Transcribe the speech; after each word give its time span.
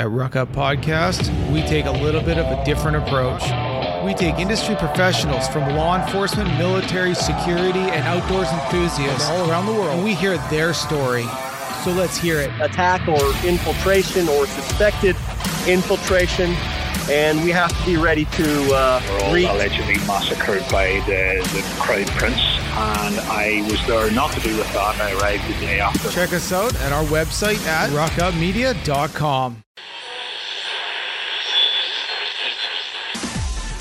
At 0.00 0.10
Ruck 0.10 0.34
Up 0.34 0.50
Podcast, 0.54 1.28
we 1.52 1.60
take 1.60 1.84
a 1.84 1.90
little 1.90 2.22
bit 2.22 2.38
of 2.38 2.46
a 2.46 2.64
different 2.64 2.96
approach. 2.96 3.42
We 4.02 4.14
take 4.14 4.38
industry 4.38 4.74
professionals 4.76 5.46
from 5.48 5.76
law 5.76 6.02
enforcement, 6.02 6.48
military, 6.56 7.14
security, 7.14 7.80
and 7.80 8.02
outdoors 8.08 8.48
enthusiasts 8.48 9.28
all 9.28 9.50
around 9.50 9.66
the 9.66 9.74
world, 9.74 9.96
and 9.96 10.02
we 10.02 10.14
hear 10.14 10.38
their 10.48 10.72
story. 10.72 11.26
So 11.84 11.92
let's 11.92 12.16
hear 12.16 12.40
it. 12.40 12.50
Attack 12.62 13.08
or 13.08 13.20
infiltration 13.46 14.26
or 14.30 14.46
suspected 14.46 15.16
infiltration, 15.68 16.56
and 17.08 17.42
we 17.42 17.50
have 17.50 17.76
to 17.78 17.86
be 17.86 17.96
ready 17.96 18.24
to 18.26 18.74
uh, 18.74 19.00
were 19.08 19.24
all 19.24 19.34
reach. 19.34 19.48
allegedly 19.48 19.96
massacred 20.06 20.62
by 20.70 21.02
the, 21.06 21.40
the 21.52 21.62
Crown 21.80 22.04
Prince, 22.18 22.36
and 22.36 23.18
I 23.30 23.66
was 23.70 23.84
there 23.86 24.10
not 24.10 24.32
to 24.32 24.40
do 24.40 24.56
with 24.56 24.72
that. 24.72 25.00
I 25.00 25.12
arrived 25.12 25.46
the 25.48 25.60
day 25.60 25.80
after. 25.80 26.10
Check 26.10 26.32
us 26.32 26.52
out 26.52 26.74
at 26.80 26.92
our 26.92 27.04
website 27.04 27.64
at 27.66 27.90
ruckupmedia.com. 27.90 29.62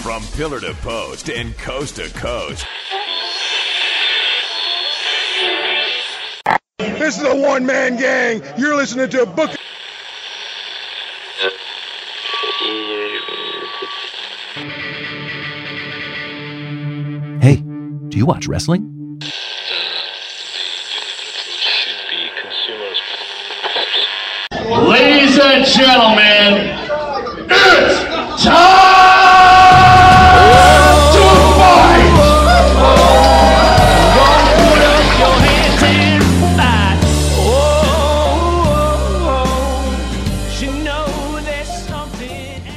From 0.03 0.23
pillar 0.37 0.59
to 0.61 0.73
post 0.75 1.29
and 1.29 1.57
coast 1.57 1.97
to 1.97 2.09
coast. 2.09 2.65
This 6.77 7.17
is 7.17 7.23
a 7.23 7.35
one 7.35 7.65
man 7.65 7.97
gang. 7.97 8.41
You're 8.57 8.75
listening 8.75 9.09
to 9.09 9.23
a 9.23 9.25
Book. 9.25 9.58
You 18.19 18.25
watch 18.25 18.47
wrestling? 18.47 18.83
Ladies 24.69 25.39
and 25.39 25.65
gentlemen, 25.65 26.75
it's 27.49 28.43
time 28.43 28.53
to 31.13 31.23
fight! 31.55 32.25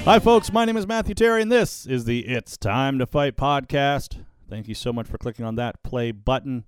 Hi, 0.04 0.18
folks. 0.18 0.52
My 0.52 0.64
name 0.64 0.76
is 0.76 0.86
Matthew 0.86 1.14
Terry, 1.14 1.42
and 1.42 1.50
this 1.50 1.86
is 1.86 2.04
the 2.04 2.26
It's 2.28 2.56
Time 2.56 2.98
to 3.00 3.06
Fight 3.06 3.36
podcast. 3.36 4.18
Thank 4.52 4.68
you 4.68 4.74
so 4.74 4.92
much 4.92 5.06
for 5.06 5.16
clicking 5.16 5.46
on 5.46 5.54
that 5.54 5.82
play 5.82 6.12
button. 6.12 6.64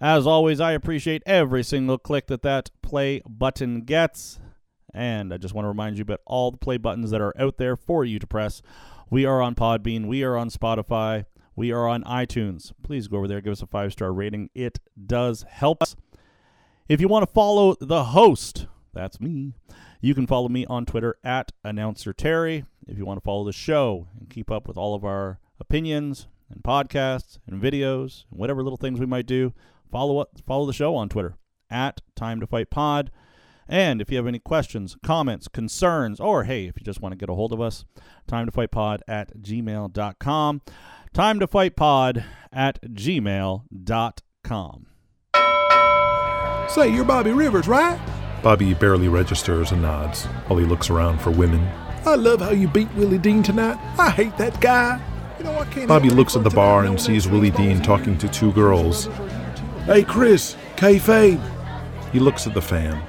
As 0.00 0.26
always, 0.26 0.58
I 0.60 0.72
appreciate 0.72 1.22
every 1.24 1.62
single 1.62 1.96
click 1.96 2.26
that 2.26 2.42
that 2.42 2.72
play 2.82 3.22
button 3.28 3.82
gets. 3.82 4.40
And 4.92 5.32
I 5.32 5.36
just 5.36 5.54
want 5.54 5.62
to 5.64 5.68
remind 5.68 5.98
you 5.98 6.02
about 6.02 6.20
all 6.26 6.50
the 6.50 6.56
play 6.56 6.78
buttons 6.78 7.12
that 7.12 7.20
are 7.20 7.32
out 7.40 7.56
there 7.56 7.76
for 7.76 8.04
you 8.04 8.18
to 8.18 8.26
press. 8.26 8.60
We 9.08 9.24
are 9.24 9.40
on 9.40 9.54
Podbean, 9.54 10.06
we 10.06 10.24
are 10.24 10.36
on 10.36 10.50
Spotify, 10.50 11.26
we 11.54 11.70
are 11.70 11.86
on 11.86 12.02
iTunes. 12.02 12.72
Please 12.82 13.06
go 13.06 13.18
over 13.18 13.28
there, 13.28 13.40
give 13.40 13.52
us 13.52 13.62
a 13.62 13.68
five 13.68 13.92
star 13.92 14.12
rating. 14.12 14.50
It 14.52 14.80
does 15.06 15.44
help 15.48 15.80
us. 15.80 15.94
If 16.88 17.00
you 17.00 17.06
want 17.06 17.24
to 17.24 17.32
follow 17.32 17.76
the 17.78 18.06
host, 18.06 18.66
that's 18.92 19.20
me. 19.20 19.54
You 20.00 20.12
can 20.12 20.26
follow 20.26 20.48
me 20.48 20.66
on 20.66 20.86
Twitter 20.86 21.14
at 21.22 21.52
announcer 21.62 22.12
Terry. 22.12 22.64
If 22.88 22.98
you 22.98 23.06
want 23.06 23.18
to 23.18 23.24
follow 23.24 23.44
the 23.44 23.52
show 23.52 24.08
and 24.18 24.28
keep 24.28 24.50
up 24.50 24.66
with 24.66 24.76
all 24.76 24.96
of 24.96 25.04
our 25.04 25.38
opinions 25.60 26.26
and 26.50 26.62
podcasts 26.62 27.38
and 27.46 27.60
videos 27.60 28.24
and 28.30 28.38
whatever 28.38 28.62
little 28.62 28.76
things 28.76 29.00
we 29.00 29.06
might 29.06 29.26
do, 29.26 29.52
follow 29.90 30.18
up, 30.18 30.30
follow 30.46 30.66
the 30.66 30.72
show 30.72 30.94
on 30.94 31.08
Twitter 31.08 31.36
at 31.70 32.00
Time 32.14 32.40
to 32.40 32.46
Fight 32.46 32.70
Pod. 32.70 33.10
And 33.68 34.00
if 34.00 34.10
you 34.10 34.16
have 34.16 34.26
any 34.26 34.38
questions, 34.38 34.96
comments, 35.04 35.46
concerns, 35.46 36.20
or 36.20 36.44
hey, 36.44 36.66
if 36.66 36.78
you 36.78 36.84
just 36.84 37.02
want 37.02 37.12
to 37.12 37.18
get 37.18 37.28
a 37.28 37.34
hold 37.34 37.52
of 37.52 37.60
us, 37.60 37.84
time 38.26 38.46
to 38.46 38.52
fight 38.52 38.70
pod 38.70 39.02
at 39.06 39.42
gmail.com. 39.42 40.62
Time 41.12 41.40
to 41.40 41.46
fight 41.46 41.76
pod 41.76 42.24
at 42.50 42.82
gmail.com. 42.82 44.86
Say, 46.68 46.94
you're 46.94 47.04
Bobby 47.04 47.32
Rivers, 47.32 47.68
right? 47.68 48.00
Bobby 48.42 48.72
barely 48.72 49.08
registers 49.08 49.72
and 49.72 49.82
nods 49.82 50.24
while 50.46 50.58
he 50.58 50.64
looks 50.64 50.90
around 50.90 51.20
for 51.20 51.30
women. 51.30 51.66
I 52.06 52.14
love 52.14 52.40
how 52.40 52.50
you 52.50 52.68
beat 52.68 52.92
Willie 52.94 53.18
Dean 53.18 53.42
tonight. 53.42 53.78
I 53.98 54.10
hate 54.10 54.36
that 54.38 54.60
guy. 54.60 55.00
You 55.38 55.44
know, 55.44 55.58
I 55.58 55.64
can't 55.66 55.88
Bobby 55.88 56.10
looks 56.10 56.36
at 56.36 56.44
the 56.44 56.50
bar 56.50 56.84
and 56.84 57.00
sees 57.00 57.28
Willie 57.28 57.50
Dean 57.50 57.80
talking 57.82 58.18
to 58.18 58.28
two 58.28 58.52
girls. 58.52 59.06
Hey, 59.86 60.02
Chris, 60.02 60.56
kayfabe. 60.76 61.40
He 62.12 62.18
looks 62.18 62.46
at 62.46 62.54
the 62.54 62.62
fan. 62.62 63.02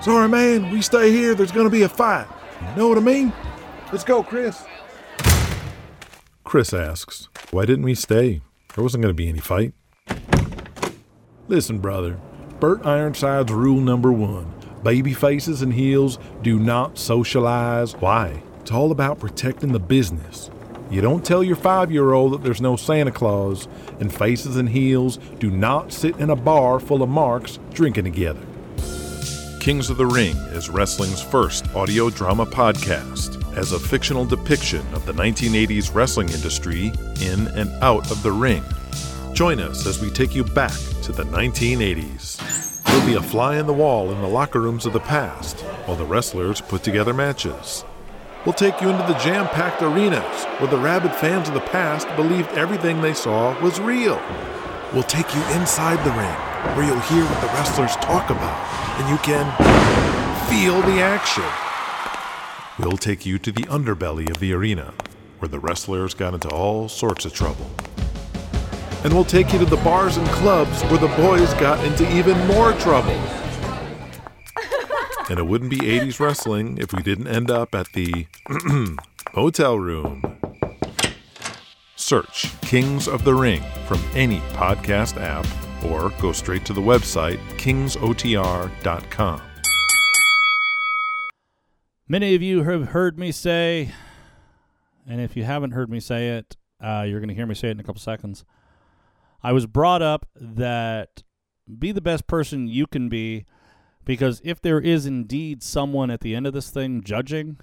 Sorry, 0.00 0.28
man, 0.28 0.70
we 0.70 0.82
stay 0.82 1.10
here. 1.10 1.34
There's 1.34 1.52
gonna 1.52 1.70
be 1.70 1.82
a 1.82 1.88
fight. 1.88 2.26
You 2.70 2.76
Know 2.76 2.88
what 2.88 2.98
I 2.98 3.02
mean? 3.02 3.32
Let's 3.92 4.04
go, 4.04 4.22
Chris. 4.22 4.64
Chris 6.42 6.72
asks, 6.72 7.28
Why 7.50 7.64
didn't 7.64 7.84
we 7.84 7.94
stay? 7.94 8.40
There 8.74 8.82
wasn't 8.82 9.02
going 9.02 9.14
to 9.14 9.16
be 9.16 9.28
any 9.28 9.38
fight. 9.38 9.72
Listen, 11.46 11.78
brother. 11.78 12.18
Bert 12.58 12.82
Ironside's 12.82 13.52
rule 13.52 13.80
number 13.80 14.12
one 14.12 14.52
baby 14.82 15.14
faces 15.14 15.62
and 15.62 15.72
heels 15.72 16.18
do 16.42 16.58
not 16.58 16.98
socialize. 16.98 17.94
Why? 17.94 18.42
It's 18.60 18.70
all 18.70 18.92
about 18.92 19.18
protecting 19.18 19.72
the 19.72 19.80
business. 19.80 20.50
You 20.90 21.00
don't 21.00 21.24
tell 21.24 21.42
your 21.42 21.56
five 21.56 21.90
year 21.90 22.12
old 22.12 22.32
that 22.34 22.42
there's 22.42 22.60
no 22.60 22.76
Santa 22.76 23.10
Claus, 23.10 23.68
and 24.00 24.12
faces 24.12 24.56
and 24.56 24.68
heels 24.68 25.18
do 25.38 25.50
not 25.50 25.92
sit 25.92 26.16
in 26.18 26.30
a 26.30 26.36
bar 26.36 26.78
full 26.78 27.02
of 27.02 27.08
marks 27.08 27.58
drinking 27.72 28.04
together. 28.04 28.40
Kings 29.60 29.88
of 29.88 29.96
the 29.96 30.06
Ring 30.06 30.36
is 30.52 30.68
wrestling's 30.68 31.22
first 31.22 31.66
audio 31.74 32.10
drama 32.10 32.44
podcast 32.44 33.40
as 33.56 33.72
a 33.72 33.78
fictional 33.78 34.26
depiction 34.26 34.86
of 34.92 35.06
the 35.06 35.12
1980s 35.12 35.94
wrestling 35.94 36.28
industry 36.28 36.92
in 37.22 37.48
and 37.48 37.70
out 37.82 38.10
of 38.10 38.22
the 38.22 38.30
ring. 38.30 38.62
Join 39.32 39.60
us 39.60 39.86
as 39.86 40.02
we 40.02 40.10
take 40.10 40.34
you 40.34 40.44
back 40.44 40.78
to 41.02 41.12
the 41.12 41.24
1980s. 41.24 42.92
You'll 42.92 43.06
be 43.06 43.14
a 43.14 43.22
fly 43.22 43.58
in 43.58 43.66
the 43.66 43.72
wall 43.72 44.12
in 44.12 44.20
the 44.20 44.28
locker 44.28 44.60
rooms 44.60 44.86
of 44.86 44.92
the 44.92 45.00
past 45.00 45.60
while 45.86 45.96
the 45.96 46.04
wrestlers 46.04 46.60
put 46.60 46.82
together 46.82 47.14
matches. 47.14 47.84
We'll 48.44 48.52
take 48.52 48.82
you 48.82 48.90
into 48.90 49.06
the 49.10 49.18
jam 49.20 49.46
packed 49.48 49.80
arenas 49.80 50.44
where 50.58 50.68
the 50.68 50.76
rabid 50.76 51.14
fans 51.14 51.48
of 51.48 51.54
the 51.54 51.60
past 51.60 52.06
believed 52.14 52.50
everything 52.50 53.00
they 53.00 53.14
saw 53.14 53.58
was 53.62 53.80
real. 53.80 54.20
We'll 54.92 55.02
take 55.02 55.34
you 55.34 55.40
inside 55.54 55.96
the 56.04 56.10
ring 56.10 56.76
where 56.76 56.86
you'll 56.86 57.00
hear 57.00 57.24
what 57.24 57.40
the 57.40 57.46
wrestlers 57.46 57.96
talk 57.96 58.28
about 58.28 59.00
and 59.00 59.08
you 59.08 59.16
can 59.24 59.46
feel 60.50 60.82
the 60.82 61.00
action. 61.00 61.44
We'll 62.78 62.98
take 62.98 63.24
you 63.24 63.38
to 63.38 63.50
the 63.50 63.62
underbelly 63.62 64.28
of 64.28 64.40
the 64.40 64.52
arena 64.52 64.92
where 65.38 65.48
the 65.48 65.58
wrestlers 65.58 66.12
got 66.12 66.34
into 66.34 66.50
all 66.50 66.90
sorts 66.90 67.24
of 67.24 67.32
trouble. 67.32 67.70
And 69.04 69.14
we'll 69.14 69.24
take 69.24 69.54
you 69.54 69.58
to 69.58 69.64
the 69.64 69.76
bars 69.78 70.18
and 70.18 70.26
clubs 70.28 70.82
where 70.84 70.98
the 70.98 71.08
boys 71.16 71.54
got 71.54 71.82
into 71.86 72.04
even 72.14 72.38
more 72.46 72.72
trouble. 72.74 73.18
And 75.30 75.38
it 75.38 75.46
wouldn't 75.46 75.70
be 75.70 75.78
80s 75.78 76.20
wrestling 76.20 76.76
if 76.78 76.92
we 76.92 77.02
didn't 77.02 77.28
end 77.28 77.50
up 77.50 77.74
at 77.74 77.86
the 77.94 78.26
hotel 79.32 79.78
room. 79.78 80.22
Search 81.96 82.60
Kings 82.60 83.08
of 83.08 83.24
the 83.24 83.34
Ring 83.34 83.62
from 83.86 84.02
any 84.14 84.40
podcast 84.52 85.18
app 85.18 85.46
or 85.84 86.10
go 86.20 86.32
straight 86.32 86.64
to 86.66 86.72
the 86.74 86.80
website 86.80 87.38
kingsotr.com. 87.56 89.40
Many 92.06 92.34
of 92.34 92.42
you 92.42 92.62
have 92.64 92.88
heard 92.88 93.18
me 93.18 93.32
say, 93.32 93.92
and 95.08 95.22
if 95.22 95.36
you 95.36 95.44
haven't 95.44 95.70
heard 95.70 95.88
me 95.88 96.00
say 96.00 96.36
it, 96.36 96.56
uh, 96.82 97.06
you're 97.08 97.20
going 97.20 97.30
to 97.30 97.34
hear 97.34 97.46
me 97.46 97.54
say 97.54 97.68
it 97.68 97.72
in 97.72 97.80
a 97.80 97.82
couple 97.82 98.00
seconds. 98.00 98.44
I 99.42 99.52
was 99.52 99.66
brought 99.66 100.02
up 100.02 100.26
that 100.36 101.22
be 101.78 101.92
the 101.92 102.02
best 102.02 102.26
person 102.26 102.68
you 102.68 102.86
can 102.86 103.08
be 103.08 103.46
because 104.04 104.40
if 104.44 104.60
there 104.60 104.80
is 104.80 105.06
indeed 105.06 105.62
someone 105.62 106.10
at 106.10 106.20
the 106.20 106.34
end 106.34 106.46
of 106.46 106.52
this 106.52 106.70
thing 106.70 107.02
judging, 107.02 107.58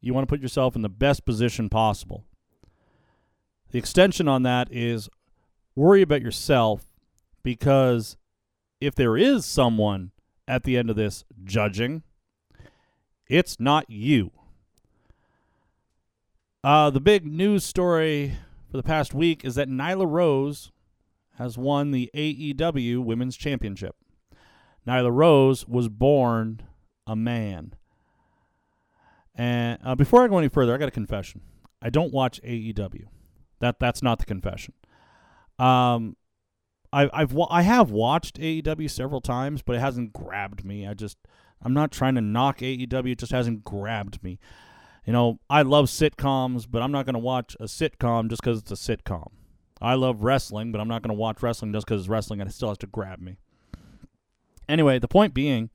you 0.00 0.14
want 0.14 0.26
to 0.26 0.32
put 0.32 0.40
yourself 0.40 0.76
in 0.76 0.82
the 0.82 0.88
best 0.88 1.24
position 1.24 1.68
possible. 1.68 2.24
The 3.70 3.78
extension 3.78 4.28
on 4.28 4.42
that 4.44 4.68
is 4.70 5.08
worry 5.74 6.02
about 6.02 6.22
yourself 6.22 6.86
because 7.42 8.16
if 8.80 8.94
there 8.94 9.16
is 9.16 9.44
someone 9.44 10.12
at 10.46 10.62
the 10.62 10.76
end 10.76 10.88
of 10.88 10.96
this 10.96 11.24
judging, 11.44 12.02
it's 13.28 13.60
not 13.60 13.88
you. 13.90 14.30
Uh, 16.64 16.90
the 16.90 17.00
big 17.00 17.26
news 17.26 17.64
story 17.64 18.36
for 18.70 18.76
the 18.76 18.82
past 18.82 19.14
week 19.14 19.44
is 19.44 19.54
that 19.56 19.68
Nyla 19.68 20.10
Rose 20.10 20.72
has 21.36 21.56
won 21.56 21.90
the 21.90 22.10
AEW 22.14 23.04
Women's 23.04 23.36
Championship. 23.36 23.94
Nyla 24.88 25.12
Rose 25.12 25.68
was 25.68 25.88
born 25.88 26.62
a 27.06 27.14
man. 27.14 27.74
And 29.34 29.78
uh, 29.84 29.94
before 29.94 30.24
I 30.24 30.28
go 30.28 30.38
any 30.38 30.48
further, 30.48 30.74
I 30.74 30.78
got 30.78 30.88
a 30.88 30.92
confession. 30.92 31.42
I 31.82 31.90
don't 31.90 32.12
watch 32.12 32.40
AEW. 32.42 33.04
That 33.60 33.78
that's 33.78 34.02
not 34.02 34.18
the 34.18 34.24
confession. 34.24 34.74
Um, 35.58 36.16
I, 36.92 37.10
I've 37.12 37.36
I 37.50 37.62
have 37.62 37.90
watched 37.90 38.38
AEW 38.40 38.90
several 38.90 39.20
times, 39.20 39.62
but 39.62 39.76
it 39.76 39.80
hasn't 39.80 40.12
grabbed 40.12 40.64
me. 40.64 40.86
I 40.86 40.94
just 40.94 41.18
I'm 41.62 41.74
not 41.74 41.92
trying 41.92 42.14
to 42.14 42.20
knock 42.20 42.58
AEW. 42.58 43.12
It 43.12 43.18
just 43.18 43.32
hasn't 43.32 43.64
grabbed 43.64 44.22
me. 44.24 44.38
You 45.04 45.12
know, 45.12 45.38
I 45.48 45.62
love 45.62 45.86
sitcoms, 45.86 46.66
but 46.68 46.82
I'm 46.82 46.92
not 46.92 47.04
going 47.04 47.14
to 47.14 47.20
watch 47.20 47.56
a 47.60 47.64
sitcom 47.64 48.28
just 48.28 48.42
because 48.42 48.58
it's 48.58 48.70
a 48.70 48.96
sitcom. 48.96 49.28
I 49.80 49.94
love 49.94 50.22
wrestling, 50.22 50.72
but 50.72 50.80
I'm 50.80 50.88
not 50.88 51.02
going 51.02 51.14
to 51.14 51.20
watch 51.20 51.42
wrestling 51.42 51.72
just 51.72 51.86
because 51.86 52.02
it's 52.02 52.08
wrestling 52.08 52.40
and 52.40 52.50
it 52.50 52.52
still 52.52 52.68
has 52.68 52.78
to 52.78 52.86
grab 52.86 53.20
me. 53.20 53.38
Anyway, 54.68 54.98
the 54.98 55.08
point 55.08 55.34
being 55.34 55.70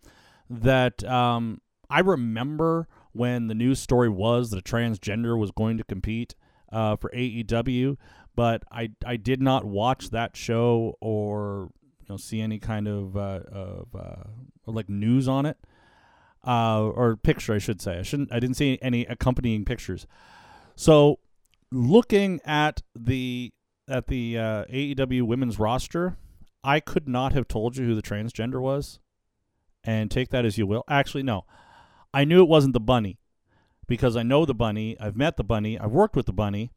that 0.49 1.03
um, 1.03 1.61
I 1.89 1.99
remember 1.99 2.87
when 3.11 3.47
the 3.47 3.55
news 3.55 3.79
story 3.79 4.09
was 4.09 4.49
that 4.49 4.59
a 4.59 4.63
transgender 4.63 5.37
was 5.37 5.51
going 5.51 5.77
to 5.77 5.83
compete 5.83 6.35
uh, 6.71 6.95
for 6.95 7.09
AEW, 7.11 7.97
but 8.35 8.63
I 8.71 8.91
I 9.05 9.17
did 9.17 9.41
not 9.41 9.65
watch 9.65 10.09
that 10.09 10.35
show 10.35 10.97
or 10.99 11.69
you 11.99 12.05
know 12.09 12.17
see 12.17 12.41
any 12.41 12.59
kind 12.59 12.87
of 12.87 13.15
uh, 13.15 13.41
of 13.51 13.87
uh, 13.95 14.23
like 14.65 14.89
news 14.89 15.27
on 15.27 15.45
it 15.45 15.57
uh, 16.45 16.83
or 16.83 17.15
picture 17.15 17.53
I 17.53 17.59
should 17.59 17.81
say. 17.81 17.99
I 17.99 18.01
shouldn't 18.01 18.31
I 18.31 18.39
didn't 18.39 18.57
see 18.57 18.79
any 18.81 19.05
accompanying 19.05 19.65
pictures. 19.65 20.07
So 20.75 21.19
looking 21.71 22.39
at 22.45 22.81
the 22.95 23.53
at 23.87 24.07
the 24.07 24.37
uh, 24.37 24.65
AEW 24.65 25.23
women's 25.23 25.59
roster, 25.59 26.17
I 26.63 26.79
could 26.79 27.07
not 27.07 27.33
have 27.33 27.47
told 27.47 27.77
you 27.77 27.85
who 27.85 27.95
the 27.95 28.01
transgender 28.01 28.61
was, 28.61 28.99
and 29.83 30.09
take 30.09 30.29
that 30.29 30.45
as 30.45 30.57
you 30.57 30.65
will. 30.65 30.83
Actually, 30.89 31.23
no, 31.23 31.45
I 32.13 32.25
knew 32.25 32.41
it 32.41 32.49
wasn't 32.49 32.73
the 32.73 32.79
bunny 32.79 33.19
because 33.87 34.15
I 34.15 34.23
know 34.23 34.45
the 34.45 34.53
bunny. 34.53 34.97
I've 34.99 35.15
met 35.15 35.37
the 35.37 35.43
bunny. 35.43 35.79
I've 35.79 35.91
worked 35.91 36.15
with 36.15 36.25
the 36.25 36.33
bunny. 36.33 36.71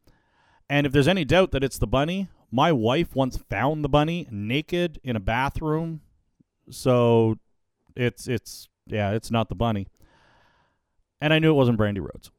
And 0.69 0.87
if 0.87 0.93
there's 0.93 1.09
any 1.09 1.25
doubt 1.25 1.53
that 1.53 1.63
it's 1.63 1.79
the 1.79 1.87
bunny, 1.87 2.29
my 2.51 2.73
wife 2.73 3.15
once 3.15 3.37
found 3.37 3.85
the 3.85 3.89
bunny 3.89 4.27
naked 4.31 4.99
in 5.05 5.15
a 5.15 5.21
bathroom. 5.21 6.01
So 6.71 7.37
it's 7.95 8.27
it's 8.27 8.69
yeah, 8.87 9.13
it's 9.13 9.31
not 9.31 9.49
the 9.49 9.55
bunny. 9.55 9.87
And 11.21 11.33
I 11.33 11.39
knew 11.39 11.51
it 11.51 11.55
wasn't 11.55 11.79
Brandi 11.79 12.01
Rhodes. 12.01 12.31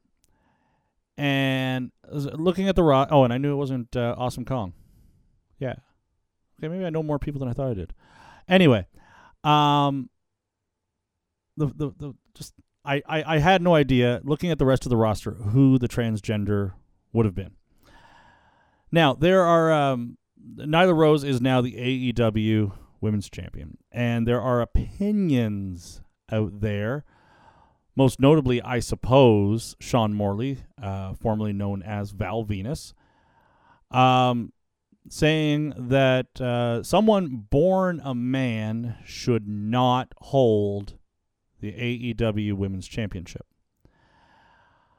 And 1.16 1.90
looking 2.12 2.68
at 2.68 2.76
the 2.76 2.84
raw, 2.84 3.06
oh, 3.10 3.24
and 3.24 3.32
I 3.32 3.38
knew 3.38 3.52
it 3.52 3.56
wasn't 3.56 3.96
uh, 3.96 4.14
Awesome 4.16 4.44
Kong. 4.44 4.72
Yeah. 5.58 5.74
Okay, 6.58 6.68
maybe 6.68 6.84
I 6.84 6.90
know 6.90 7.02
more 7.02 7.18
people 7.18 7.38
than 7.38 7.48
I 7.48 7.52
thought 7.52 7.70
I 7.70 7.74
did. 7.74 7.94
Anyway, 8.48 8.86
um, 9.44 10.10
the 11.56 11.66
the, 11.66 11.90
the 11.98 12.14
just 12.34 12.54
I, 12.84 13.02
I 13.06 13.34
I 13.34 13.38
had 13.38 13.62
no 13.62 13.74
idea 13.74 14.20
looking 14.24 14.50
at 14.50 14.58
the 14.58 14.66
rest 14.66 14.86
of 14.86 14.90
the 14.90 14.96
roster 14.96 15.32
who 15.32 15.78
the 15.78 15.88
transgender 15.88 16.72
would 17.12 17.26
have 17.26 17.34
been. 17.34 17.52
Now 18.90 19.14
there 19.14 19.44
are 19.44 19.72
um, 19.72 20.16
Nyla 20.56 20.96
Rose 20.96 21.24
is 21.24 21.40
now 21.40 21.60
the 21.60 21.74
AEW 22.12 22.72
Women's 23.00 23.28
Champion, 23.28 23.78
and 23.92 24.26
there 24.26 24.40
are 24.40 24.60
opinions 24.60 26.02
out 26.30 26.60
there. 26.60 27.04
Most 27.94 28.20
notably, 28.20 28.62
I 28.62 28.78
suppose, 28.78 29.74
Sean 29.80 30.14
Morley, 30.14 30.58
uh, 30.80 31.14
formerly 31.14 31.52
known 31.52 31.82
as 31.82 32.12
Val 32.12 32.44
Venis, 32.44 32.92
um, 33.90 34.52
saying 35.10 35.74
that 35.76 36.40
uh, 36.40 36.82
someone 36.82 37.46
born 37.50 38.00
a 38.04 38.14
man 38.14 38.96
should 39.04 39.48
not 39.48 40.12
hold 40.18 40.98
the 41.60 41.72
AEW 41.72 42.54
Women's 42.54 42.86
Championship. 42.86 43.46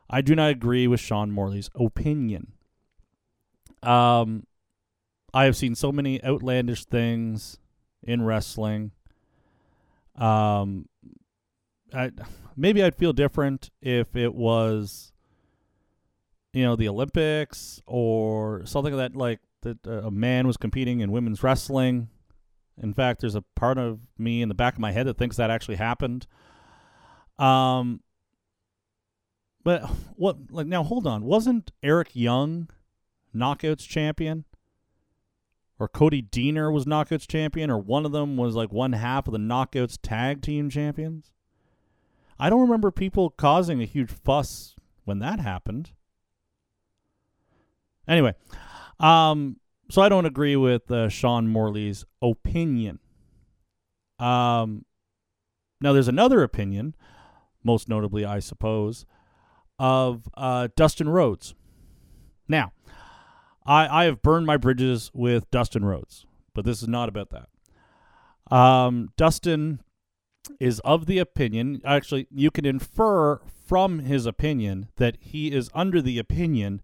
I 0.09 0.21
do 0.21 0.35
not 0.35 0.49
agree 0.49 0.87
with 0.87 0.99
Sean 0.99 1.31
Morley's 1.31 1.69
opinion. 1.75 2.53
Um, 3.83 4.45
I 5.33 5.45
have 5.45 5.55
seen 5.55 5.75
so 5.75 5.91
many 5.91 6.23
outlandish 6.23 6.85
things 6.85 7.59
in 8.03 8.23
wrestling. 8.23 8.91
Um, 10.15 10.87
I 11.93 12.11
maybe 12.55 12.83
I'd 12.83 12.95
feel 12.95 13.13
different 13.13 13.69
if 13.81 14.15
it 14.15 14.33
was, 14.33 15.13
you 16.53 16.63
know, 16.63 16.75
the 16.75 16.89
Olympics 16.89 17.81
or 17.85 18.65
something 18.65 18.93
like 18.93 19.11
that 19.11 19.17
like 19.17 19.39
that 19.61 19.85
uh, 19.87 20.07
a 20.07 20.11
man 20.11 20.47
was 20.47 20.57
competing 20.57 20.99
in 20.99 21.11
women's 21.11 21.43
wrestling. 21.43 22.09
In 22.81 22.93
fact, 22.93 23.21
there's 23.21 23.35
a 23.35 23.43
part 23.55 23.77
of 23.77 23.99
me 24.17 24.41
in 24.41 24.49
the 24.49 24.55
back 24.55 24.73
of 24.73 24.79
my 24.79 24.91
head 24.91 25.07
that 25.07 25.17
thinks 25.17 25.37
that 25.37 25.51
actually 25.51 25.75
happened. 25.75 26.27
Um, 27.37 28.01
but 29.63 29.83
what 30.15 30.37
like 30.51 30.67
now? 30.67 30.83
Hold 30.83 31.05
on, 31.05 31.23
wasn't 31.23 31.71
Eric 31.83 32.09
Young 32.13 32.69
knockouts 33.35 33.87
champion? 33.87 34.45
Or 35.77 35.87
Cody 35.87 36.21
Deaner 36.21 36.73
was 36.73 36.85
knockouts 36.85 37.25
champion, 37.25 37.69
or 37.69 37.77
one 37.77 38.05
of 38.05 38.11
them 38.11 38.35
was 38.35 38.53
like 38.53 38.71
one 38.73 38.91
half 38.93 39.27
of 39.27 39.31
the 39.31 39.39
knockouts 39.39 39.97
tag 40.01 40.41
team 40.41 40.69
champions. 40.69 41.31
I 42.37 42.49
don't 42.49 42.61
remember 42.61 42.91
people 42.91 43.29
causing 43.29 43.81
a 43.81 43.85
huge 43.85 44.11
fuss 44.11 44.75
when 45.05 45.19
that 45.19 45.39
happened. 45.39 45.91
Anyway, 48.07 48.33
um, 48.99 49.57
so 49.89 50.01
I 50.01 50.09
don't 50.09 50.25
agree 50.25 50.55
with 50.55 50.89
uh, 50.91 51.09
Sean 51.09 51.47
Morley's 51.47 52.05
opinion. 52.21 52.99
Um, 54.19 54.85
now 55.81 55.93
there's 55.93 56.07
another 56.07 56.43
opinion, 56.43 56.95
most 57.63 57.89
notably, 57.89 58.25
I 58.25 58.39
suppose, 58.39 59.05
of 59.77 60.27
uh, 60.35 60.67
Dustin 60.75 61.09
Rhodes. 61.09 61.55
Now, 62.47 62.73
I, 63.65 64.01
I 64.01 64.05
have 64.05 64.21
burned 64.21 64.45
my 64.45 64.57
bridges 64.57 65.11
with 65.13 65.49
Dustin 65.51 65.85
Rhodes, 65.85 66.25
but 66.53 66.65
this 66.65 66.81
is 66.81 66.87
not 66.87 67.09
about 67.09 67.29
that. 67.29 68.55
Um, 68.55 69.09
Dustin 69.15 69.81
is 70.59 70.79
of 70.81 71.05
the 71.05 71.19
opinion, 71.19 71.81
actually, 71.85 72.27
you 72.31 72.51
can 72.51 72.65
infer 72.65 73.39
from 73.67 73.99
his 73.99 74.25
opinion 74.25 74.89
that 74.97 75.17
he 75.19 75.51
is 75.51 75.69
under 75.73 76.01
the 76.01 76.17
opinion 76.17 76.81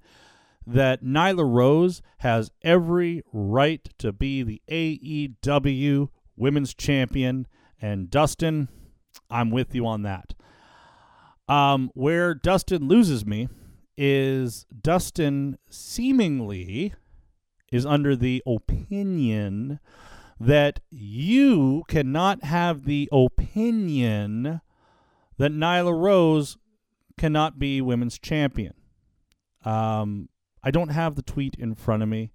that 0.68 1.04
Nyla 1.04 1.46
Rose 1.48 2.02
has 2.20 2.52
every 2.64 3.22
right 3.32 3.88
to 4.00 4.12
be 4.12 4.44
the 4.44 4.62
AEW 4.70 6.10
Women's 6.36 6.74
Champion. 6.74 7.48
And 7.82 8.10
Dustin, 8.10 8.70
I'm 9.30 9.52
with 9.52 9.76
you 9.76 9.86
on 9.86 10.02
that. 10.04 10.34
Um, 11.48 11.92
where 11.94 12.34
Dustin 12.34 12.88
loses 12.88 13.26
me 13.26 13.48
is 13.98 14.66
Dustin 14.82 15.58
seemingly 15.70 16.94
is 17.72 17.86
under 17.86 18.16
the 18.16 18.42
opinion 18.46 19.80
that 20.40 20.80
you 20.90 21.84
cannot 21.88 22.44
have 22.44 22.86
the 22.86 23.08
opinion 23.12 24.62
that 25.38 25.52
Nyla 25.52 25.98
Rose 25.98 26.58
cannot 27.18 27.60
be 27.60 27.82
women's 27.82 28.20
champion. 28.20 28.74
Um, 29.64 30.30
I 30.66 30.72
don't 30.72 30.90
have 30.90 31.16
the 31.16 31.22
tweet 31.22 31.56
in 31.56 31.76
front 31.76 32.04
of 32.04 32.10
me, 32.10 32.32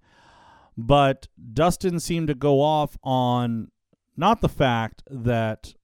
but 0.75 1.27
Dustin 1.53 1.99
seemed 1.99 2.29
to 2.29 2.33
go 2.33 2.61
off 2.61 2.97
on 3.03 3.69
not 4.17 4.41
the 4.41 4.49
fact 4.49 5.03
that, 5.07 5.75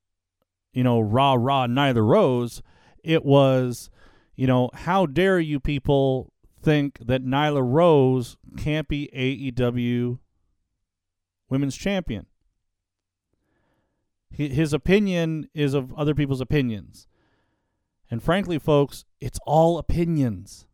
you 0.71 0.83
know, 0.83 0.99
rah 0.99 1.35
rah 1.37 1.67
Nyla 1.67 2.07
Rose. 2.07 2.63
It 3.03 3.23
was 3.23 3.89
you 4.37 4.45
know, 4.45 4.69
how 4.73 5.07
dare 5.07 5.39
you 5.39 5.59
people 5.59 6.31
think 6.61 6.99
that 6.99 7.25
Nyla 7.25 7.63
Rose 7.65 8.37
can't 8.55 8.87
be 8.87 9.09
AEW 9.13 10.19
women's 11.49 11.75
champion? 11.75 12.27
His 14.29 14.71
opinion 14.73 15.49
is 15.55 15.73
of 15.73 15.91
other 15.95 16.13
people's 16.13 16.41
opinions. 16.41 17.07
And 18.11 18.21
frankly, 18.21 18.59
folks, 18.59 19.03
it's 19.19 19.39
all 19.47 19.79
opinions. 19.79 20.66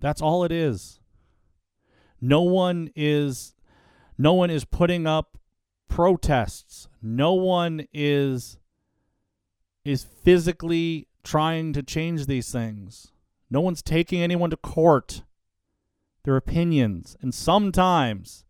That's 0.00 0.20
all 0.20 0.44
it 0.44 0.52
is. 0.52 1.00
No 2.20 2.42
one 2.42 2.90
is 2.94 3.54
no 4.16 4.32
one 4.34 4.50
is 4.50 4.64
putting 4.64 5.06
up 5.06 5.38
protests. 5.88 6.88
No 7.02 7.34
one 7.34 7.86
is 7.92 8.58
is 9.84 10.04
physically 10.04 11.08
trying 11.22 11.72
to 11.72 11.82
change 11.82 12.26
these 12.26 12.50
things. 12.50 13.12
No 13.50 13.60
one's 13.60 13.82
taking 13.82 14.20
anyone 14.22 14.50
to 14.50 14.56
court. 14.56 15.22
Their 16.24 16.36
opinions. 16.36 17.16
And 17.20 17.34
sometimes 17.34 18.44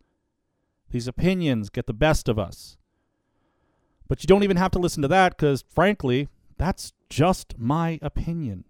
these 0.90 1.08
opinions 1.08 1.70
get 1.70 1.86
the 1.86 1.92
best 1.92 2.28
of 2.28 2.38
us. 2.38 2.76
But 4.06 4.22
you 4.22 4.26
don't 4.26 4.44
even 4.44 4.56
have 4.56 4.70
to 4.72 4.78
listen 4.78 5.02
to 5.02 5.08
that 5.08 5.36
because, 5.36 5.64
frankly, 5.68 6.28
that's 6.56 6.92
just 7.08 7.58
my 7.58 7.98
opinion. 8.00 8.64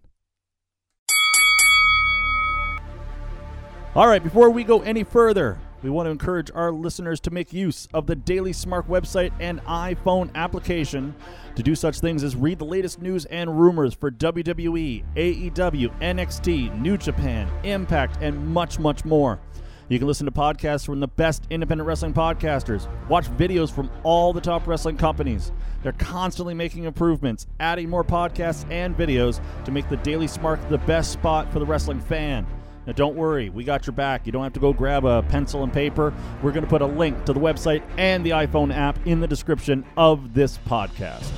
All 3.95 4.09
right, 4.09 4.21
before 4.21 4.49
we 4.49 4.65
go 4.65 4.81
any 4.81 5.05
further, 5.05 5.57
we 5.81 5.89
want 5.89 6.07
to 6.07 6.11
encourage 6.11 6.51
our 6.53 6.69
listeners 6.69 7.21
to 7.21 7.31
make 7.31 7.53
use 7.53 7.87
of 7.93 8.07
the 8.07 8.15
Daily 8.15 8.51
Smark 8.51 8.89
website 8.89 9.31
and 9.39 9.63
iPhone 9.63 10.35
application 10.35 11.15
to 11.55 11.63
do 11.63 11.75
such 11.75 12.01
things 12.01 12.21
as 12.21 12.35
read 12.35 12.59
the 12.59 12.65
latest 12.65 13.01
news 13.01 13.23
and 13.23 13.57
rumors 13.57 13.93
for 13.93 14.11
WWE, 14.11 15.05
AEW, 15.15 15.99
NXT, 16.01 16.77
New 16.77 16.97
Japan, 16.97 17.49
Impact, 17.63 18.17
and 18.19 18.45
much, 18.45 18.79
much 18.79 19.05
more. 19.05 19.39
You 19.87 19.97
can 19.97 20.09
listen 20.09 20.25
to 20.25 20.31
podcasts 20.33 20.85
from 20.85 20.99
the 20.99 21.07
best 21.07 21.43
independent 21.49 21.87
wrestling 21.87 22.13
podcasters, 22.13 22.89
watch 23.07 23.27
videos 23.37 23.71
from 23.71 23.89
all 24.03 24.33
the 24.33 24.41
top 24.41 24.67
wrestling 24.67 24.97
companies. 24.97 25.53
They're 25.83 25.93
constantly 25.93 26.53
making 26.53 26.83
improvements, 26.83 27.47
adding 27.61 27.89
more 27.89 28.03
podcasts 28.03 28.69
and 28.69 28.97
videos 28.97 29.39
to 29.63 29.71
make 29.71 29.87
the 29.87 29.97
Daily 29.97 30.27
Smark 30.27 30.67
the 30.67 30.79
best 30.79 31.13
spot 31.13 31.49
for 31.53 31.59
the 31.59 31.65
wrestling 31.65 32.01
fan. 32.01 32.45
Now, 32.85 32.93
don't 32.93 33.15
worry, 33.15 33.49
we 33.49 33.63
got 33.63 33.87
your 33.87 33.93
back. 33.93 34.25
You 34.25 34.31
don't 34.31 34.43
have 34.43 34.53
to 34.53 34.59
go 34.59 34.71
grab 34.71 35.05
a 35.05 35.23
pencil 35.23 35.63
and 35.63 35.73
paper. 35.73 36.13
We're 36.43 36.51
going 36.51 36.63
to 36.63 36.69
put 36.69 36.81
a 36.83 36.85
link 36.85 37.25
to 37.25 37.33
the 37.33 37.39
website 37.39 37.83
and 37.97 38.23
the 38.23 38.29
iPhone 38.31 38.73
app 38.73 38.99
in 39.07 39.19
the 39.19 39.27
description 39.27 39.83
of 39.97 40.33
this 40.35 40.59
podcast. 40.59 41.31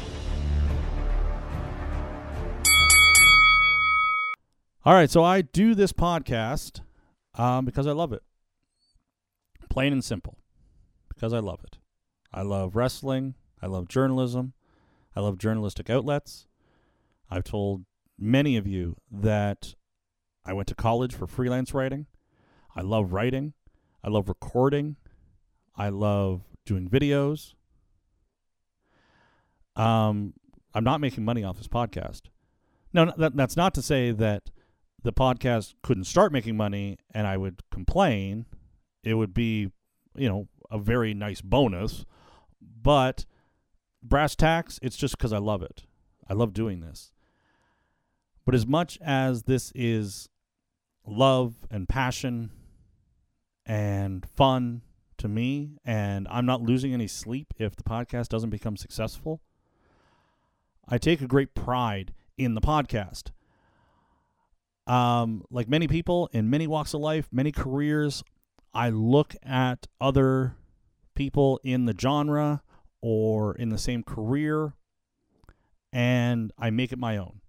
All 4.83 4.93
right, 4.93 5.09
so 5.09 5.23
I 5.23 5.41
do 5.41 5.73
this 5.75 5.93
podcast 5.93 6.81
um, 7.35 7.65
because 7.65 7.87
I 7.87 7.91
love 7.91 8.13
it. 8.13 8.23
Plain 9.69 9.93
and 9.93 10.03
simple. 10.03 10.37
Because 11.13 11.33
I 11.33 11.39
love 11.39 11.61
it. 11.63 11.77
I 12.33 12.41
love 12.41 12.75
wrestling. 12.75 13.35
I 13.61 13.67
love 13.67 13.87
journalism. 13.87 14.53
I 15.15 15.21
love 15.21 15.37
journalistic 15.37 15.89
outlets. 15.89 16.47
I've 17.29 17.43
told 17.43 17.85
many 18.19 18.55
of 18.55 18.67
you 18.67 18.97
that 19.11 19.75
I 20.47 20.53
went 20.53 20.69
to 20.69 20.75
college 20.75 21.13
for 21.13 21.27
freelance 21.27 21.73
writing. 21.73 22.07
I 22.75 22.81
love 22.81 23.11
writing. 23.11 23.53
I 24.03 24.09
love 24.09 24.29
recording. 24.29 24.95
I 25.75 25.89
love 25.89 26.43
doing 26.65 26.87
videos. 26.87 27.53
Um, 29.75 30.33
I'm 30.73 30.85
not 30.85 31.01
making 31.01 31.25
money 31.25 31.43
off 31.43 31.57
this 31.57 31.67
podcast. 31.67 32.21
No, 32.93 33.11
that, 33.17 33.35
that's 33.35 33.57
not 33.57 33.73
to 33.75 33.81
say 33.81 34.11
that 34.11 34.49
the 35.03 35.11
podcast 35.11 35.75
couldn't 35.83 36.05
start 36.05 36.31
making 36.31 36.55
money 36.55 36.97
and 37.13 37.27
I 37.27 37.37
would 37.37 37.61
complain 37.69 38.45
it 39.03 39.13
would 39.13 39.33
be, 39.33 39.71
you 40.15 40.27
know, 40.27 40.47
a 40.71 40.79
very 40.79 41.13
nice 41.13 41.41
bonus. 41.41 42.05
But 42.61 43.25
brass 44.01 44.35
tacks, 44.35 44.79
it's 44.81 44.97
just 44.97 45.17
because 45.17 45.33
I 45.33 45.37
love 45.37 45.61
it. 45.61 45.83
I 46.29 46.33
love 46.33 46.53
doing 46.53 46.79
this. 46.79 47.11
But 48.45 48.55
as 48.55 48.65
much 48.65 48.97
as 49.01 49.43
this 49.43 49.71
is 49.75 50.29
love 51.07 51.55
and 51.71 51.87
passion 51.87 52.51
and 53.65 54.25
fun 54.35 54.81
to 55.17 55.27
me, 55.27 55.77
and 55.83 56.27
I'm 56.29 56.45
not 56.45 56.61
losing 56.61 56.93
any 56.93 57.07
sleep 57.07 57.53
if 57.57 57.75
the 57.75 57.83
podcast 57.83 58.27
doesn't 58.27 58.49
become 58.49 58.77
successful, 58.77 59.41
I 60.87 60.97
take 60.97 61.21
a 61.21 61.27
great 61.27 61.55
pride 61.55 62.13
in 62.37 62.53
the 62.53 62.61
podcast. 62.61 63.31
Um, 64.85 65.43
like 65.49 65.67
many 65.67 65.87
people 65.87 66.29
in 66.31 66.49
many 66.49 66.67
walks 66.67 66.93
of 66.93 67.01
life, 67.01 67.27
many 67.31 67.51
careers, 67.51 68.23
I 68.73 68.89
look 68.89 69.35
at 69.43 69.87
other 69.99 70.55
people 71.15 71.59
in 71.63 71.85
the 71.85 71.95
genre 71.99 72.61
or 73.01 73.55
in 73.55 73.69
the 73.69 73.77
same 73.77 74.03
career 74.03 74.73
and 75.91 76.53
I 76.57 76.69
make 76.69 76.93
it 76.93 76.99
my 76.99 77.17
own. 77.17 77.41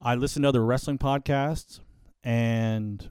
I 0.00 0.14
listen 0.14 0.42
to 0.42 0.48
other 0.48 0.64
wrestling 0.64 0.98
podcasts 0.98 1.80
and 2.24 3.08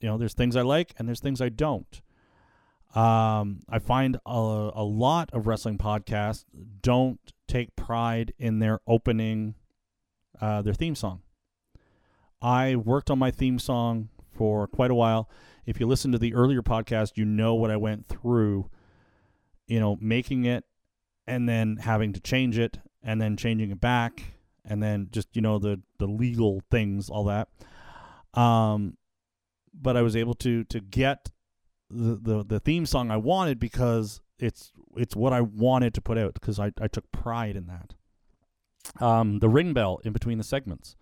you 0.00 0.08
know, 0.08 0.18
there's 0.18 0.34
things 0.34 0.56
I 0.56 0.62
like 0.62 0.92
and 0.98 1.08
there's 1.08 1.20
things 1.20 1.40
I 1.40 1.48
don't. 1.48 2.00
Um, 2.94 3.62
I 3.68 3.78
find 3.78 4.16
a, 4.26 4.70
a 4.74 4.84
lot 4.84 5.30
of 5.32 5.46
wrestling 5.46 5.78
podcasts 5.78 6.44
don't 6.82 7.20
take 7.46 7.76
pride 7.76 8.32
in 8.38 8.58
their 8.58 8.80
opening, 8.86 9.54
uh, 10.40 10.62
their 10.62 10.74
theme 10.74 10.94
song. 10.94 11.20
I 12.42 12.74
worked 12.74 13.10
on 13.10 13.18
my 13.18 13.30
theme 13.30 13.58
song 13.58 14.08
for 14.32 14.66
quite 14.66 14.90
a 14.90 14.94
while 14.94 15.30
if 15.66 15.78
you 15.78 15.86
listen 15.86 16.10
to 16.12 16.18
the 16.18 16.34
earlier 16.34 16.62
podcast, 16.62 17.12
you 17.16 17.24
know 17.24 17.54
what 17.54 17.70
I 17.70 17.76
went 17.76 18.08
through, 18.08 18.68
you 19.68 19.78
know, 19.78 19.96
making 20.00 20.44
it 20.44 20.64
and 21.26 21.48
then 21.48 21.76
having 21.76 22.12
to 22.12 22.20
change 22.20 22.58
it 22.58 22.78
and 23.02 23.20
then 23.20 23.36
changing 23.36 23.70
it 23.70 23.80
back 23.80 24.24
and 24.64 24.82
then 24.82 25.08
just, 25.12 25.28
you 25.34 25.42
know, 25.42 25.58
the 25.58 25.80
the 25.98 26.06
legal 26.06 26.62
things, 26.70 27.08
all 27.08 27.24
that. 27.24 27.48
Um 28.34 28.96
but 29.72 29.96
I 29.96 30.02
was 30.02 30.16
able 30.16 30.34
to 30.34 30.64
to 30.64 30.80
get 30.80 31.30
the 31.90 32.18
the, 32.20 32.44
the 32.44 32.60
theme 32.60 32.86
song 32.86 33.10
I 33.10 33.16
wanted 33.16 33.58
because 33.58 34.20
it's 34.38 34.72
it's 34.96 35.14
what 35.14 35.32
I 35.32 35.40
wanted 35.40 35.94
to 35.94 36.00
put 36.00 36.18
out 36.18 36.34
because 36.34 36.58
I, 36.58 36.72
I 36.80 36.88
took 36.88 37.10
pride 37.12 37.56
in 37.56 37.66
that. 37.66 37.94
Um, 39.02 39.38
the 39.38 39.48
ring 39.48 39.72
bell 39.72 40.00
in 40.04 40.12
between 40.12 40.38
the 40.38 40.44
segments. 40.44 40.96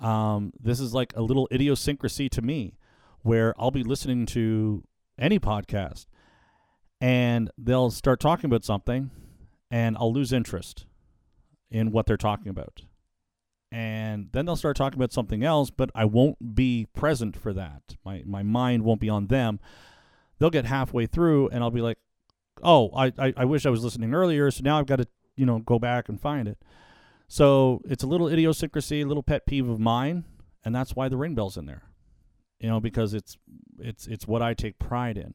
Um, 0.00 0.52
this 0.58 0.80
is 0.80 0.94
like 0.94 1.12
a 1.16 1.22
little 1.22 1.48
idiosyncrasy 1.52 2.28
to 2.30 2.42
me 2.42 2.78
where 3.22 3.54
I'll 3.58 3.70
be 3.70 3.82
listening 3.82 4.26
to 4.26 4.84
any 5.18 5.38
podcast 5.38 6.06
and 7.00 7.50
they'll 7.58 7.90
start 7.90 8.20
talking 8.20 8.46
about 8.46 8.64
something 8.64 9.10
and 9.70 9.96
I'll 9.98 10.12
lose 10.12 10.32
interest 10.32 10.86
in 11.70 11.90
what 11.90 12.06
they're 12.06 12.16
talking 12.16 12.48
about. 12.48 12.82
And 13.74 14.28
then 14.32 14.46
they'll 14.46 14.54
start 14.54 14.76
talking 14.76 14.98
about 14.98 15.12
something 15.12 15.42
else, 15.42 15.70
but 15.70 15.90
I 15.96 16.04
won't 16.04 16.54
be 16.54 16.86
present 16.94 17.36
for 17.36 17.52
that. 17.54 17.96
My 18.04 18.22
my 18.24 18.42
mind 18.44 18.84
won't 18.84 19.00
be 19.00 19.08
on 19.08 19.26
them. 19.26 19.58
They'll 20.38 20.50
get 20.50 20.66
halfway 20.66 21.06
through 21.06 21.48
and 21.48 21.64
I'll 21.64 21.70
be 21.70 21.80
like, 21.80 21.98
Oh, 22.62 22.90
I, 22.94 23.12
I, 23.18 23.34
I 23.36 23.44
wish 23.44 23.66
I 23.66 23.70
was 23.70 23.82
listening 23.82 24.14
earlier, 24.14 24.50
so 24.50 24.62
now 24.62 24.78
I've 24.78 24.86
got 24.86 24.96
to, 24.96 25.08
you 25.36 25.44
know, 25.44 25.58
go 25.58 25.80
back 25.80 26.08
and 26.08 26.20
find 26.20 26.46
it. 26.46 26.58
So 27.26 27.80
it's 27.84 28.04
a 28.04 28.06
little 28.06 28.28
idiosyncrasy, 28.28 29.00
a 29.00 29.06
little 29.06 29.24
pet 29.24 29.44
peeve 29.44 29.68
of 29.68 29.80
mine, 29.80 30.24
and 30.64 30.72
that's 30.72 30.94
why 30.94 31.08
the 31.08 31.16
ring 31.16 31.34
bell's 31.34 31.56
in 31.56 31.66
there 31.66 31.82
you 32.64 32.70
know, 32.70 32.80
because 32.80 33.12
it's 33.12 33.36
it's 33.78 34.06
it's 34.06 34.26
what 34.26 34.40
I 34.40 34.54
take 34.54 34.78
pride 34.78 35.18
in. 35.18 35.34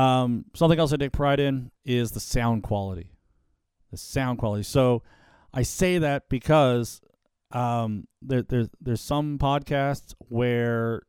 Um, 0.00 0.44
something 0.54 0.78
else 0.78 0.92
I 0.92 0.96
take 0.96 1.10
pride 1.10 1.40
in 1.40 1.72
is 1.84 2.12
the 2.12 2.20
sound 2.20 2.62
quality. 2.62 3.10
The 3.90 3.96
sound 3.96 4.38
quality. 4.38 4.62
So 4.62 5.02
I 5.54 5.62
say 5.62 5.98
that 5.98 6.28
because 6.28 7.00
um, 7.50 8.06
there, 8.20 8.42
there's 8.42 8.68
there's 8.80 9.00
some 9.00 9.38
podcasts 9.38 10.14
where 10.18 11.02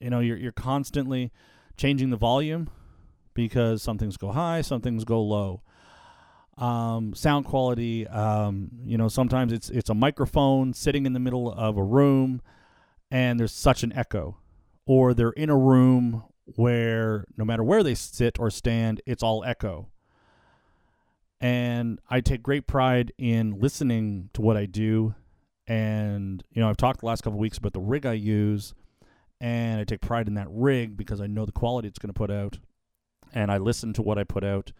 you 0.00 0.10
know 0.10 0.20
you're 0.20 0.36
you're 0.36 0.52
constantly 0.52 1.32
changing 1.76 2.10
the 2.10 2.16
volume 2.16 2.68
because 3.34 3.82
some 3.82 3.98
things 3.98 4.16
go 4.16 4.32
high, 4.32 4.60
some 4.60 4.80
things 4.80 5.04
go 5.04 5.22
low. 5.22 5.62
Um, 6.58 7.14
sound 7.14 7.46
quality, 7.46 8.06
um, 8.06 8.68
you 8.84 8.98
know, 8.98 9.08
sometimes 9.08 9.52
it's 9.52 9.70
it's 9.70 9.88
a 9.88 9.94
microphone 9.94 10.74
sitting 10.74 11.06
in 11.06 11.14
the 11.14 11.20
middle 11.20 11.50
of 11.50 11.78
a 11.78 11.82
room 11.82 12.42
and 13.10 13.40
there's 13.40 13.52
such 13.52 13.82
an 13.82 13.92
echo, 13.94 14.36
or 14.86 15.14
they're 15.14 15.30
in 15.30 15.50
a 15.50 15.56
room 15.56 16.24
where 16.56 17.24
no 17.36 17.44
matter 17.44 17.64
where 17.64 17.82
they 17.82 17.94
sit 17.94 18.38
or 18.38 18.50
stand, 18.50 19.00
it's 19.06 19.22
all 19.22 19.42
echo. 19.44 19.88
And 21.40 21.98
I 22.08 22.20
take 22.20 22.42
great 22.42 22.66
pride 22.66 23.12
in 23.16 23.58
listening 23.58 24.30
to 24.34 24.42
what 24.42 24.56
I 24.56 24.66
do. 24.66 25.14
And, 25.66 26.42
you 26.50 26.60
know, 26.60 26.68
I've 26.68 26.76
talked 26.76 27.00
the 27.00 27.06
last 27.06 27.22
couple 27.22 27.38
weeks 27.38 27.58
about 27.58 27.72
the 27.72 27.80
rig 27.80 28.04
I 28.04 28.12
use, 28.12 28.74
and 29.40 29.80
I 29.80 29.84
take 29.84 30.00
pride 30.00 30.28
in 30.28 30.34
that 30.34 30.48
rig 30.50 30.96
because 30.96 31.20
I 31.20 31.26
know 31.26 31.46
the 31.46 31.52
quality 31.52 31.88
it's 31.88 31.98
going 31.98 32.12
to 32.12 32.18
put 32.18 32.30
out. 32.30 32.58
And 33.32 33.50
I 33.50 33.58
listen 33.58 33.92
to 33.94 34.02
what 34.02 34.18
I 34.18 34.24
put 34.24 34.44
out. 34.44 34.72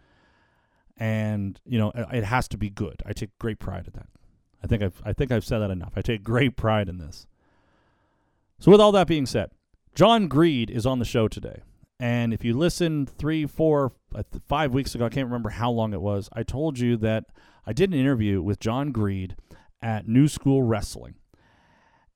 And, 0.97 1.59
you 1.65 1.79
know, 1.79 1.93
it 2.13 2.25
has 2.25 2.49
to 2.49 2.59
be 2.59 2.69
good. 2.69 3.03
I 3.07 3.13
take 3.13 3.31
great 3.39 3.59
pride 3.59 3.87
in 3.87 3.93
that. 3.95 4.09
I 4.63 4.67
think 4.67 4.83
I've 4.83 5.01
I 5.05 5.13
think 5.13 5.33
I've 5.33 5.45
said 5.45 5.61
that 5.61 5.71
enough. 5.71 5.93
I 5.97 6.03
take 6.03 6.23
great 6.23 6.57
pride 6.57 6.89
in 6.89 6.99
this. 6.99 7.27
So, 8.59 8.71
with 8.71 8.81
all 8.81 8.93
that 8.93 9.07
being 9.07 9.25
said, 9.25 9.51
John 9.95 10.29
Greed 10.29 10.71
is 10.71 10.85
on 10.85 10.99
the 10.99 11.05
show 11.05 11.29
today. 11.29 11.63
And 11.99 12.33
if 12.33 12.45
you 12.45 12.57
listened 12.57 13.09
three, 13.09 13.47
four, 13.47 13.93
five 14.49 14.73
weeks 14.73 14.95
ago, 14.95 15.07
I 15.07 15.09
can't 15.09 15.27
remember 15.27 15.51
how 15.51 15.71
long 15.71 15.93
it 15.93 16.01
was, 16.01 16.29
I 16.33 16.43
told 16.43 16.79
you 16.79 16.97
that 16.99 17.25
I 17.67 17.73
did 17.73 17.93
an 17.93 17.99
interview 17.99 18.43
with 18.43 18.61
John 18.61 18.93
Greed 18.93 19.37
at 19.83 20.09
New 20.09 20.29
School 20.29 20.63
Wrestling. 20.63 21.15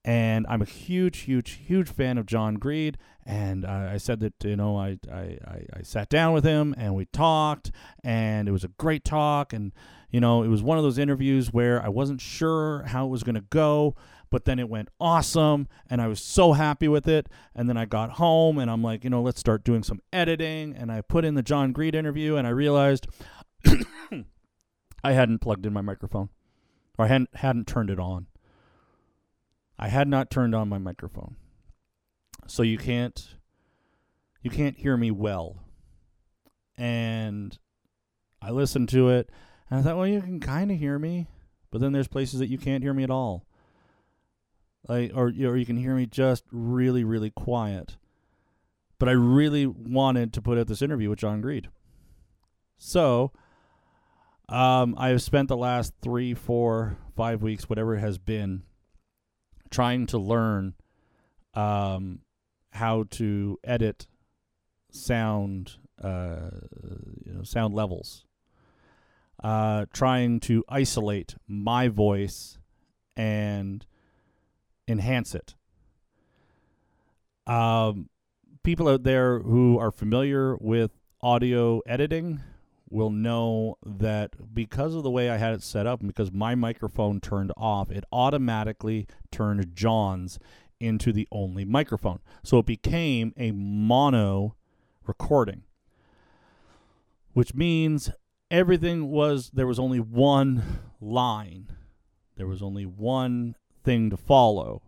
And 0.06 0.46
I'm 0.50 0.60
a 0.60 0.66
huge, 0.66 1.20
huge, 1.20 1.52
huge 1.52 1.88
fan 1.88 2.18
of 2.18 2.26
John 2.26 2.56
Greed. 2.56 2.98
And 3.24 3.64
I 3.64 3.96
said 3.96 4.20
that, 4.20 4.34
you 4.44 4.54
know, 4.54 4.76
I, 4.76 4.98
I, 5.10 5.38
I 5.72 5.82
sat 5.82 6.10
down 6.10 6.34
with 6.34 6.44
him 6.44 6.74
and 6.76 6.94
we 6.94 7.06
talked, 7.06 7.70
and 8.02 8.46
it 8.46 8.52
was 8.52 8.64
a 8.64 8.68
great 8.68 9.02
talk. 9.02 9.54
And, 9.54 9.72
you 10.10 10.20
know, 10.20 10.42
it 10.42 10.48
was 10.48 10.62
one 10.62 10.76
of 10.76 10.84
those 10.84 10.98
interviews 10.98 11.54
where 11.54 11.82
I 11.82 11.88
wasn't 11.88 12.20
sure 12.20 12.82
how 12.82 13.06
it 13.06 13.08
was 13.08 13.22
going 13.22 13.36
to 13.36 13.46
go 13.48 13.94
but 14.34 14.46
then 14.46 14.58
it 14.58 14.68
went 14.68 14.88
awesome 14.98 15.68
and 15.88 16.02
I 16.02 16.08
was 16.08 16.20
so 16.20 16.54
happy 16.54 16.88
with 16.88 17.06
it. 17.06 17.28
And 17.54 17.68
then 17.68 17.76
I 17.76 17.84
got 17.84 18.14
home 18.14 18.58
and 18.58 18.68
I'm 18.68 18.82
like, 18.82 19.04
you 19.04 19.10
know, 19.10 19.22
let's 19.22 19.38
start 19.38 19.62
doing 19.62 19.84
some 19.84 20.00
editing. 20.12 20.74
And 20.74 20.90
I 20.90 21.02
put 21.02 21.24
in 21.24 21.36
the 21.36 21.42
John 21.42 21.70
Greed 21.70 21.94
interview 21.94 22.34
and 22.34 22.44
I 22.44 22.50
realized 22.50 23.06
I 25.04 25.12
hadn't 25.12 25.38
plugged 25.38 25.66
in 25.66 25.72
my 25.72 25.82
microphone 25.82 26.30
or 26.98 27.04
I 27.04 27.08
hadn't, 27.08 27.36
hadn't 27.36 27.68
turned 27.68 27.90
it 27.90 28.00
on. 28.00 28.26
I 29.78 29.86
had 29.86 30.08
not 30.08 30.32
turned 30.32 30.52
on 30.52 30.68
my 30.68 30.78
microphone. 30.78 31.36
So 32.48 32.64
you 32.64 32.76
can't 32.76 33.36
you 34.42 34.50
can't 34.50 34.76
hear 34.76 34.96
me 34.96 35.12
well. 35.12 35.62
And 36.76 37.56
I 38.42 38.50
listened 38.50 38.88
to 38.88 39.10
it 39.10 39.30
and 39.70 39.78
I 39.78 39.82
thought, 39.84 39.96
well, 39.96 40.08
you 40.08 40.20
can 40.20 40.40
kind 40.40 40.72
of 40.72 40.78
hear 40.80 40.98
me, 40.98 41.28
but 41.70 41.80
then 41.80 41.92
there's 41.92 42.08
places 42.08 42.40
that 42.40 42.48
you 42.48 42.58
can't 42.58 42.82
hear 42.82 42.94
me 42.94 43.04
at 43.04 43.10
all. 43.10 43.46
Or 44.88 45.30
you 45.30 45.66
can 45.66 45.76
hear 45.76 45.94
me 45.94 46.06
just 46.06 46.44
really 46.50 47.04
really 47.04 47.30
quiet. 47.30 47.96
But 48.98 49.08
I 49.08 49.12
really 49.12 49.66
wanted 49.66 50.32
to 50.34 50.42
put 50.42 50.56
out 50.58 50.66
this 50.66 50.82
interview 50.82 51.10
with 51.10 51.18
John 51.18 51.40
Greed. 51.40 51.68
So, 52.76 53.32
um, 54.48 54.94
I 54.98 55.08
have 55.08 55.22
spent 55.22 55.48
the 55.48 55.56
last 55.56 55.92
three, 56.00 56.34
four, 56.34 56.96
five 57.16 57.42
weeks, 57.42 57.68
whatever 57.68 57.96
it 57.96 58.00
has 58.00 58.18
been, 58.18 58.62
trying 59.70 60.06
to 60.06 60.18
learn 60.18 60.74
um, 61.54 62.20
how 62.70 63.04
to 63.10 63.58
edit 63.64 64.06
sound, 64.90 65.72
uh, 66.02 66.50
you 67.24 67.32
know, 67.32 67.42
sound 67.42 67.74
levels. 67.74 68.24
Uh, 69.42 69.84
trying 69.92 70.40
to 70.40 70.64
isolate 70.68 71.34
my 71.48 71.88
voice 71.88 72.58
and 73.16 73.84
enhance 74.86 75.34
it. 75.34 75.54
Um, 77.46 78.08
people 78.62 78.88
out 78.88 79.02
there 79.02 79.40
who 79.40 79.78
are 79.78 79.90
familiar 79.90 80.56
with 80.56 80.92
audio 81.22 81.80
editing 81.86 82.40
will 82.90 83.10
know 83.10 83.76
that 83.84 84.54
because 84.54 84.94
of 84.94 85.02
the 85.02 85.10
way 85.10 85.28
I 85.28 85.36
had 85.36 85.54
it 85.54 85.62
set 85.62 85.86
up, 85.86 86.00
and 86.00 86.08
because 86.08 86.32
my 86.32 86.54
microphone 86.54 87.20
turned 87.20 87.52
off, 87.56 87.90
it 87.90 88.04
automatically 88.12 89.06
turned 89.30 89.74
John's 89.74 90.38
into 90.80 91.12
the 91.12 91.26
only 91.32 91.64
microphone. 91.64 92.20
So 92.42 92.58
it 92.58 92.66
became 92.66 93.32
a 93.36 93.52
mono 93.52 94.54
recording, 95.06 95.62
which 97.32 97.54
means 97.54 98.10
everything 98.50 99.10
was 99.10 99.50
there 99.52 99.66
was 99.66 99.78
only 99.78 100.00
one 100.00 100.80
line, 101.00 101.72
there 102.36 102.46
was 102.46 102.62
only 102.62 102.84
one 102.84 103.56
thing 103.84 104.10
to 104.10 104.16
follow. 104.16 104.82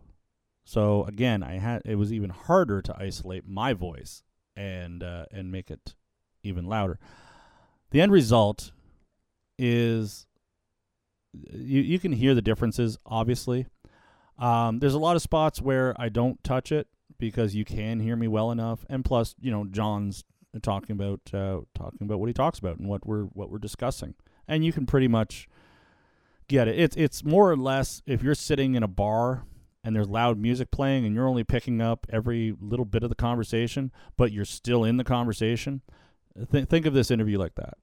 So 0.65 1.05
again, 1.05 1.43
I 1.43 1.59
had 1.59 1.81
it 1.85 1.95
was 1.95 2.11
even 2.11 2.29
harder 2.29 2.81
to 2.81 2.95
isolate 2.97 3.47
my 3.47 3.73
voice 3.73 4.23
and 4.55 5.03
uh, 5.03 5.25
and 5.31 5.51
make 5.51 5.71
it 5.71 5.95
even 6.43 6.65
louder. 6.65 6.99
The 7.91 8.01
end 8.01 8.11
result 8.11 8.71
is 9.57 10.25
you 11.33 11.81
you 11.81 11.99
can 11.99 12.11
hear 12.11 12.35
the 12.35 12.41
differences 12.41 12.97
obviously. 13.05 13.67
Um, 14.37 14.79
there's 14.79 14.93
a 14.93 14.99
lot 14.99 15.15
of 15.15 15.21
spots 15.21 15.61
where 15.61 15.95
I 15.99 16.09
don't 16.09 16.43
touch 16.43 16.71
it 16.71 16.87
because 17.17 17.55
you 17.55 17.65
can 17.65 17.99
hear 17.99 18.15
me 18.15 18.27
well 18.27 18.51
enough, 18.51 18.85
and 18.89 19.03
plus, 19.03 19.35
you 19.39 19.49
know, 19.49 19.65
John's 19.65 20.23
talking 20.61 20.93
about 20.93 21.21
uh, 21.33 21.61
talking 21.73 22.03
about 22.03 22.19
what 22.19 22.27
he 22.27 22.33
talks 22.33 22.59
about 22.59 22.77
and 22.77 22.87
what 22.87 23.05
we're 23.05 23.23
what 23.23 23.49
we're 23.49 23.57
discussing, 23.57 24.15
and 24.47 24.65
you 24.65 24.71
can 24.71 24.85
pretty 24.85 25.07
much 25.07 25.47
get 26.47 26.67
it. 26.67 26.79
It's 26.79 26.95
it's 26.95 27.23
more 27.23 27.51
or 27.51 27.57
less 27.57 28.01
if 28.05 28.23
you're 28.23 28.35
sitting 28.35 28.75
in 28.75 28.83
a 28.83 28.87
bar 28.87 29.45
and 29.83 29.95
there's 29.95 30.09
loud 30.09 30.37
music 30.37 30.71
playing 30.71 31.05
and 31.05 31.15
you're 31.15 31.27
only 31.27 31.43
picking 31.43 31.81
up 31.81 32.05
every 32.09 32.53
little 32.59 32.85
bit 32.85 33.03
of 33.03 33.09
the 33.09 33.15
conversation, 33.15 33.91
but 34.17 34.31
you're 34.31 34.45
still 34.45 34.83
in 34.83 34.97
the 34.97 35.03
conversation. 35.03 35.81
Th- 36.51 36.67
think 36.67 36.85
of 36.85 36.93
this 36.93 37.09
interview 37.11 37.37
like 37.37 37.55
that. 37.55 37.75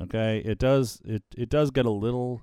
Okay, 0.00 0.42
it 0.44 0.58
does 0.58 1.00
it 1.04 1.22
it 1.36 1.48
does 1.48 1.70
get 1.70 1.86
a 1.86 1.90
little 1.90 2.42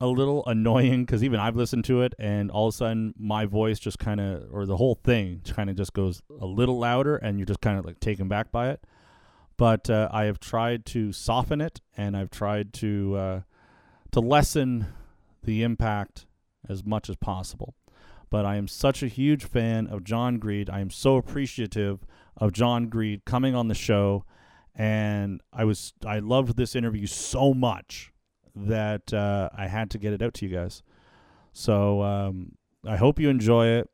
a 0.00 0.06
little 0.06 0.44
annoying 0.46 1.04
because 1.04 1.24
even 1.24 1.40
I've 1.40 1.56
listened 1.56 1.84
to 1.86 2.02
it 2.02 2.14
and 2.18 2.50
all 2.50 2.68
of 2.68 2.74
a 2.74 2.76
sudden 2.76 3.14
my 3.18 3.46
voice 3.46 3.78
just 3.78 3.98
kind 3.98 4.20
of 4.20 4.44
or 4.52 4.66
the 4.66 4.76
whole 4.76 4.94
thing 4.94 5.40
kind 5.48 5.70
of 5.70 5.76
just 5.76 5.94
goes 5.94 6.22
a 6.38 6.44
little 6.46 6.78
louder 6.78 7.16
and 7.16 7.38
you're 7.38 7.46
just 7.46 7.62
kind 7.62 7.78
of 7.78 7.86
like 7.86 7.98
taken 8.00 8.28
back 8.28 8.52
by 8.52 8.70
it. 8.70 8.84
But 9.56 9.88
uh, 9.88 10.10
I 10.12 10.24
have 10.24 10.38
tried 10.38 10.84
to 10.86 11.12
soften 11.12 11.62
it 11.62 11.80
and 11.96 12.14
I've 12.14 12.28
tried 12.30 12.74
to 12.74 13.16
uh, 13.16 13.40
to 14.12 14.20
lessen 14.20 14.86
the 15.42 15.62
impact 15.62 16.26
as 16.68 16.84
much 16.84 17.08
as 17.08 17.16
possible. 17.16 17.74
But 18.30 18.44
I 18.44 18.56
am 18.56 18.68
such 18.68 19.02
a 19.02 19.08
huge 19.08 19.44
fan 19.44 19.86
of 19.86 20.04
John 20.04 20.38
Greed. 20.38 20.68
I 20.68 20.80
am 20.80 20.90
so 20.90 21.16
appreciative 21.16 22.04
of 22.36 22.52
John 22.52 22.88
Greed 22.88 23.24
coming 23.24 23.54
on 23.54 23.68
the 23.68 23.74
show, 23.74 24.24
and 24.74 25.40
I 25.52 25.64
was 25.64 25.92
I 26.04 26.18
loved 26.18 26.56
this 26.56 26.74
interview 26.74 27.06
so 27.06 27.54
much 27.54 28.12
that 28.54 29.12
uh, 29.12 29.50
I 29.56 29.68
had 29.68 29.90
to 29.90 29.98
get 29.98 30.12
it 30.12 30.22
out 30.22 30.34
to 30.34 30.46
you 30.46 30.54
guys. 30.54 30.82
So 31.52 32.02
um, 32.02 32.56
I 32.86 32.96
hope 32.96 33.20
you 33.20 33.30
enjoy 33.30 33.68
it, 33.68 33.88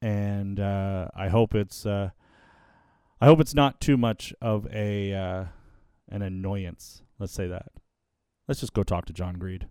and 0.00 0.58
uh, 0.58 1.08
I 1.14 1.28
hope 1.28 1.54
it's 1.54 1.86
uh, 1.86 2.10
I 3.20 3.26
hope 3.26 3.40
it's 3.40 3.54
not 3.54 3.80
too 3.80 3.96
much 3.96 4.34
of 4.42 4.66
a 4.72 5.14
uh, 5.14 5.44
an 6.08 6.22
annoyance. 6.22 7.02
Let's 7.18 7.32
say 7.32 7.46
that. 7.46 7.81
Let's 8.48 8.60
just 8.60 8.72
go 8.72 8.82
talk 8.82 9.04
to 9.06 9.12
John 9.12 9.38
Greed. 9.38 9.66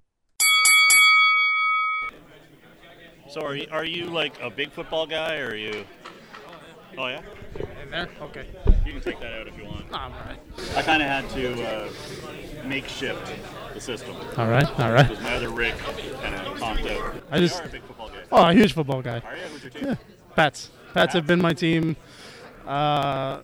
So 3.30 3.42
are 3.42 3.56
you, 3.56 3.68
are 3.72 3.86
you 3.86 4.06
like 4.06 4.40
a 4.42 4.50
big 4.50 4.72
football 4.72 5.06
guy, 5.06 5.38
or 5.40 5.50
are 5.52 5.56
you? 5.56 5.86
Oh 6.98 7.08
yeah. 7.08 7.22
In 7.84 7.92
there? 7.92 8.10
Okay. 8.22 8.46
You 8.86 8.92
can 8.94 9.02
take 9.02 9.20
that 9.22 9.34
out 9.34 9.48
if 9.48 9.58
you 9.58 9.64
want. 9.66 9.90
No, 9.92 9.98
I'm 9.98 10.12
all 10.12 10.20
right. 10.20 10.40
I 10.76 10.82
kind 10.82 11.02
of 11.02 11.08
had 11.08 11.30
to 11.32 11.64
uh, 11.64 11.90
makeshift 12.66 13.32
the 13.74 13.80
system. 13.80 14.16
All 14.38 14.48
right, 14.48 14.68
all 14.80 14.92
right. 14.92 15.08
Because 15.08 15.24
my 15.24 15.36
other 15.36 15.50
rig 15.50 15.74
kind 15.78 16.36
of 16.36 16.58
conked 16.58 16.92
out. 16.92 17.16
I 17.32 17.38
You 17.38 17.48
just 17.48 17.62
are 17.62 17.66
a 17.66 17.70
big 17.70 17.84
football 17.84 18.10
guy. 18.10 18.16
oh, 18.32 18.50
a 18.50 18.54
huge 18.54 18.74
football 18.74 19.02
guy. 19.02 19.20
Are 19.20 19.36
you? 19.38 19.44
Who's 19.44 19.64
your 19.64 19.72
team? 19.72 19.84
Yeah, 19.86 19.96
Pats. 20.36 20.70
Pats 20.94 21.14
have 21.14 21.26
been 21.26 21.42
my 21.42 21.54
team 21.54 21.96
uh, 22.68 23.42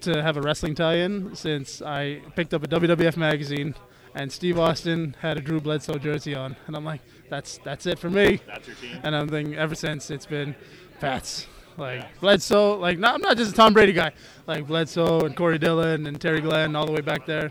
to 0.00 0.20
have 0.22 0.36
a 0.36 0.40
wrestling 0.42 0.74
tie-in 0.74 1.36
since 1.36 1.80
I 1.82 2.20
picked 2.34 2.52
up 2.52 2.64
a 2.64 2.66
WWF 2.66 3.16
magazine, 3.16 3.76
and 4.14 4.30
Steve 4.30 4.58
Austin 4.58 5.16
had 5.20 5.36
a 5.36 5.40
Drew 5.40 5.60
Bledsoe 5.60 5.98
jersey 5.98 6.34
on, 6.34 6.56
and 6.66 6.76
I'm 6.76 6.84
like, 6.84 7.00
that's 7.28 7.58
that's 7.64 7.86
it 7.86 7.98
for 7.98 8.10
me. 8.10 8.40
That's 8.46 8.66
your 8.66 8.76
team. 8.76 9.00
And 9.02 9.14
I'm 9.14 9.28
thinking 9.28 9.54
ever 9.54 9.74
since 9.74 10.10
it's 10.10 10.26
been 10.26 10.54
Pats. 11.00 11.46
Like 11.76 12.20
Bledsoe, 12.20 12.76
like 12.78 12.98
not, 12.98 13.14
I'm 13.14 13.20
not 13.22 13.38
just 13.38 13.52
a 13.52 13.54
Tom 13.54 13.72
Brady 13.72 13.92
guy. 13.92 14.12
Like 14.46 14.66
Bledsoe 14.66 15.24
and 15.24 15.34
Corey 15.34 15.56
Dillon 15.58 16.06
and 16.06 16.20
Terry 16.20 16.40
Glenn 16.40 16.76
all 16.76 16.84
the 16.84 16.92
way 16.92 17.00
back 17.00 17.24
there. 17.24 17.50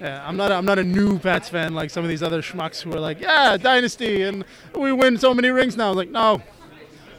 Yeah, 0.00 0.26
I'm 0.26 0.36
not. 0.36 0.50
A, 0.50 0.54
I'm 0.54 0.64
not 0.64 0.78
a 0.78 0.84
new 0.84 1.18
Pats 1.18 1.50
fan 1.50 1.74
like 1.74 1.90
some 1.90 2.02
of 2.02 2.08
these 2.08 2.22
other 2.22 2.40
schmucks 2.40 2.80
who 2.80 2.92
are 2.94 3.00
like, 3.00 3.20
yeah, 3.20 3.56
dynasty 3.58 4.22
and 4.22 4.44
we 4.74 4.92
win 4.92 5.18
so 5.18 5.34
many 5.34 5.50
rings 5.50 5.76
now. 5.76 5.86
I 5.86 5.88
was 5.90 5.96
like, 5.96 6.10
no. 6.10 6.40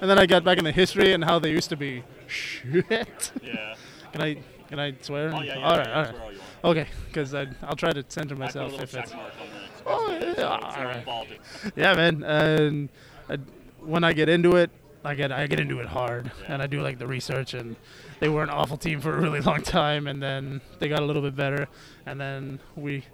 And 0.01 0.09
then 0.09 0.17
I 0.17 0.25
got 0.25 0.43
back 0.43 0.57
in 0.57 0.63
the 0.63 0.71
history 0.71 1.13
and 1.13 1.23
how 1.23 1.37
they 1.37 1.51
used 1.51 1.69
to 1.69 1.75
be. 1.75 2.03
Shit. 2.27 3.31
Yeah. 3.43 3.75
Can 4.11 4.21
I 4.21 4.37
can 4.69 4.79
I 4.79 4.93
swear? 5.01 5.31
Oh, 5.33 5.41
yeah, 5.41 5.57
yeah, 5.57 5.65
all 5.65 5.75
yeah, 5.75 5.77
right, 5.77 5.89
all 5.89 6.03
right. 6.03 6.35
All 6.63 6.73
you 6.73 6.79
want. 6.79 6.87
Okay, 6.87 6.89
because 7.07 7.33
I'll 7.33 7.75
try 7.75 7.91
to 7.91 8.03
center 8.07 8.35
I 8.35 8.47
put 8.47 8.55
a 8.55 8.59
myself 8.59 8.81
if 8.81 8.95
it's. 8.95 9.13
mark 9.13 9.33
on 9.39 9.47
there. 9.49 9.65
Oh, 9.85 10.33
yeah, 10.37 10.43
all 10.45 10.85
right. 10.85 11.39
Yeah, 11.75 11.93
man. 11.95 12.23
And 12.23 12.89
I, 13.29 13.37
when 13.81 14.03
I 14.03 14.13
get 14.13 14.29
into 14.29 14.55
it, 14.57 14.69
I 15.03 15.15
get 15.15 15.31
I 15.31 15.47
get 15.47 15.59
into 15.59 15.79
it 15.79 15.87
hard, 15.87 16.31
and 16.47 16.61
I 16.61 16.67
do 16.67 16.81
like 16.81 16.99
the 16.99 17.07
research. 17.07 17.53
And 17.53 17.75
they 18.19 18.29
were 18.29 18.43
an 18.43 18.49
awful 18.49 18.77
team 18.77 18.99
for 19.01 19.15
a 19.15 19.21
really 19.21 19.39
long 19.41 19.61
time, 19.61 20.07
and 20.07 20.21
then 20.21 20.61
they 20.79 20.89
got 20.89 20.99
a 20.99 21.05
little 21.05 21.21
bit 21.21 21.35
better, 21.35 21.67
and 22.05 22.19
then 22.19 22.59
we 22.75 23.05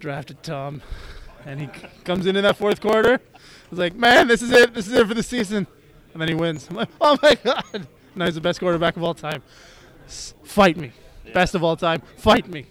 drafted 0.00 0.42
Tom, 0.42 0.82
and 1.46 1.60
he 1.60 1.68
comes 2.04 2.26
in 2.26 2.34
in 2.36 2.42
that 2.42 2.56
fourth 2.56 2.80
quarter. 2.80 3.14
I 3.34 3.38
was 3.70 3.78
like, 3.78 3.94
man, 3.94 4.26
this 4.26 4.42
is 4.42 4.50
it. 4.50 4.74
This 4.74 4.88
is 4.88 4.92
it 4.94 5.06
for 5.06 5.14
the 5.14 5.22
season. 5.22 5.66
And 6.12 6.20
then 6.20 6.28
he 6.28 6.34
wins. 6.34 6.66
I'm 6.68 6.76
like, 6.76 6.88
oh 7.00 7.16
my 7.22 7.34
god! 7.36 7.86
Now 8.16 8.24
he's 8.24 8.34
the 8.34 8.40
best 8.40 8.58
quarterback 8.58 8.96
of 8.96 9.04
all 9.04 9.14
time. 9.14 9.40
S- 10.06 10.34
fight 10.42 10.76
me, 10.76 10.90
best 11.32 11.54
of 11.54 11.62
all 11.62 11.76
time. 11.76 12.02
Fight 12.16 12.48
me. 12.48 12.66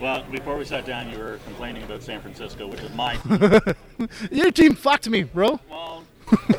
Well, 0.00 0.24
before 0.30 0.56
we 0.56 0.64
sat 0.64 0.86
down, 0.86 1.10
you 1.10 1.18
were 1.18 1.38
complaining 1.44 1.82
about 1.82 2.02
San 2.02 2.20
Francisco, 2.20 2.66
which 2.66 2.80
is 2.80 2.92
my 2.94 3.16
team. 3.16 3.60
Your 4.30 4.50
team 4.50 4.74
fucked 4.74 5.08
me, 5.08 5.24
bro. 5.24 5.60
well, 5.70 6.04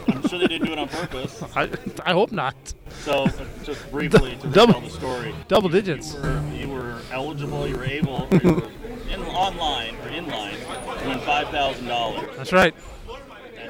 I'm 0.10 0.28
sure 0.28 0.38
they 0.40 0.48
didn't 0.48 0.68
do 0.68 0.74
it 0.74 0.80
on 0.80 0.88
purpose. 0.88 1.42
I, 1.56 1.70
I 2.06 2.14
hope 2.14 2.32
not. 2.32 2.56
So, 3.02 3.28
just 3.64 3.90
briefly 3.92 4.38
to 4.42 4.48
Double- 4.50 4.74
tell 4.74 4.82
the 4.82 4.90
story. 4.90 5.36
double 5.48 5.70
you- 5.74 5.82
digits. 5.82 6.14
You 6.14 6.20
were, 6.22 6.42
you 6.54 6.70
were 6.70 6.98
eligible, 7.12 7.68
you 7.68 7.78
were 7.78 7.86
able, 7.86 8.28
you 8.32 8.54
were 8.54 8.70
in, 9.10 9.22
online 9.24 9.96
or 10.04 10.10
in 10.10 10.28
line 10.28 10.54
to 10.60 11.08
win 11.08 11.20
$5,000. 11.20 12.36
That's 12.38 12.54
right. 12.54 12.76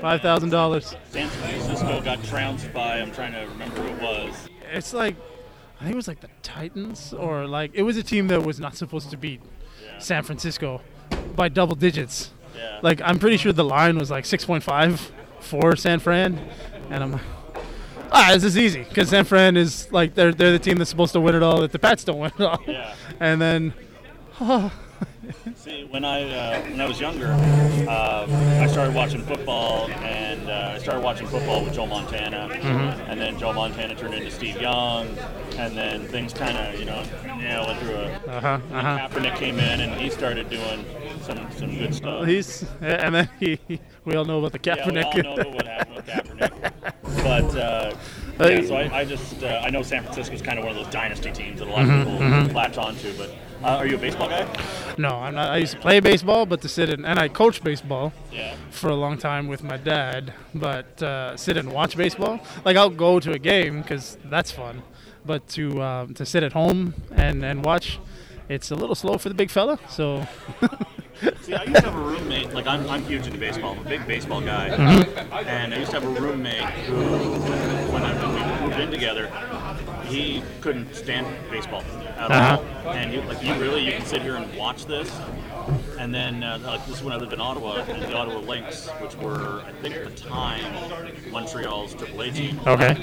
Five 0.02 0.22
thousand 0.22 0.50
dollars. 0.50 0.96
San 1.12 1.30
Francisco 1.30 2.02
got 2.02 2.24
trounced 2.24 2.74
by, 2.74 3.00
I'm 3.00 3.12
trying 3.12 3.34
to 3.34 3.42
remember 3.52 3.82
who 3.84 3.88
it 3.90 4.02
was. 4.02 4.50
It's 4.74 4.94
like, 4.96 5.16
I 5.82 5.86
think 5.86 5.94
it 5.94 5.98
was 5.98 6.08
like 6.08 6.22
the 6.22 6.30
Titans, 6.44 7.12
or 7.12 7.48
like 7.48 7.72
it 7.74 7.82
was 7.82 7.98
a 7.98 8.04
team 8.04 8.28
that 8.28 8.44
was 8.44 8.60
not 8.60 8.78
supposed 8.78 9.10
to 9.10 9.18
beat 9.18 9.42
San 9.98 10.22
Francisco 10.22 10.80
by 11.36 11.50
double 11.50 11.74
digits. 11.74 12.30
Yeah. 12.56 12.80
Like 12.84 13.02
I'm 13.04 13.18
pretty 13.18 13.38
sure 13.38 13.52
the 13.52 13.64
line 13.64 13.98
was 13.98 14.12
like 14.12 14.26
6.5 14.26 15.10
for 15.40 15.76
San 15.76 15.98
Fran, 15.98 16.40
and 16.92 17.04
I'm 17.04 17.14
like, 17.14 17.22
ah, 18.12 18.30
this 18.32 18.44
is 18.44 18.60
easy 18.60 18.84
because 18.84 19.10
San 19.10 19.26
Fran 19.26 19.58
is 19.58 19.92
like 19.92 20.14
they're 20.14 20.32
they're 20.32 20.52
the 20.52 20.60
team 20.60 20.78
that's 20.78 20.92
supposed 20.92 21.14
to 21.14 21.20
win 21.20 21.34
it 21.34 21.42
all. 21.42 21.62
That 21.62 21.72
the 21.72 21.80
Pats 21.80 22.04
don't 22.04 22.20
win 22.20 22.32
it 22.38 22.44
all. 22.44 22.60
Yeah. 22.68 22.94
And 23.20 23.42
then, 23.42 23.74
See, 25.56 25.86
when 25.86 26.04
I 26.04 26.24
uh, 26.24 26.62
when 26.64 26.82
I 26.82 26.88
was 26.88 27.00
younger, 27.00 27.28
uh, 27.88 28.28
I 28.62 28.68
started 28.68 28.94
watching 28.96 29.22
football, 29.24 29.90
and 29.90 30.50
uh, 30.50 30.74
I 30.76 30.78
started 30.80 31.04
watching 31.04 31.28
football 31.28 31.64
with 31.64 31.74
Joe 31.74 31.86
Montana, 31.86 32.50
and 33.08 33.20
then 33.20 33.38
Joe 33.40 33.54
Montana 33.54 33.96
turned 33.96 34.14
into 34.14 34.32
Steve 34.32 34.60
Young, 34.60 35.08
and 35.58 35.78
then 35.78 36.06
things 36.08 36.34
kind 36.34 36.58
of 36.58 36.80
you 36.80 36.86
know 36.86 37.04
yeah 37.26 37.66
went 37.66 37.80
through 37.80 37.96
a. 37.96 38.06
uh 38.28 38.42
huh, 38.42 38.60
uh 38.74 38.82
huh. 38.82 39.10
Kaepernick 39.10 39.36
came 39.36 39.60
in, 39.60 39.82
and 39.82 40.00
he 40.02 40.10
started 40.10 40.50
doing 40.50 40.86
some 41.22 41.52
some 41.52 41.78
good 41.78 41.94
stuff. 41.94 42.26
He's 42.26 42.66
and 42.82 43.16
then 43.16 43.30
he, 43.40 43.60
we 44.06 44.16
all 44.16 44.26
know 44.26 44.40
about 44.40 44.52
the 44.52 44.60
Kaepernick. 44.60 45.14
yeah, 45.14 45.22
we 45.22 45.28
all 45.28 45.38
know 45.38 45.50
what 45.50 45.68
happened 45.68 45.96
with 45.96 46.06
Kaepernick. 46.08 46.94
but 47.24 47.56
uh, 47.56 47.96
yeah, 48.40 48.62
so 48.62 48.76
I, 48.76 49.00
I 49.00 49.06
just 49.06 49.44
uh, 49.44 49.62
I 49.64 49.70
know 49.70 49.84
San 49.84 50.04
Francisco's 50.04 50.42
kind 50.42 50.58
of 50.58 50.66
one 50.66 50.76
of 50.76 50.84
those 50.84 50.92
dynasty 50.94 51.32
teams 51.32 51.60
that 51.60 51.68
a 51.68 51.72
lot 51.72 51.88
of 51.88 52.08
people 52.08 52.56
latch 52.56 52.78
onto. 52.78 53.16
But 53.18 53.36
uh, 53.64 53.78
are 53.78 53.86
you 53.88 53.96
a 53.96 54.00
baseball 54.00 54.28
guy? 54.30 54.46
No, 54.98 55.10
I'm 55.10 55.36
not. 55.36 55.50
I 55.52 55.58
used 55.58 55.74
to 55.74 55.80
play 55.80 56.00
baseball, 56.00 56.46
but 56.46 56.62
to 56.62 56.68
sit 56.70 56.90
in 56.90 57.06
and 57.06 57.20
I 57.20 57.28
coached 57.28 57.64
baseball 57.64 58.12
Yeah. 58.32 58.56
for 58.70 58.90
a 58.90 58.96
long 58.96 59.18
time 59.18 59.48
with 59.48 59.64
my 59.64 59.78
dad. 59.78 60.34
But 60.54 61.02
uh, 61.02 61.38
sit 61.38 61.58
and 61.58 61.72
watch 61.72 61.96
baseball, 61.98 62.40
like 62.66 62.76
I'll 62.78 62.90
go 62.90 63.20
to 63.20 63.32
a 63.32 63.40
game 63.40 63.82
because 63.82 64.18
that's 64.26 64.52
fun. 64.52 64.84
But 65.26 65.48
to 65.50 65.82
um, 65.82 66.14
to 66.16 66.26
sit 66.26 66.44
at 66.44 66.54
home 66.54 66.94
and 67.12 67.44
and 67.46 67.64
watch, 67.64 68.00
it's 68.50 68.72
a 68.72 68.76
little 68.76 68.96
slow 68.96 69.18
for 69.18 69.30
the 69.30 69.36
big 69.36 69.50
fella. 69.52 69.80
So 69.90 70.26
See, 71.42 71.54
I 71.54 71.64
used 71.66 71.76
to 71.76 71.82
have 71.92 71.96
a 71.96 72.02
roommate. 72.02 72.52
Like 72.54 72.66
I'm, 72.66 72.90
I'm 72.90 73.04
huge 73.04 73.28
into 73.28 73.38
baseball. 73.38 73.74
I'm 73.74 73.86
a 73.86 73.90
big 73.90 74.08
baseball 74.08 74.42
guy, 74.42 74.70
and 74.70 75.72
I 75.74 75.78
used 75.78 75.92
to 75.92 76.00
have 76.00 76.18
a 76.18 76.20
roommate 76.20 76.64
who, 76.88 76.96
when, 77.94 78.02
I, 78.04 78.12
when 78.26 78.34
we 78.62 78.68
moved 78.68 78.80
in 78.80 78.90
together, 78.90 79.28
he 80.06 80.42
couldn't 80.62 80.96
stand 80.96 81.28
baseball 81.52 81.84
at 82.22 82.32
Uh-huh. 82.32 82.64
all. 82.86 82.94
And 82.94 83.12
he, 83.12 83.20
like, 83.22 83.44
you 83.44 83.54
really, 83.56 83.84
you 83.84 83.92
can 83.94 84.06
sit 84.06 84.22
here 84.22 84.36
and 84.36 84.54
watch 84.56 84.86
this. 84.86 85.10
And 86.00 86.14
then, 86.14 86.44
uh, 86.44 86.58
like 86.64 86.86
this 86.88 86.98
is 86.98 87.04
when 87.04 87.14
I 87.14 87.18
lived 87.18 87.34
in 87.34 87.40
Ottawa, 87.42 87.76
and 87.88 88.02
the 88.02 88.16
Ottawa 88.16 88.40
Lynx, 88.40 88.88
which 89.00 89.16
were, 89.18 89.62
I 89.68 89.72
think, 89.82 89.96
at 89.96 90.06
the 90.06 90.24
time, 90.24 90.64
Montreal's 91.32 91.94
AAA 91.96 92.32
team. 92.34 92.60
Okay. 92.66 92.96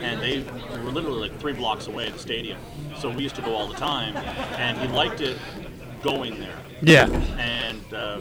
And 0.00 0.20
they 0.22 0.44
were 0.84 0.90
literally 0.92 1.28
like 1.28 1.38
three 1.40 1.52
blocks 1.52 1.88
away 1.88 2.06
at 2.06 2.12
the 2.12 2.18
stadium. 2.18 2.58
So 2.98 3.10
we 3.10 3.22
used 3.24 3.34
to 3.36 3.42
go 3.42 3.54
all 3.54 3.66
the 3.66 3.74
time, 3.74 4.16
and 4.16 4.78
he 4.78 4.86
liked 4.88 5.20
it 5.20 5.36
going 6.02 6.38
there 6.40 6.56
yeah, 6.82 7.08
and 7.38 7.92
uh, 7.92 8.20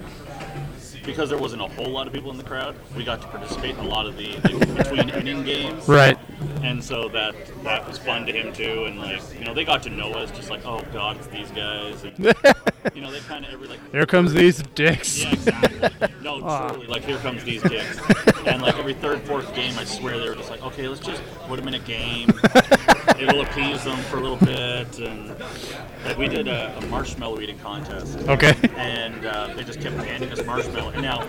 because 1.05 1.29
there 1.29 1.37
wasn't 1.37 1.61
a 1.61 1.67
whole 1.67 1.89
lot 1.89 2.07
of 2.07 2.13
people 2.13 2.31
in 2.31 2.37
the 2.37 2.43
crowd, 2.43 2.75
we 2.95 3.03
got 3.03 3.21
to 3.21 3.27
participate 3.27 3.75
in 3.77 3.85
a 3.85 3.87
lot 3.87 4.05
of 4.05 4.17
the, 4.17 4.35
the 4.37 4.73
between 4.77 5.09
inning 5.09 5.43
games. 5.43 5.87
Right. 5.87 6.17
And 6.63 6.83
so 6.83 7.09
that 7.09 7.35
that 7.63 7.87
was 7.87 7.97
fun 7.97 8.25
to 8.25 8.31
him 8.31 8.53
too, 8.53 8.85
and 8.85 8.97
like 8.99 9.21
you 9.37 9.45
know 9.45 9.53
they 9.53 9.63
got 9.65 9.83
to 9.83 9.89
know 9.89 10.11
us 10.13 10.31
just 10.31 10.49
like 10.49 10.65
oh 10.65 10.83
god 10.93 11.17
it's 11.17 11.27
these 11.27 11.49
guys, 11.51 12.03
and, 12.03 12.17
you 12.95 13.01
know 13.01 13.11
they 13.11 13.19
kind 13.21 13.45
of 13.45 13.51
every 13.53 13.67
like 13.67 13.79
here 13.91 14.05
comes 14.05 14.33
these 14.33 14.61
dicks. 14.75 15.21
yeah 15.23 15.33
exactly 15.33 16.07
no 16.21 16.39
truly 16.71 16.87
like 16.87 17.03
here 17.03 17.17
comes 17.17 17.43
these 17.43 17.61
dicks, 17.63 17.99
and 18.45 18.61
like 18.61 18.77
every 18.77 18.93
third 18.93 19.21
fourth 19.23 19.53
game 19.55 19.77
I 19.77 19.83
swear 19.85 20.17
they 20.19 20.29
were 20.29 20.35
just 20.35 20.49
like 20.49 20.61
okay 20.63 20.87
let's 20.87 20.99
just 21.01 21.21
put 21.47 21.57
them 21.57 21.67
in 21.67 21.73
a 21.75 21.79
game, 21.79 22.29
it'll 23.19 23.41
appease 23.41 23.83
them 23.83 23.97
for 24.03 24.17
a 24.17 24.21
little 24.21 24.37
bit, 24.37 24.99
and 24.99 25.29
like 26.05 26.17
we 26.17 26.27
did 26.27 26.47
a, 26.47 26.77
a 26.77 26.85
marshmallow 26.87 27.39
eating 27.39 27.59
contest 27.59 28.17
Okay. 28.27 28.53
and 28.77 29.25
uh, 29.25 29.53
they 29.55 29.63
just 29.63 29.81
kept 29.81 29.95
handing 29.97 30.31
us 30.31 30.41
And 30.93 31.01
now, 31.01 31.21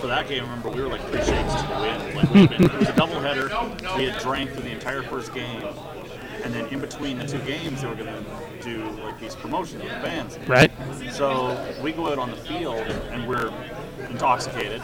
for 0.00 0.06
that 0.08 0.28
game, 0.28 0.42
remember 0.42 0.70
we 0.70 0.82
were 0.82 0.88
like 0.88 1.02
three 1.08 1.22
shakes 1.22 1.54
to 1.54 1.66
the 1.68 1.80
wind. 1.80 2.14
Like 2.14 2.30
we'd 2.30 2.50
been, 2.50 2.64
it 2.64 2.78
was 2.78 2.88
a 2.88 2.92
doubleheader. 2.92 3.96
We 3.96 4.06
had 4.06 4.20
drank 4.20 4.50
through 4.50 4.62
the 4.62 4.72
entire 4.72 5.02
first 5.02 5.32
game, 5.32 5.62
and 6.44 6.52
then 6.54 6.66
in 6.66 6.80
between 6.80 7.18
the 7.18 7.26
two 7.26 7.38
games, 7.40 7.82
they 7.82 7.88
were 7.88 7.94
going 7.94 8.12
to 8.12 8.62
do 8.62 8.88
like 9.02 9.18
these 9.20 9.34
promotions 9.34 9.82
with 9.82 9.92
the 9.92 10.00
bands. 10.00 10.38
Right. 10.46 10.70
So 11.12 11.56
we 11.82 11.92
go 11.92 12.10
out 12.10 12.18
on 12.18 12.30
the 12.30 12.36
field 12.36 12.86
and 13.10 13.26
we're 13.26 13.52
intoxicated. 14.10 14.82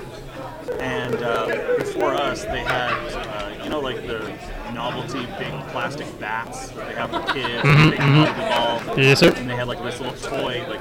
And 0.78 1.16
uh, 1.16 1.76
before 1.78 2.14
us, 2.14 2.44
they 2.44 2.61
had, 2.61 2.92
uh, 2.92 3.62
you 3.62 3.70
know, 3.70 3.80
like 3.80 4.06
the 4.06 4.20
novelty 4.72 5.26
big 5.38 5.52
plastic 5.68 6.06
bats 6.18 6.70
that 6.70 6.88
they 6.88 6.94
have 6.94 7.11
for 7.11 7.20
kids, 7.32 7.62
big 7.62 7.98
rugby 8.00 8.40
ball. 8.40 8.98
Yes, 8.98 9.20
sir. 9.20 9.32
And 9.37 9.50
they 9.50 9.56
had 9.56 9.68
like 9.68 9.82
this 9.82 10.00
little 10.00 10.16
toy, 10.16 10.64
like 10.68 10.80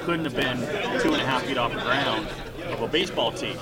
couldn't 0.00 0.24
have 0.24 0.34
been 0.34 0.58
two 1.00 1.12
and 1.12 1.22
a 1.22 1.26
half 1.26 1.42
feet 1.44 1.58
off 1.58 1.72
the 1.72 1.80
ground 1.80 2.26
of 2.70 2.82
a 2.82 2.88
baseball 2.88 3.32
tee. 3.32 3.54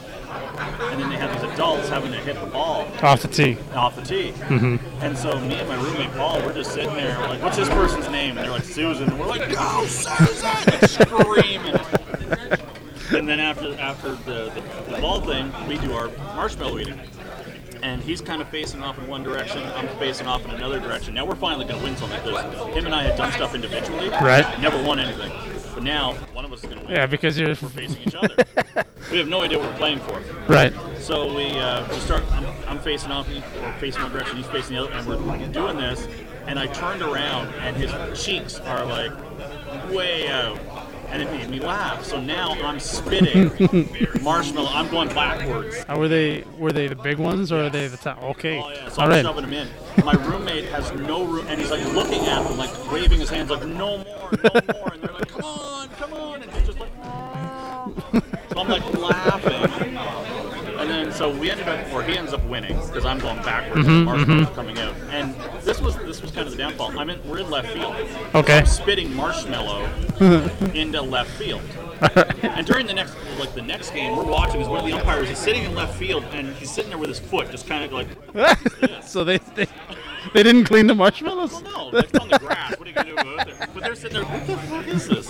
And 0.80 1.00
then 1.00 1.08
they 1.10 1.16
had 1.16 1.34
these 1.34 1.50
adults 1.52 1.88
having 1.88 2.12
to 2.12 2.18
hit 2.18 2.38
the 2.40 2.46
ball 2.46 2.86
Off 3.02 3.22
the 3.22 3.28
tee. 3.28 3.56
off 3.74 3.96
the 3.96 4.02
tee. 4.02 4.32
Mm-hmm. 4.32 4.76
And 5.02 5.16
so 5.16 5.38
me 5.40 5.54
and 5.54 5.68
my 5.68 5.76
roommate 5.82 6.10
Paul, 6.12 6.40
we're 6.40 6.52
just 6.54 6.72
sitting 6.72 6.94
there, 6.94 7.18
like, 7.20 7.42
what's 7.42 7.56
this 7.56 7.68
person's 7.70 8.08
name? 8.10 8.36
And 8.36 8.44
they're 8.44 8.50
like, 8.52 8.64
Susan. 8.64 9.08
And 9.08 9.18
we're 9.18 9.26
like, 9.26 9.50
go, 9.52 9.84
Susan! 9.86 10.44
Like, 10.66 10.88
screaming. 10.88 11.76
and 13.16 13.28
then 13.28 13.40
after 13.40 13.74
after 13.78 14.10
the, 14.30 14.50
the, 14.50 14.92
the 14.94 15.00
ball 15.00 15.20
thing, 15.20 15.52
we 15.66 15.78
do 15.78 15.92
our 15.94 16.08
marshmallow 16.34 16.78
eating. 16.78 17.00
And 17.82 18.02
he's 18.02 18.20
kind 18.20 18.42
of 18.42 18.48
facing 18.48 18.82
off 18.82 18.98
in 18.98 19.06
one 19.06 19.22
direction, 19.22 19.62
I'm 19.76 19.86
facing 19.98 20.26
off 20.26 20.44
in 20.44 20.50
another 20.50 20.80
direction. 20.80 21.14
Now 21.14 21.24
we're 21.24 21.36
finally 21.36 21.64
going 21.64 21.78
to 21.78 21.84
win 21.84 21.96
something 21.96 22.20
because 22.24 22.74
him 22.74 22.86
and 22.86 22.94
I 22.94 23.04
had 23.04 23.16
done 23.16 23.30
stuff 23.32 23.54
individually. 23.54 24.08
Right. 24.08 24.44
Never 24.60 24.82
won 24.82 24.98
anything. 24.98 25.30
But 25.78 25.84
now 25.84 26.14
one 26.34 26.44
of 26.44 26.52
us 26.52 26.58
is 26.58 26.64
going 26.64 26.80
to 26.80 26.86
win. 26.86 26.96
Yeah, 26.96 27.06
because 27.06 27.38
you're 27.38 27.50
We're 27.50 27.54
facing 27.54 28.02
each 28.02 28.16
other. 28.16 28.34
we 29.12 29.18
have 29.18 29.28
no 29.28 29.42
idea 29.42 29.60
what 29.60 29.70
we're 29.70 29.76
playing 29.76 30.00
for. 30.00 30.20
right. 30.48 30.74
So 30.98 31.32
we, 31.32 31.50
uh, 31.56 31.88
we 31.88 31.94
start. 32.00 32.24
I'm, 32.32 32.46
I'm 32.66 32.78
facing 32.80 33.12
off, 33.12 33.28
or 33.30 33.72
facing 33.74 34.02
one 34.02 34.10
direction, 34.10 34.38
he's 34.38 34.46
facing 34.48 34.74
the 34.74 34.82
other, 34.82 34.92
and 34.92 35.06
we're 35.06 35.46
doing 35.52 35.76
this. 35.76 36.08
And 36.48 36.58
I 36.58 36.66
turned 36.66 37.00
around, 37.00 37.54
and 37.60 37.76
his 37.76 37.92
cheeks 38.20 38.58
are 38.58 38.84
like 38.84 39.12
way 39.92 40.26
out, 40.26 40.58
and 41.10 41.22
it 41.22 41.30
made 41.30 41.48
me 41.48 41.60
laugh. 41.60 42.04
So 42.04 42.20
now 42.20 42.52
I'm 42.62 42.78
spitting 42.80 43.50
marshmallow. 44.22 44.70
I'm 44.72 44.88
going 44.90 45.08
backwards. 45.08 45.76
Uh, 45.88 45.96
were 45.98 46.08
they 46.08 46.44
were 46.58 46.72
they 46.72 46.86
the 46.88 46.96
big 46.96 47.18
ones 47.18 47.50
or 47.52 47.64
are 47.64 47.70
they 47.70 47.86
the 47.88 47.96
top? 47.96 48.22
Okay. 48.22 48.60
Oh 48.62 48.70
yeah, 48.70 48.88
so 48.88 49.00
All 49.02 49.04
I'm 49.06 49.10
right. 49.10 49.24
shoving 49.24 49.42
them 49.42 49.52
in. 49.52 49.68
My 50.04 50.12
roommate 50.12 50.64
has 50.66 50.92
no 50.92 51.24
room, 51.24 51.46
and 51.48 51.60
he's 51.60 51.70
like 51.70 51.84
looking 51.92 52.26
at 52.26 52.42
them, 52.44 52.56
like 52.56 52.70
waving 52.92 53.20
his 53.20 53.30
hands, 53.30 53.50
like 53.50 53.66
no 53.66 53.98
more, 53.98 54.04
no 54.04 54.50
more, 54.74 54.92
and 54.92 55.02
they're 55.02 55.12
like, 55.12 55.28
come 55.28 55.44
on, 55.44 55.88
come 55.90 56.12
on, 56.12 56.42
and 56.42 56.50
he's 56.52 56.66
just 56.66 56.78
like, 56.78 56.90
so 58.50 58.60
I'm 58.60 58.68
like 58.68 58.98
laughing, 58.98 59.52
and 59.54 59.72
then 59.72 59.94
so 61.18 61.28
we 61.36 61.50
ended 61.50 61.66
up, 61.66 61.92
or 61.92 62.04
he 62.04 62.16
ends 62.16 62.32
up 62.32 62.44
winning 62.44 62.78
because 62.86 63.04
I'm 63.04 63.18
going 63.18 63.38
backwards, 63.38 63.88
mm-hmm, 63.88 63.90
and 63.90 64.00
the 64.00 64.04
marshmallows 64.04 64.46
mm-hmm. 64.46 64.52
are 64.52 64.54
coming 64.54 64.78
out, 64.78 64.94
and 65.10 65.34
this 65.62 65.80
was 65.80 65.96
this 65.96 66.22
was 66.22 66.30
kind 66.30 66.46
of 66.46 66.52
the 66.52 66.56
downfall. 66.56 66.96
I'm 66.96 67.10
in, 67.10 67.28
we're 67.28 67.40
in 67.40 67.50
left 67.50 67.72
field. 67.72 67.96
Okay. 68.36 68.58
I'm 68.58 68.66
spitting 68.66 69.12
marshmallow 69.16 69.84
into 70.74 71.02
left 71.02 71.30
field. 71.32 71.62
and 72.42 72.64
during 72.64 72.86
the 72.86 72.94
next, 72.94 73.16
like 73.40 73.52
the 73.54 73.62
next 73.62 73.90
game, 73.90 74.16
we're 74.16 74.22
watching 74.22 74.62
as 74.62 74.68
one 74.68 74.78
of 74.78 74.86
the 74.86 74.92
umpires 74.92 75.28
is 75.28 75.38
sitting 75.38 75.64
in 75.64 75.74
left 75.74 75.98
field, 75.98 76.22
and 76.30 76.54
he's 76.54 76.70
sitting 76.70 76.90
there 76.90 76.98
with 76.98 77.08
his 77.08 77.18
foot, 77.18 77.50
just 77.50 77.66
kind 77.66 77.84
of 77.84 77.92
like, 77.92 79.02
so 79.02 79.24
they, 79.24 79.38
they 79.56 79.66
they 80.34 80.42
didn't 80.42 80.64
clean 80.64 80.86
the 80.86 80.94
marshmallows. 80.94 81.52
well, 81.62 81.90
no, 81.92 81.98
it's 81.98 82.18
on 82.18 82.28
the 82.28 82.38
grass. 82.38 82.78
What 82.78 82.86
are 82.86 82.90
you 82.90 82.94
gonna 82.94 83.08
do 83.08 83.16
about 83.16 83.48
it? 83.48 83.56
But 83.74 83.82
they're 83.82 83.94
sitting 83.94 84.22
there. 84.22 84.24
What 84.24 84.46
the 84.46 84.56
fuck 84.56 84.86
is 84.88 85.08
this? 85.08 85.26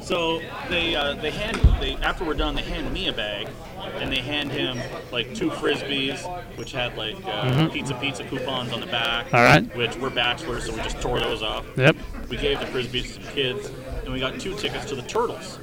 so 0.06 0.40
they 0.68 0.94
uh, 0.94 1.14
they 1.14 1.30
hand 1.30 1.56
they 1.80 1.94
after 1.96 2.24
we're 2.24 2.34
done, 2.34 2.54
they 2.54 2.62
hand 2.62 2.92
me 2.92 3.08
a 3.08 3.12
bag, 3.12 3.48
and 3.96 4.12
they 4.12 4.20
hand 4.20 4.50
him 4.50 4.78
like 5.10 5.34
two 5.34 5.50
frisbees, 5.50 6.18
which 6.56 6.72
had 6.72 6.96
like 6.96 7.16
uh, 7.24 7.68
pizza 7.68 7.94
pizza 7.94 8.24
coupons 8.24 8.72
on 8.72 8.80
the 8.80 8.86
back. 8.86 9.26
Mm-hmm. 9.26 9.36
All 9.36 9.42
right. 9.42 9.76
Which 9.76 9.96
we're 9.96 10.10
bachelors, 10.10 10.66
so 10.66 10.72
we 10.72 10.78
just 10.78 11.00
tore 11.00 11.20
those 11.20 11.42
off. 11.42 11.66
Yep. 11.76 11.96
We 12.28 12.36
gave 12.36 12.60
the 12.60 12.66
frisbees 12.66 13.14
to 13.14 13.22
some 13.22 13.34
kids, 13.34 13.70
and 14.04 14.12
we 14.12 14.20
got 14.20 14.40
two 14.40 14.56
tickets 14.56 14.84
to 14.86 14.94
the 14.94 15.02
Turtles. 15.02 15.58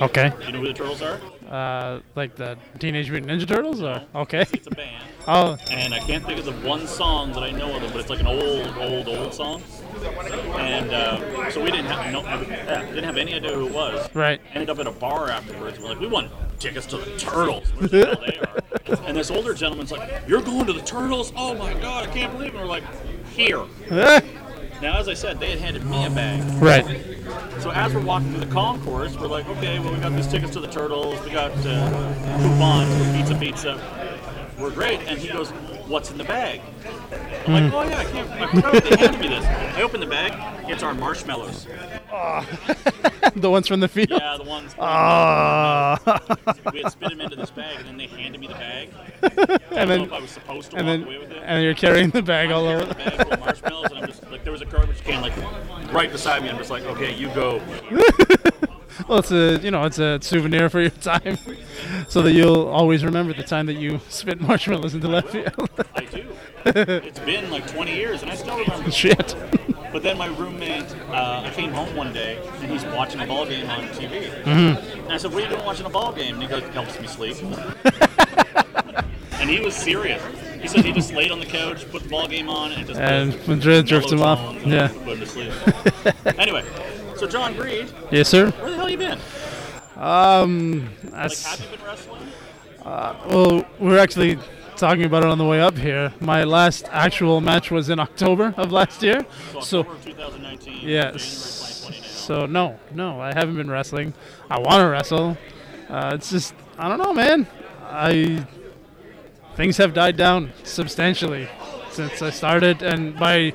Okay. 0.00 0.32
Do 0.40 0.46
you 0.46 0.52
know 0.52 0.60
who 0.60 0.68
the 0.68 0.74
Turtles 0.74 1.02
are? 1.02 1.20
Uh, 1.48 2.00
like 2.14 2.36
the 2.36 2.58
Teenage 2.78 3.10
Mutant 3.10 3.32
Ninja 3.32 3.48
Turtles, 3.48 3.82
or 3.82 4.02
okay. 4.14 4.44
It's 4.52 4.66
a 4.66 4.70
band. 4.70 5.04
Oh, 5.30 5.58
and 5.70 5.92
I 5.92 5.98
can't 5.98 6.24
think 6.24 6.38
of 6.38 6.46
the 6.46 6.66
one 6.66 6.86
song 6.86 7.32
that 7.32 7.42
I 7.42 7.50
know 7.50 7.76
of 7.76 7.82
them, 7.82 7.92
but 7.92 8.00
it's 8.00 8.08
like 8.08 8.20
an 8.20 8.26
old, 8.26 8.66
old, 8.78 9.08
old 9.08 9.34
song. 9.34 9.62
And 10.56 10.90
uh, 10.90 11.50
so 11.50 11.62
we 11.62 11.70
didn't 11.70 11.84
have 11.84 12.10
no, 12.10 12.22
yeah, 12.22 12.86
didn't 12.86 13.04
have 13.04 13.18
any 13.18 13.34
idea 13.34 13.52
who 13.52 13.66
it 13.66 13.74
was. 13.74 14.08
Right. 14.14 14.40
Ended 14.54 14.70
up 14.70 14.78
at 14.78 14.86
a 14.86 14.90
bar 14.90 15.28
afterwards. 15.28 15.78
We're 15.78 15.88
like, 15.90 16.00
we 16.00 16.06
won 16.06 16.30
tickets 16.58 16.86
to 16.86 16.96
the 16.96 17.18
Turtles. 17.18 17.68
Where 17.74 17.88
the 17.88 18.06
hell 18.06 18.22
they 18.26 18.38
are? 18.38 18.58
And 19.06 19.14
this 19.14 19.30
older 19.30 19.52
gentleman's 19.52 19.92
like, 19.92 20.22
"You're 20.26 20.40
going 20.40 20.64
to 20.64 20.72
the 20.72 20.80
Turtles? 20.80 21.30
Oh 21.36 21.54
my 21.54 21.74
God, 21.74 22.08
I 22.08 22.12
can't 22.12 22.32
believe 22.32 22.54
it!" 22.54 22.58
And 22.58 22.60
we're 22.60 22.70
like, 22.70 22.84
"Here." 23.34 23.62
Now, 24.80 24.98
as 24.98 25.08
I 25.08 25.14
said, 25.14 25.40
they 25.40 25.50
had 25.50 25.58
handed 25.58 25.84
me 25.84 26.04
a 26.06 26.10
bag. 26.10 26.42
right. 26.62 27.04
So 27.60 27.70
as 27.70 27.92
we're 27.92 28.00
walking 28.04 28.30
through 28.30 28.44
the 28.44 28.52
concourse, 28.52 29.16
we're 29.16 29.26
like, 29.26 29.46
okay, 29.48 29.78
well, 29.80 29.92
we 29.92 29.98
got 29.98 30.12
these 30.14 30.28
tickets 30.28 30.52
to 30.52 30.60
the 30.60 30.68
Turtles, 30.68 31.20
we 31.24 31.30
got 31.30 31.50
uh, 31.66 32.14
coupons 32.40 32.96
for 32.96 33.12
Pizza 33.12 33.34
Pizza. 33.34 34.54
We're 34.58 34.70
great. 34.70 35.00
And 35.00 35.18
he 35.18 35.28
goes, 35.28 35.50
what's 35.88 36.10
in 36.10 36.18
the 36.18 36.24
bag? 36.24 36.60
I'm 37.46 37.52
like, 37.52 37.72
oh 37.72 37.82
yeah, 37.82 37.98
I 37.98 38.04
can't. 38.04 38.30
I 38.30 38.46
forgot 38.50 38.84
they 38.84 38.96
handed 38.96 39.20
me 39.20 39.28
this. 39.28 39.44
I 39.44 39.82
open 39.82 40.00
the 40.00 40.06
bag. 40.06 40.32
It's 40.70 40.82
our 40.82 40.94
marshmallows. 40.94 41.66
the 43.36 43.50
ones 43.50 43.68
from 43.68 43.80
the 43.80 43.88
field. 43.88 44.10
Yeah, 44.10 44.36
the 44.36 44.44
ones. 44.44 44.74
Ah. 44.78 45.98
We 46.72 46.82
had 46.82 46.92
spit 46.92 47.10
them 47.10 47.20
into 47.20 47.36
this 47.36 47.50
bag, 47.50 47.78
and 47.78 47.86
then 47.88 47.96
they 47.96 48.06
handed 48.06 48.40
me 48.40 48.46
the 48.48 48.54
bag. 48.54 48.90
I 49.22 49.28
don't 49.28 49.50
and 49.50 49.70
know 49.70 49.86
then 49.86 50.00
if 50.02 50.12
I 50.12 50.20
was 50.20 50.30
supposed 50.30 50.70
to 50.72 50.76
and 50.78 50.86
walk 50.86 50.96
then 50.98 51.06
away 51.06 51.18
with 51.18 51.30
it. 51.32 51.42
and 51.44 51.62
you're 51.62 51.74
carrying 51.74 52.10
the 52.10 52.22
bag 52.22 52.50
all 52.50 52.66
over. 52.66 52.84
the 52.86 52.94
bag 52.94 53.22
full 53.22 53.32
of 53.32 53.40
marshmallows, 53.40 53.90
and 53.90 53.98
I'm 54.00 54.06
just 54.06 54.22
like, 55.16 55.34
there 55.34 55.44
was 55.44 55.54
a 55.54 55.68
garbage 55.68 55.78
can 55.78 55.86
like 55.86 55.92
right 55.94 56.12
beside 56.12 56.42
me. 56.42 56.50
I'm 56.50 56.58
just 56.58 56.70
like, 56.70 56.84
okay, 56.84 57.14
you 57.14 57.28
go. 57.28 57.60
Well, 59.06 59.20
it's 59.20 59.30
a 59.30 59.58
you 59.62 59.70
know 59.70 59.84
it's 59.84 60.00
a 60.00 60.18
souvenir 60.20 60.68
for 60.68 60.80
your 60.80 60.90
time, 61.00 61.38
so 62.08 62.20
that 62.22 62.32
you'll 62.32 62.66
always 62.66 63.04
remember 63.04 63.32
the 63.32 63.44
time 63.44 63.66
that 63.66 63.74
you 63.74 64.00
spit 64.08 64.40
marshmallows 64.40 64.94
into 64.94 65.06
left 65.06 65.30
field. 65.30 65.70
I 65.94 66.04
do. 66.04 66.26
It's 66.66 67.20
been 67.20 67.48
like 67.50 67.66
20 67.68 67.94
years, 67.94 68.22
and 68.22 68.30
I 68.30 68.34
still 68.34 68.58
remember. 68.58 68.90
Shit. 68.90 69.36
But 69.92 70.02
then 70.02 70.18
my 70.18 70.26
roommate, 70.26 70.94
uh, 71.10 71.42
I 71.46 71.50
came 71.54 71.72
home 71.72 71.94
one 71.96 72.12
day, 72.12 72.44
and 72.60 72.70
he's 72.70 72.84
watching 72.86 73.20
a 73.20 73.26
ball 73.26 73.46
game 73.46 73.70
on 73.70 73.84
TV. 73.90 74.30
Mm-hmm. 74.42 75.00
And 75.04 75.12
I 75.12 75.16
said, 75.16 75.32
"What 75.32 75.44
are 75.44 75.46
you 75.46 75.54
doing 75.54 75.64
watching 75.64 75.86
a 75.86 75.90
ball 75.90 76.12
game?" 76.12 76.34
And 76.34 76.42
he 76.42 76.48
goes, 76.48 76.62
"Helps 76.74 77.00
me 77.00 77.06
sleep." 77.06 77.36
And 79.40 79.48
he 79.48 79.60
was 79.60 79.74
serious. 79.74 80.22
He 80.60 80.66
said 80.66 80.84
he 80.84 80.92
just 80.92 81.12
laid 81.12 81.30
on 81.30 81.38
the 81.38 81.46
couch, 81.46 81.88
put 81.90 82.02
the 82.02 82.08
ball 82.08 82.26
game 82.26 82.48
on, 82.48 82.72
and 82.72 82.86
just 82.86 82.98
And 82.98 83.46
Madrid 83.46 83.86
drift 83.86 84.10
him 84.10 84.22
off. 84.22 84.40
Yeah. 84.66 84.88
put 84.88 85.14
him 85.14 85.20
to 85.20 85.26
sleep. 85.26 85.52
anyway, 86.38 86.64
so 87.16 87.26
John 87.28 87.54
Greed, 87.54 87.88
Yes, 88.10 88.28
sir. 88.28 88.50
where 88.50 88.70
the 88.70 88.76
hell 88.76 88.90
you 88.90 88.98
been? 88.98 89.18
Um, 89.96 90.90
Like, 91.12 91.32
have 91.36 91.60
you 91.60 91.76
been 91.76 91.86
wrestling? 91.86 92.22
uh, 92.84 93.14
well, 93.28 93.64
we're 93.78 93.98
actually 93.98 94.38
talking 94.76 95.04
about 95.04 95.22
it 95.24 95.28
on 95.28 95.38
the 95.38 95.44
way 95.44 95.60
up 95.60 95.76
here. 95.78 96.12
My 96.20 96.44
last 96.44 96.88
actual 96.90 97.40
match 97.40 97.70
was 97.70 97.88
in 97.90 97.98
October 98.00 98.54
of 98.56 98.72
last 98.72 99.02
year. 99.02 99.24
So, 99.62 99.80
October 99.80 99.92
of 99.92 100.04
2019. 100.04 100.88
yes. 100.88 101.54
So 102.04 102.44
no, 102.46 102.78
no, 102.94 103.20
I 103.20 103.28
haven't 103.32 103.56
been 103.56 103.70
wrestling. 103.70 104.12
I 104.50 104.58
want 104.58 104.80
to 104.82 104.88
wrestle. 104.88 105.38
Uh, 105.88 106.10
it's 106.14 106.30
just 106.30 106.52
I 106.78 106.86
don't 106.88 106.98
know, 106.98 107.14
man. 107.14 107.46
I 107.84 108.46
things 109.58 109.76
have 109.76 109.92
died 109.92 110.16
down 110.16 110.52
substantially 110.62 111.48
since 111.90 112.22
I 112.22 112.30
started, 112.30 112.80
and 112.80 113.18
by 113.18 113.52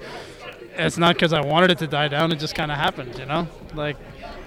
it's 0.76 0.98
not 0.98 1.16
because 1.16 1.32
I 1.32 1.40
wanted 1.40 1.72
it 1.72 1.78
to 1.78 1.88
die 1.88 2.10
down. 2.10 2.34
It 2.34 2.40
just 2.40 2.56
kind 2.56 2.72
of 2.72 2.78
happened, 2.78 3.18
you 3.18 3.26
know. 3.26 3.48
Like 3.74 3.96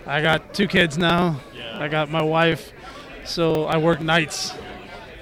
I 0.06 0.20
got 0.20 0.52
two 0.52 0.68
kids 0.68 0.98
now. 0.98 1.40
I 1.72 1.88
got 1.88 2.10
my 2.10 2.22
wife, 2.22 2.72
so 3.24 3.64
I 3.64 3.78
work 3.78 4.02
nights 4.02 4.52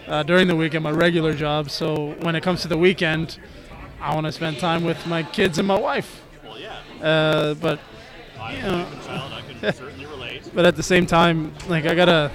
uh, 0.08 0.24
during 0.24 0.48
the 0.48 0.56
week 0.56 0.74
at 0.74 0.82
my 0.82 0.90
regular 0.90 1.34
job. 1.34 1.70
So 1.70 2.16
when 2.22 2.34
it 2.34 2.42
comes 2.42 2.62
to 2.62 2.68
the 2.68 2.78
weekend, 2.78 3.38
I 4.00 4.12
want 4.12 4.26
to 4.26 4.32
spend 4.32 4.58
time 4.58 4.82
with 4.82 5.06
my 5.06 5.22
kids 5.22 5.58
and 5.58 5.68
my 5.68 5.78
wife. 5.78 6.20
Well, 6.42 6.58
yeah. 6.58 6.80
Uh, 7.00 7.54
but 7.54 7.78
you 8.50 8.60
know, 8.60 8.86
child. 9.06 9.32
I 9.32 9.42
can 9.42 9.72
certainly 9.72 10.06
relate. 10.06 10.50
but 10.52 10.66
at 10.66 10.74
the 10.74 10.82
same 10.82 11.06
time, 11.06 11.54
like 11.68 11.86
I 11.86 11.94
gotta, 11.94 12.32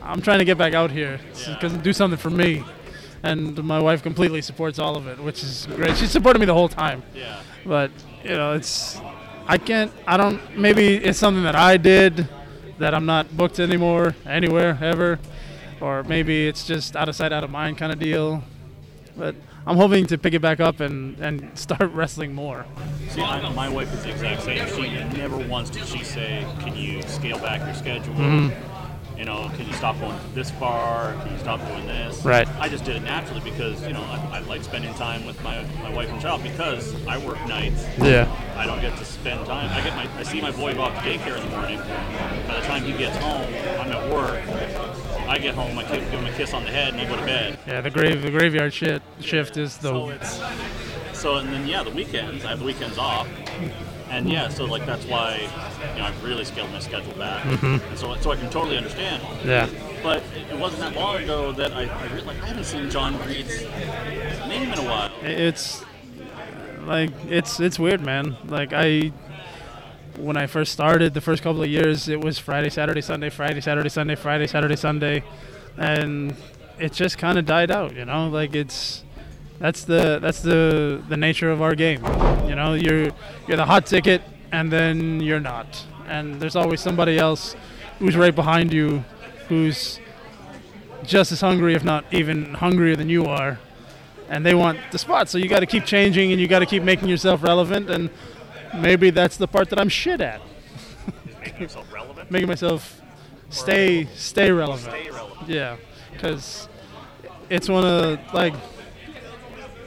I'm 0.00 0.22
trying 0.22 0.38
to 0.38 0.44
get 0.44 0.58
back 0.58 0.74
out 0.74 0.92
here 0.92 1.18
because 1.48 1.72
do 1.78 1.92
something 1.92 2.18
for 2.18 2.30
me, 2.30 2.64
and 3.22 3.62
my 3.62 3.78
wife 3.78 4.02
completely 4.02 4.42
supports 4.42 4.78
all 4.78 4.96
of 4.96 5.06
it, 5.06 5.18
which 5.18 5.42
is 5.42 5.66
great. 5.76 5.96
She 5.96 6.06
supported 6.06 6.38
me 6.40 6.46
the 6.46 6.54
whole 6.54 6.68
time. 6.68 7.02
Yeah. 7.14 7.40
But 7.64 7.90
you 8.24 8.30
know, 8.30 8.52
it's, 8.54 9.00
I 9.46 9.58
can't, 9.58 9.92
I 10.06 10.16
don't. 10.16 10.40
Maybe 10.58 10.96
it's 10.96 11.18
something 11.18 11.44
that 11.44 11.56
I 11.56 11.76
did, 11.76 12.28
that 12.78 12.94
I'm 12.94 13.06
not 13.06 13.36
booked 13.36 13.60
anymore, 13.60 14.14
anywhere 14.26 14.78
ever, 14.80 15.18
or 15.80 16.02
maybe 16.04 16.48
it's 16.48 16.66
just 16.66 16.96
out 16.96 17.08
of 17.08 17.14
sight, 17.16 17.32
out 17.32 17.44
of 17.44 17.50
mind 17.50 17.78
kind 17.78 17.92
of 17.92 17.98
deal. 17.98 18.42
But 19.16 19.34
I'm 19.66 19.76
hoping 19.76 20.06
to 20.06 20.18
pick 20.18 20.34
it 20.34 20.40
back 20.40 20.58
up 20.60 20.80
and 20.80 21.18
and 21.20 21.56
start 21.58 21.92
wrestling 21.92 22.34
more. 22.34 22.64
See, 23.10 23.20
I, 23.20 23.48
my 23.52 23.68
wife 23.68 23.92
is 23.94 24.02
the 24.04 24.10
exact 24.10 24.42
same. 24.42 24.66
She 24.68 24.90
never 25.18 25.36
once 25.36 25.70
did 25.70 25.86
she 25.86 26.02
say, 26.02 26.46
"Can 26.60 26.74
you 26.74 27.02
scale 27.02 27.38
back 27.38 27.60
your 27.60 27.74
schedule? 27.74 28.14
Mhm. 28.14 28.52
You 29.22 29.26
know, 29.26 29.48
can 29.54 29.68
you 29.68 29.72
stop 29.74 30.00
going 30.00 30.18
this 30.34 30.50
far? 30.50 31.12
Can 31.22 31.30
you 31.30 31.38
stop 31.38 31.64
doing 31.68 31.86
this?" 31.86 32.24
Right. 32.24 32.48
I 32.58 32.68
just 32.68 32.82
did 32.82 32.96
it 32.96 33.04
naturally 33.04 33.40
because 33.48 33.80
you 33.86 33.92
know 33.92 34.02
I, 34.02 34.38
I 34.38 34.40
like 34.40 34.64
spending 34.64 34.92
time 34.94 35.24
with 35.24 35.40
my 35.44 35.64
my 35.80 35.94
wife 35.94 36.10
and 36.10 36.20
child 36.20 36.42
because 36.42 36.92
I 37.06 37.18
work 37.18 37.38
nights. 37.46 37.86
Yeah. 37.98 38.26
I 38.56 38.66
don't 38.66 38.80
get 38.80 38.98
to 38.98 39.04
spend 39.04 39.46
time. 39.46 39.70
I 39.70 39.80
get 39.84 39.94
my 39.94 40.08
I 40.18 40.24
see 40.24 40.40
my 40.40 40.50
boy 40.50 40.74
go 40.74 40.82
off 40.82 41.00
to 41.00 41.08
daycare 41.08 41.36
in 41.36 41.48
the 41.48 41.56
morning. 41.56 41.78
By 42.48 42.58
the 42.58 42.66
time 42.66 42.82
he 42.82 42.94
gets 42.94 43.16
home, 43.18 43.46
I'm 43.78 43.92
at 43.92 44.12
work. 44.12 44.42
I 45.28 45.38
get 45.38 45.54
home, 45.54 45.78
I 45.78 45.84
give 45.84 46.02
him 46.02 46.26
a 46.26 46.32
kiss 46.32 46.52
on 46.52 46.64
the 46.64 46.72
head, 46.72 46.92
and 46.92 47.00
I 47.00 47.04
go 47.04 47.14
to 47.14 47.24
bed. 47.24 47.60
Yeah, 47.64 47.80
the 47.80 47.90
grave, 47.90 48.22
the 48.22 48.30
graveyard 48.32 48.74
shit 48.74 49.02
shift 49.20 49.56
is 49.56 49.76
the. 49.76 49.90
So 49.90 50.08
it's 50.08 50.40
so 51.16 51.36
and 51.36 51.48
then 51.52 51.68
yeah, 51.68 51.84
the 51.84 51.90
weekends 51.90 52.44
I 52.44 52.48
have 52.48 52.58
the 52.58 52.64
weekends 52.64 52.98
off, 52.98 53.28
and 54.12 54.30
yeah, 54.30 54.48
so 54.48 54.64
like 54.66 54.84
that's 54.86 55.04
why 55.06 55.48
you 55.94 55.98
know 55.98 56.04
I've 56.06 56.22
really 56.24 56.44
scaled 56.44 56.70
my 56.70 56.78
schedule 56.78 57.14
back, 57.14 57.42
Mhm. 57.44 57.80
and 57.90 57.98
so 57.98 58.14
so 58.20 58.30
I 58.32 58.36
can 58.36 58.50
totally 58.50 58.76
understand. 58.76 59.22
Yeah. 59.44 59.66
But 60.02 60.22
it- 60.50 60.58
wasn't 60.58 60.82
that 60.82 60.94
long 60.94 61.16
ago 61.22 61.50
that 61.52 61.72
I, 61.72 61.82
I 61.84 62.04
really, 62.12 62.26
like 62.26 62.40
I 62.42 62.46
haven't 62.46 62.64
seen 62.64 62.88
John 62.90 63.16
Greed's 63.22 63.62
name 64.48 64.72
in 64.72 64.78
a 64.78 64.82
while. 64.82 65.10
It's 65.22 65.84
like 66.86 67.10
it's 67.28 67.58
it's 67.60 67.78
weird, 67.78 68.00
man. 68.00 68.36
Like 68.46 68.72
I, 68.72 69.12
when 70.18 70.36
I 70.36 70.46
first 70.46 70.72
started, 70.72 71.14
the 71.14 71.20
first 71.20 71.42
couple 71.42 71.62
of 71.62 71.68
years, 71.68 72.08
it 72.08 72.20
was 72.20 72.38
Friday, 72.38 72.68
Saturday, 72.70 73.00
Sunday, 73.00 73.30
Friday, 73.30 73.60
Saturday, 73.60 73.88
Sunday, 73.88 74.14
Friday, 74.14 74.46
Saturday, 74.46 74.76
Sunday, 74.76 75.24
and 75.78 76.34
it 76.78 76.92
just 76.92 77.18
kind 77.18 77.38
of 77.38 77.46
died 77.46 77.70
out. 77.70 77.94
You 77.96 78.04
know, 78.04 78.28
like 78.28 78.54
it's 78.54 79.02
that's 79.58 79.84
the 79.84 80.18
that's 80.20 80.40
the 80.40 81.02
the 81.08 81.16
nature 81.16 81.50
of 81.50 81.62
our 81.62 81.74
game. 81.74 82.04
You 82.48 82.54
know, 82.54 82.74
you're 82.74 83.10
you're 83.46 83.56
the 83.56 83.66
hot 83.66 83.86
ticket, 83.86 84.22
and 84.50 84.70
then 84.72 85.20
you're 85.20 85.40
not, 85.40 85.84
and 86.06 86.40
there's 86.40 86.56
always 86.56 86.80
somebody 86.80 87.18
else 87.18 87.54
who's 87.98 88.16
right 88.16 88.34
behind 88.34 88.72
you, 88.72 89.04
who's 89.48 90.00
just 91.04 91.32
as 91.32 91.40
hungry, 91.40 91.74
if 91.74 91.84
not 91.84 92.04
even 92.12 92.54
hungrier 92.54 92.96
than 92.96 93.08
you 93.08 93.24
are, 93.26 93.58
and 94.28 94.44
they 94.44 94.54
want 94.54 94.78
the 94.90 94.98
spot. 94.98 95.28
So 95.28 95.38
you 95.38 95.48
got 95.48 95.60
to 95.60 95.66
keep 95.66 95.84
changing, 95.84 96.32
and 96.32 96.40
you 96.40 96.48
got 96.48 96.60
to 96.60 96.66
keep 96.66 96.82
making 96.82 97.08
yourself 97.08 97.42
relevant. 97.42 97.90
And 97.90 98.10
maybe 98.74 99.10
that's 99.10 99.36
the 99.36 99.46
part 99.48 99.70
that 99.70 99.80
I'm 99.80 99.88
shit 99.88 100.20
at, 100.20 100.40
Making 101.40 101.60
yourself 101.62 101.92
relevant. 101.92 102.30
making 102.30 102.48
myself 102.48 103.00
stay 103.50 104.06
stay 104.14 104.50
relevant. 104.50 104.92
Stay 104.94 105.10
relevant. 105.10 105.48
Yeah, 105.48 105.76
because 106.12 106.68
it's 107.50 107.68
one 107.68 107.84
of 107.84 108.18
like 108.34 108.54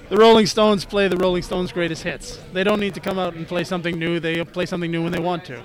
the 0.10 0.18
Rolling 0.18 0.46
Stones 0.46 0.86
play 0.86 1.08
the 1.08 1.18
Rolling 1.18 1.41
Stones' 1.44 1.72
greatest 1.72 2.04
hits. 2.04 2.39
They 2.54 2.63
don't 2.63 2.80
need 2.80 2.94
to 2.96 3.00
come 3.00 3.18
out 3.20 3.34
and 3.36 3.48
play 3.48 3.63
something 3.63 3.98
new. 3.98 4.20
They 4.20 4.44
play 4.44 4.65
something 4.65 4.91
new 4.91 5.02
when 5.04 5.12
they 5.12 5.20
want 5.20 5.46
to. 5.46 5.62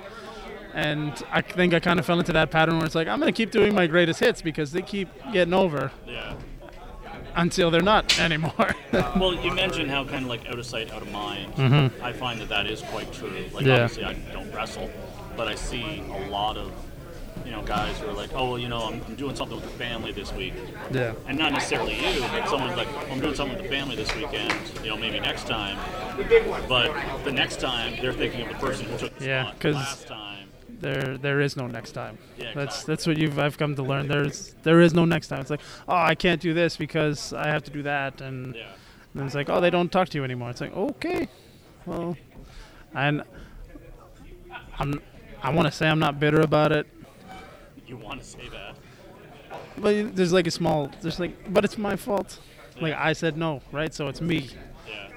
And 0.74 1.12
I 1.32 1.40
think 1.42 1.74
I 1.74 1.80
kind 1.80 1.98
of 1.98 2.06
fell 2.06 2.18
into 2.20 2.32
that 2.32 2.50
pattern 2.50 2.76
where 2.76 2.86
it's 2.86 2.94
like 2.94 3.08
I'm 3.08 3.18
gonna 3.18 3.32
keep 3.32 3.50
doing 3.50 3.74
my 3.74 3.86
greatest 3.86 4.20
hits 4.20 4.40
because 4.40 4.70
they 4.72 4.82
keep 4.82 5.08
getting 5.32 5.52
over 5.52 5.90
Yeah. 6.06 6.34
until 7.34 7.70
they're 7.70 7.80
not 7.82 8.18
anymore. 8.20 8.74
well, 8.92 9.34
you 9.34 9.52
mentioned 9.52 9.90
how 9.90 10.04
kind 10.04 10.24
of 10.24 10.28
like 10.30 10.46
out 10.46 10.58
of 10.58 10.64
sight, 10.66 10.92
out 10.92 11.02
of 11.02 11.10
mind. 11.10 11.54
Mhm. 11.56 12.00
I 12.00 12.12
find 12.12 12.40
that 12.40 12.48
that 12.50 12.66
is 12.68 12.82
quite 12.82 13.12
true. 13.12 13.32
Like 13.52 13.64
Yeah. 13.66 13.82
obviously 13.82 14.04
I 14.04 14.12
don't 14.32 14.52
wrestle, 14.54 14.88
but 15.36 15.48
I 15.48 15.56
see 15.56 16.02
a 16.08 16.30
lot 16.30 16.56
of 16.56 16.70
you 17.44 17.52
know 17.52 17.62
guys 17.62 17.98
who 17.98 18.08
are 18.08 18.12
like, 18.12 18.30
oh 18.34 18.50
well, 18.50 18.58
you 18.58 18.68
know, 18.68 18.82
I'm, 18.84 19.02
I'm 19.06 19.14
doing 19.16 19.34
something 19.36 19.56
with 19.60 19.70
the 19.70 19.78
family 19.78 20.12
this 20.12 20.32
week. 20.32 20.54
Yeah. 20.90 21.14
And 21.26 21.38
not 21.38 21.52
necessarily 21.52 21.94
you, 21.94 22.20
but 22.20 22.48
someone's 22.48 22.76
like, 22.76 22.88
I'm 23.10 23.20
doing 23.20 23.34
something 23.34 23.56
with 23.56 23.64
the 23.66 23.70
family 23.76 23.96
this 23.96 24.14
weekend. 24.16 24.52
You 24.82 24.90
know, 24.90 24.96
maybe 24.96 25.20
next 25.20 25.46
time. 25.46 25.76
The 26.16 26.24
big 26.24 26.46
one. 26.46 26.62
But 26.68 26.92
the 27.24 27.32
next 27.32 27.60
time, 27.60 27.94
they're 28.00 28.12
thinking 28.12 28.42
of 28.42 28.48
the 28.48 28.54
person 28.54 28.86
who 28.86 28.98
took 28.98 29.18
the 29.18 29.24
Yeah, 29.26 29.42
spot 29.44 29.54
because 29.58 29.74
last 29.76 30.06
time. 30.06 30.48
there 30.80 31.16
there 31.18 31.40
is 31.40 31.56
no 31.56 31.66
next 31.66 31.92
time. 31.92 32.18
Yeah, 32.38 32.52
that's 32.54 32.84
that's 32.84 33.06
what 33.06 33.16
you've 33.18 33.38
I've 33.38 33.56
come 33.58 33.74
to 33.76 33.82
learn. 33.82 34.08
There's 34.08 34.54
there 34.62 34.80
is 34.80 34.92
no 34.94 35.04
next 35.04 35.28
time. 35.28 35.40
It's 35.40 35.50
like 35.50 35.60
oh 35.88 35.96
I 35.96 36.14
can't 36.14 36.40
do 36.40 36.52
this 36.54 36.76
because 36.76 37.32
I 37.32 37.48
have 37.48 37.62
to 37.64 37.70
do 37.70 37.82
that, 37.84 38.20
and 38.20 38.54
then 39.14 39.26
it's 39.26 39.34
like 39.34 39.48
oh 39.48 39.60
they 39.60 39.70
don't 39.70 39.90
talk 39.90 40.08
to 40.10 40.18
you 40.18 40.24
anymore. 40.24 40.50
It's 40.50 40.60
like 40.60 40.74
okay, 40.76 41.28
well, 41.86 42.16
and 42.94 43.22
I'm 44.78 45.00
I 45.42 45.50
want 45.50 45.66
to 45.66 45.72
say 45.72 45.88
I'm 45.88 45.98
not 45.98 46.20
bitter 46.20 46.40
about 46.40 46.72
it, 46.72 46.86
You 47.90 47.96
want 47.96 48.20
to 48.20 48.26
say 48.26 48.48
that? 48.52 48.76
but 49.76 50.14
there's 50.14 50.32
like 50.32 50.46
a 50.46 50.50
small 50.52 50.88
there's 51.02 51.18
like 51.18 51.52
but 51.52 51.64
it's 51.64 51.76
my 51.76 51.96
fault. 51.96 52.38
Like 52.80 52.94
I 52.94 53.12
said 53.14 53.36
no, 53.36 53.62
right? 53.72 53.92
So 53.92 54.06
it's 54.06 54.20
me. 54.20 54.48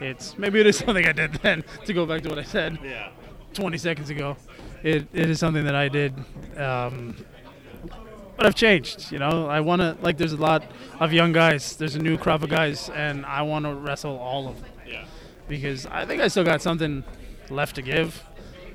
It's 0.02 0.40
maybe 0.40 0.60
it 0.60 0.66
is 0.66 0.78
something 0.84 1.06
I 1.06 1.12
did 1.12 1.34
then. 1.36 1.64
To 1.86 1.94
go 1.94 2.08
back 2.08 2.24
to 2.24 2.30
what 2.30 2.40
I 2.40 2.44
said. 2.44 2.80
Yeah. 2.84 3.10
20 3.54 3.78
seconds 3.78 4.10
ago. 4.10 4.36
It, 4.82 5.08
it 5.14 5.30
is 5.30 5.40
something 5.40 5.66
that 5.66 5.76
I 5.76 5.88
did. 5.88 6.16
Um, 6.58 7.16
but 8.36 8.48
I've 8.48 8.56
changed, 8.56 9.12
you 9.12 9.20
know. 9.20 9.48
I 9.48 9.60
want 9.60 9.82
to, 9.82 9.96
like, 10.02 10.18
there's 10.18 10.34
a 10.34 10.38
lot 10.38 10.64
of 11.00 11.14
young 11.14 11.34
guys. 11.34 11.76
There's 11.76 11.94
a 11.94 12.00
new 12.00 12.18
crop 12.18 12.42
of 12.42 12.50
guys, 12.50 12.90
and 12.90 13.28
I 13.28 13.44
want 13.44 13.66
to 13.66 13.76
wrestle 13.76 14.18
all 14.18 14.48
of 14.48 14.60
them. 14.60 14.72
Yeah. 14.88 15.06
Because 15.48 15.86
I 15.86 16.06
think 16.06 16.20
I 16.20 16.28
still 16.30 16.44
got 16.44 16.64
something 16.64 17.04
left 17.52 17.76
to 17.76 17.84
give, 17.84 18.24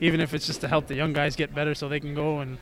even 0.01 0.21
if 0.21 0.33
it's 0.33 0.47
just 0.47 0.61
to 0.61 0.69
help 0.69 0.87
the 0.87 0.95
young 0.95 1.13
guys 1.13 1.35
get 1.35 1.53
better 1.53 1.75
so 1.75 1.89
they 1.89 1.99
can 1.99 2.15
go 2.15 2.39
and 2.39 2.59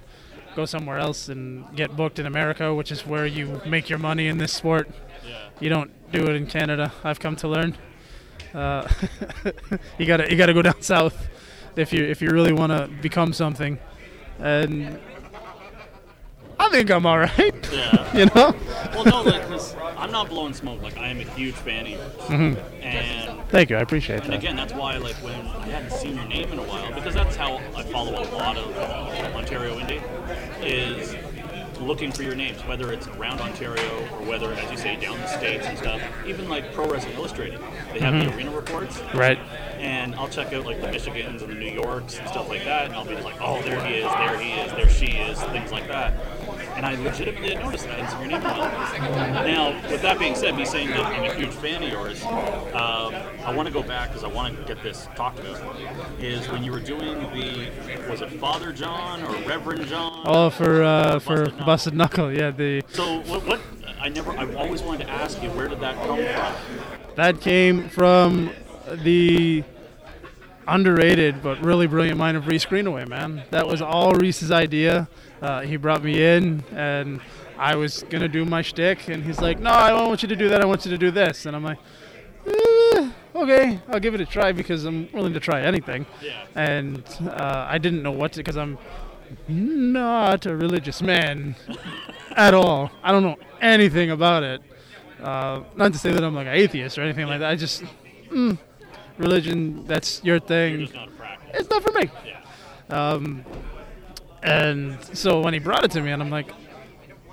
go 0.56 0.64
somewhere 0.64 0.98
else 0.98 1.28
and 1.28 1.64
get 1.76 1.94
booked 1.94 2.18
in 2.18 2.26
America, 2.26 2.74
which 2.74 2.90
is 2.90 3.06
where 3.06 3.26
you 3.26 3.60
make 3.66 3.88
your 3.90 3.98
money 3.98 4.26
in 4.26 4.38
this 4.38 4.52
sport. 4.52 4.88
Yeah. 5.24 5.48
You 5.60 5.68
don't 5.68 5.90
do 6.10 6.22
it 6.24 6.34
in 6.34 6.46
Canada. 6.46 6.92
I've 7.04 7.20
come 7.20 7.36
to 7.36 7.48
learn. 7.48 7.76
Uh, 8.54 8.88
you 9.98 10.06
gotta 10.06 10.30
you 10.30 10.36
gotta 10.36 10.54
go 10.54 10.62
down 10.62 10.80
south 10.94 11.28
if 11.76 11.92
you 11.92 12.04
if 12.04 12.22
you 12.22 12.30
really 12.30 12.52
want 12.52 12.72
to 12.72 12.88
become 13.02 13.34
something, 13.34 13.78
and 14.38 14.98
I 16.58 16.68
think 16.70 16.90
I'm 16.90 17.06
all 17.06 17.18
right. 17.18 17.54
Yeah. 17.72 18.16
you 18.16 18.26
know. 18.34 18.54
Well, 18.94 19.04
no, 19.04 19.22
like, 19.22 19.46
'cause 19.48 19.76
I'm 19.96 20.10
not 20.10 20.28
blowing 20.28 20.54
smoke. 20.54 20.82
Like, 20.82 20.96
I 20.96 21.08
am 21.08 21.20
a 21.20 21.24
huge 21.24 21.54
fan 21.54 21.86
of 21.86 21.92
yours. 21.92 22.12
Mhm. 22.28 22.56
And 22.82 23.40
Thank 23.48 23.70
you, 23.70 23.76
I 23.76 23.80
appreciate 23.80 24.22
And 24.24 24.32
that. 24.32 24.38
again, 24.38 24.56
that's 24.56 24.72
why, 24.72 24.96
like, 24.96 25.14
when 25.16 25.34
I 25.34 25.66
hadn't 25.68 25.92
seen 25.92 26.16
your 26.16 26.24
name 26.24 26.52
in 26.52 26.58
a 26.58 26.62
while, 26.62 26.92
because 26.92 27.14
that's 27.14 27.36
how 27.36 27.60
I 27.76 27.82
follow 27.84 28.12
a 28.20 28.26
lot 28.34 28.56
of 28.56 28.76
uh, 28.76 29.36
Ontario 29.38 29.78
indie, 29.78 30.00
is 30.62 31.14
looking 31.78 32.12
for 32.12 32.22
your 32.22 32.34
names, 32.34 32.60
whether 32.66 32.92
it's 32.92 33.06
around 33.08 33.40
Ontario 33.40 33.98
or 34.12 34.26
whether, 34.26 34.52
as 34.52 34.70
you 34.70 34.76
say, 34.76 34.96
down 34.96 35.18
the 35.20 35.26
states 35.28 35.66
and 35.66 35.76
stuff. 35.78 36.00
Even 36.26 36.48
like 36.48 36.72
Pro 36.72 36.86
Wrestling 36.88 37.14
Illustrated, 37.14 37.60
they 37.92 38.00
have 38.00 38.14
Mhm. 38.14 38.30
the 38.30 38.36
arena 38.36 38.50
reports. 38.50 39.00
Right. 39.14 39.38
And 39.78 40.14
I'll 40.14 40.28
check 40.28 40.52
out 40.52 40.64
like 40.66 40.80
the 40.80 40.88
Michigans 40.88 41.42
and 41.42 41.50
the 41.50 41.54
New 41.54 41.70
Yorks 41.70 42.18
and 42.18 42.28
stuff 42.28 42.48
like 42.48 42.64
that, 42.64 42.86
and 42.86 42.94
I'll 42.94 43.04
be 43.04 43.14
like, 43.16 43.36
oh, 43.40 43.60
there 43.62 43.80
he 43.84 43.96
is, 43.96 44.12
there 44.14 44.38
he 44.38 44.52
is, 44.52 44.72
there 44.72 44.88
she 44.88 45.06
is, 45.18 45.40
things 45.44 45.70
like 45.72 45.86
that. 45.88 46.14
and 46.76 46.84
I 46.84 46.94
legitimately 47.02 47.54
had 47.54 47.64
noticed 47.64 47.86
that 47.86 47.94
I 47.94 47.96
didn't 47.96 48.10
see 48.10 48.18
your 48.18 48.26
name. 48.28 48.42
Now, 49.46 49.90
with 49.90 50.02
that 50.02 50.18
being 50.18 50.34
said, 50.34 50.54
me 50.56 50.66
saying 50.66 50.88
that 50.90 51.06
I'm 51.06 51.24
a 51.24 51.32
huge 51.34 51.48
fan 51.54 51.82
of 51.82 51.88
yours, 51.90 52.22
um, 52.26 53.14
I 53.46 53.50
want 53.54 53.66
to 53.66 53.72
go 53.72 53.82
back 53.82 54.08
because 54.10 54.24
I 54.24 54.26
want 54.28 54.58
to 54.58 54.62
get 54.74 54.82
this 54.82 55.08
talked 55.16 55.38
about. 55.38 55.58
Is 56.20 56.46
when 56.50 56.62
you 56.62 56.72
were 56.72 56.80
doing 56.80 57.18
the 57.32 57.70
was 58.10 58.20
it 58.20 58.30
Father 58.32 58.72
John 58.72 59.22
or 59.22 59.34
Reverend 59.48 59.86
John? 59.86 60.20
Oh, 60.26 60.50
for 60.50 60.82
uh, 60.82 61.18
for 61.18 61.46
busted 61.66 61.94
knuckle, 61.94 62.32
yeah. 62.32 62.50
The 62.50 62.82
So 62.88 63.20
what? 63.22 63.44
what 63.46 63.60
I 64.00 64.08
never. 64.08 64.30
I've 64.32 64.56
always 64.56 64.82
wanted 64.82 65.06
to 65.06 65.10
ask 65.10 65.42
you 65.42 65.50
where 65.50 65.68
did 65.68 65.80
that 65.80 65.96
come 65.96 66.16
from? 66.16 67.14
that 67.16 67.40
came 67.40 67.88
from 67.88 68.50
the 69.02 69.64
underrated 70.68 71.42
but 71.42 71.60
really 71.64 71.86
brilliant 71.86 72.18
mind 72.18 72.36
of 72.36 72.46
Reese 72.46 72.64
Greenaway, 72.64 73.04
man. 73.04 73.42
That 73.50 73.66
was 73.66 73.82
all 73.82 74.12
Reese's 74.12 74.50
idea. 74.50 75.08
Uh, 75.42 75.60
he 75.60 75.76
brought 75.76 76.02
me 76.02 76.22
in, 76.22 76.64
and 76.72 77.20
I 77.58 77.76
was 77.76 78.04
gonna 78.10 78.28
do 78.28 78.44
my 78.44 78.62
shtick, 78.62 79.08
and 79.08 79.24
he's 79.24 79.40
like, 79.40 79.58
"No, 79.58 79.70
I 79.70 79.90
don't 79.90 80.08
want 80.08 80.22
you 80.22 80.28
to 80.28 80.36
do 80.36 80.48
that. 80.48 80.62
I 80.62 80.66
want 80.66 80.84
you 80.84 80.90
to 80.90 80.98
do 80.98 81.10
this." 81.10 81.46
And 81.46 81.56
I'm 81.56 81.64
like, 81.64 81.78
eh, 82.46 83.10
"Okay, 83.34 83.80
I'll 83.88 84.00
give 84.00 84.14
it 84.14 84.20
a 84.20 84.26
try 84.26 84.52
because 84.52 84.84
I'm 84.84 85.08
willing 85.12 85.34
to 85.34 85.40
try 85.40 85.62
anything." 85.62 86.06
Yeah. 86.22 86.44
And 86.54 87.02
uh, 87.28 87.66
I 87.68 87.78
didn't 87.78 88.02
know 88.02 88.12
what 88.12 88.32
to 88.32 88.38
because 88.38 88.56
I'm 88.56 88.78
not 89.48 90.46
a 90.46 90.56
religious 90.56 91.02
man 91.02 91.56
at 92.36 92.54
all. 92.54 92.90
I 93.02 93.12
don't 93.12 93.22
know 93.22 93.36
anything 93.60 94.10
about 94.10 94.42
it. 94.42 94.62
Uh, 95.22 95.62
not 95.76 95.92
to 95.92 95.98
say 95.98 96.12
that 96.12 96.22
I'm 96.22 96.34
like 96.34 96.46
an 96.46 96.54
atheist 96.54 96.98
or 96.98 97.02
anything 97.02 97.26
like 97.26 97.40
that. 97.40 97.50
I 97.50 97.56
just 97.56 97.82
mm, 98.30 98.58
religion. 99.18 99.84
That's 99.86 100.22
your 100.22 100.38
thing. 100.38 100.88
It's 101.54 101.70
not 101.70 101.82
for 101.82 101.92
me. 101.92 102.10
Um, 102.90 103.44
and 104.42 105.02
so 105.16 105.40
when 105.40 105.54
he 105.54 105.58
brought 105.58 105.84
it 105.84 105.90
to 105.92 106.02
me, 106.02 106.10
and 106.10 106.22
I'm 106.22 106.30
like, 106.30 106.50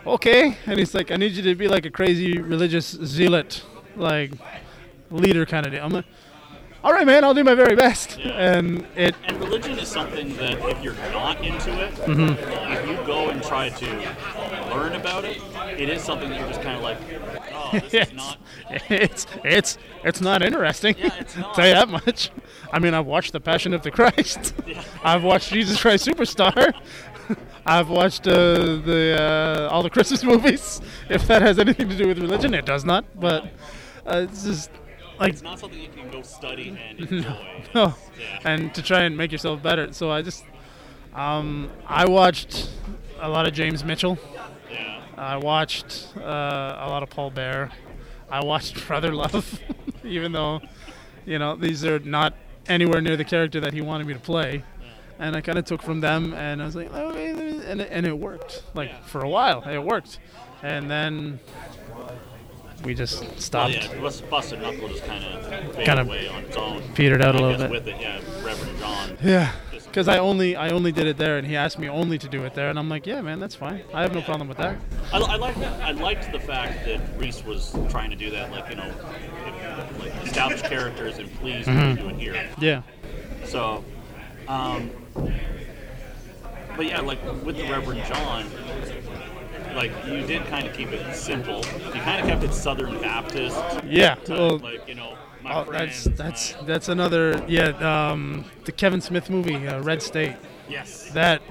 okay. 0.05 0.57
And 0.65 0.79
he's 0.79 0.93
like, 0.93 1.11
I 1.11 1.17
need 1.17 1.33
you 1.33 1.43
to 1.43 1.55
be 1.55 1.67
like 1.67 1.85
a 1.85 1.91
crazy 1.91 2.39
religious 2.39 2.87
zealot, 2.87 3.63
like 3.95 4.31
leader 5.11 5.45
kind 5.45 5.65
of 5.65 5.71
deal. 5.71 5.83
I'm 5.83 5.91
like, 5.91 6.05
all 6.83 6.91
right, 6.91 7.05
man. 7.05 7.23
I'll 7.23 7.33
do 7.33 7.43
my 7.43 7.55
very 7.55 7.75
best. 7.75 8.19
And 8.19 8.85
it 8.95 9.15
And 9.27 9.39
religion 9.39 9.77
is 9.79 9.87
something 9.87 10.35
that 10.37 10.59
if 10.69 10.83
you're 10.83 10.95
not 11.11 11.43
into 11.43 11.71
it, 11.83 11.93
Mhm. 11.95 12.37
if 12.77 12.87
you 12.89 12.95
go 13.05 13.29
and 13.29 13.41
try 13.43 13.69
to 13.69 13.85
learn 14.69 14.93
about 14.93 15.23
it, 15.25 15.41
it 15.77 15.89
is 15.89 16.01
something 16.03 16.29
that 16.29 16.39
you're 16.39 16.47
just 16.49 16.61
kind 16.61 16.75
of 16.77 16.83
like, 16.83 16.97
oh, 17.53 17.69
this 17.79 17.93
is 18.09 18.13
not. 18.23 18.37
it's 18.89 19.25
it's 19.43 19.77
it's 20.03 20.21
not 20.21 20.41
interesting. 20.41 20.93
Tell 21.55 21.67
you 21.67 21.73
that 21.73 21.89
much. 21.89 22.31
I 22.71 22.79
mean, 22.79 22.93
I've 22.93 23.05
watched 23.05 23.31
The 23.33 23.39
Passion 23.39 23.73
of 23.73 23.81
the 23.83 23.91
Christ. 23.91 24.53
I've 25.03 25.23
watched 25.23 25.51
Jesus 25.51 25.79
Christ 25.81 26.05
Superstar. 26.07 26.73
I've 27.65 27.89
watched 27.89 28.27
uh, 28.27 28.33
the 28.33 29.67
uh, 29.69 29.73
all 29.73 29.83
the 29.83 29.89
Christmas 29.89 30.21
movies. 30.23 30.81
If 31.09 31.27
that 31.27 31.41
has 31.41 31.59
anything 31.59 31.87
to 31.87 31.95
do 31.97 32.07
with 32.07 32.19
religion, 32.19 32.53
it 32.53 32.65
does 32.65 32.83
not. 32.83 33.05
But 33.17 33.45
uh, 34.05 34.25
it's 34.29 34.43
just 34.43 34.69
like 35.23 35.33
it's 35.33 35.41
not 35.41 35.59
something 35.59 35.79
you 35.79 35.89
can 35.89 36.09
go 36.09 36.21
study 36.21 36.77
and 36.89 36.99
enjoy. 37.11 37.63
no, 37.75 37.95
and 38.43 38.73
to 38.75 38.81
try 38.81 39.03
and 39.03 39.17
make 39.17 39.31
yourself 39.31 39.63
better. 39.63 39.91
So 39.93 40.11
I 40.11 40.21
just 40.21 40.43
um, 41.13 41.69
I 41.87 42.05
watched 42.05 42.69
a 43.19 43.29
lot 43.29 43.47
of 43.47 43.53
James 43.53 43.83
Mitchell. 43.83 44.17
Yeah. 44.69 45.01
I 45.17 45.37
watched 45.37 46.11
uh, 46.17 46.21
a 46.21 46.87
lot 46.89 47.03
of 47.03 47.09
Paul 47.09 47.29
Bearer. 47.29 47.71
I 48.29 48.43
watched 48.43 48.85
Brother 48.87 49.13
Love, 49.13 49.59
even 50.03 50.31
though 50.31 50.61
you 51.25 51.39
know 51.39 51.55
these 51.55 51.85
are 51.85 51.99
not 51.99 52.33
anywhere 52.67 53.01
near 53.01 53.17
the 53.17 53.25
character 53.25 53.59
that 53.61 53.73
he 53.73 53.81
wanted 53.81 54.07
me 54.07 54.13
to 54.13 54.19
play. 54.19 54.63
And 55.19 55.35
I 55.35 55.41
kind 55.41 55.59
of 55.59 55.65
took 55.65 55.81
from 55.81 56.01
them, 56.01 56.33
and 56.33 56.61
I 56.61 56.65
was 56.65 56.75
like, 56.75 56.91
okay, 56.91 57.29
and 57.67 57.79
it, 57.79 57.87
and 57.91 58.05
it 58.05 58.17
worked. 58.17 58.63
Like 58.73 59.05
for 59.05 59.21
a 59.21 59.29
while, 59.29 59.61
it 59.61 59.77
worked, 59.77 60.19
and 60.63 60.89
then 60.89 61.39
we 62.83 62.93
just 62.93 63.21
Well, 63.21 63.31
stopped. 63.37 63.73
yeah, 63.73 63.99
Bus- 64.01 64.21
Busted 64.21 64.61
Knuckle 64.61 64.89
just 64.89 65.05
kind 65.05 65.23
of 65.23 65.75
Kinda 65.83 66.01
away 66.03 66.27
on 66.27 66.43
its 66.43 66.57
own. 66.57 66.81
petered 66.95 67.21
out 67.21 67.35
a 67.35 67.39
little 67.39 67.57
bit. 67.57 67.69
With 67.69 67.87
it, 67.87 67.95
yeah, 67.99 68.19
Reverend 68.43 68.79
John. 68.79 69.17
Yeah, 69.23 69.51
because 69.71 70.07
I 70.07 70.17
only 70.17 70.55
I 70.55 70.69
only 70.69 70.91
did 70.91 71.07
it 71.07 71.17
there, 71.17 71.37
and 71.37 71.47
he 71.47 71.55
asked 71.55 71.79
me 71.79 71.87
only 71.89 72.17
to 72.17 72.27
do 72.27 72.43
it 72.45 72.53
there, 72.53 72.69
and 72.69 72.77
I'm 72.77 72.89
like, 72.89 73.05
yeah, 73.07 73.21
man, 73.21 73.39
that's 73.39 73.55
fine. 73.55 73.81
I 73.93 74.01
have 74.01 74.13
no 74.13 74.21
problem 74.21 74.47
with 74.47 74.57
that. 74.57 74.77
I, 75.11 75.17
I 75.19 75.35
like 75.37 75.55
that. 75.59 75.81
I 75.81 75.91
liked 75.91 76.31
the 76.31 76.39
fact 76.39 76.85
that 76.85 76.99
Reese 77.17 77.43
was 77.43 77.75
trying 77.89 78.09
to 78.09 78.15
do 78.15 78.29
that, 78.31 78.51
like 78.51 78.69
you 78.69 78.75
know, 78.75 78.85
if, 78.87 79.99
like 79.99 80.25
establish 80.25 80.61
characters 80.61 81.17
and 81.17 81.33
please 81.39 81.65
Mhm. 81.65 81.97
do 81.97 82.09
it 82.09 82.15
here. 82.15 82.47
Yeah. 82.59 82.81
So, 83.45 83.83
um, 84.47 84.89
but 86.75 86.85
yeah, 86.85 87.01
like 87.01 87.19
with 87.43 87.57
the 87.57 87.63
Reverend 87.63 88.03
John, 88.05 88.45
like 89.75 89.91
you 90.05 90.25
did 90.25 90.45
kind 90.47 90.67
of 90.67 90.73
keep 90.73 90.89
it 90.91 91.15
simple. 91.15 91.57
You 91.57 92.01
kind 92.01 92.21
of 92.21 92.27
kept 92.27 92.43
it 92.43 92.53
Southern 92.53 92.99
Baptist. 93.01 93.57
Yeah, 93.85 94.15
to, 94.15 94.31
well, 94.33 94.57
like 94.59 94.87
you 94.87 94.95
know, 94.95 95.15
my 95.43 95.53
Oh, 95.61 95.65
friends. 95.65 96.05
that's 96.05 96.17
that's 96.53 96.53
that's 96.65 96.89
another 96.89 97.43
yeah. 97.47 97.69
Um, 98.11 98.45
the 98.65 98.71
Kevin 98.71 99.01
Smith 99.01 99.29
movie, 99.29 99.67
uh, 99.67 99.81
Red 99.81 100.01
State. 100.01 100.35
Yes. 100.69 101.11
That 101.11 101.41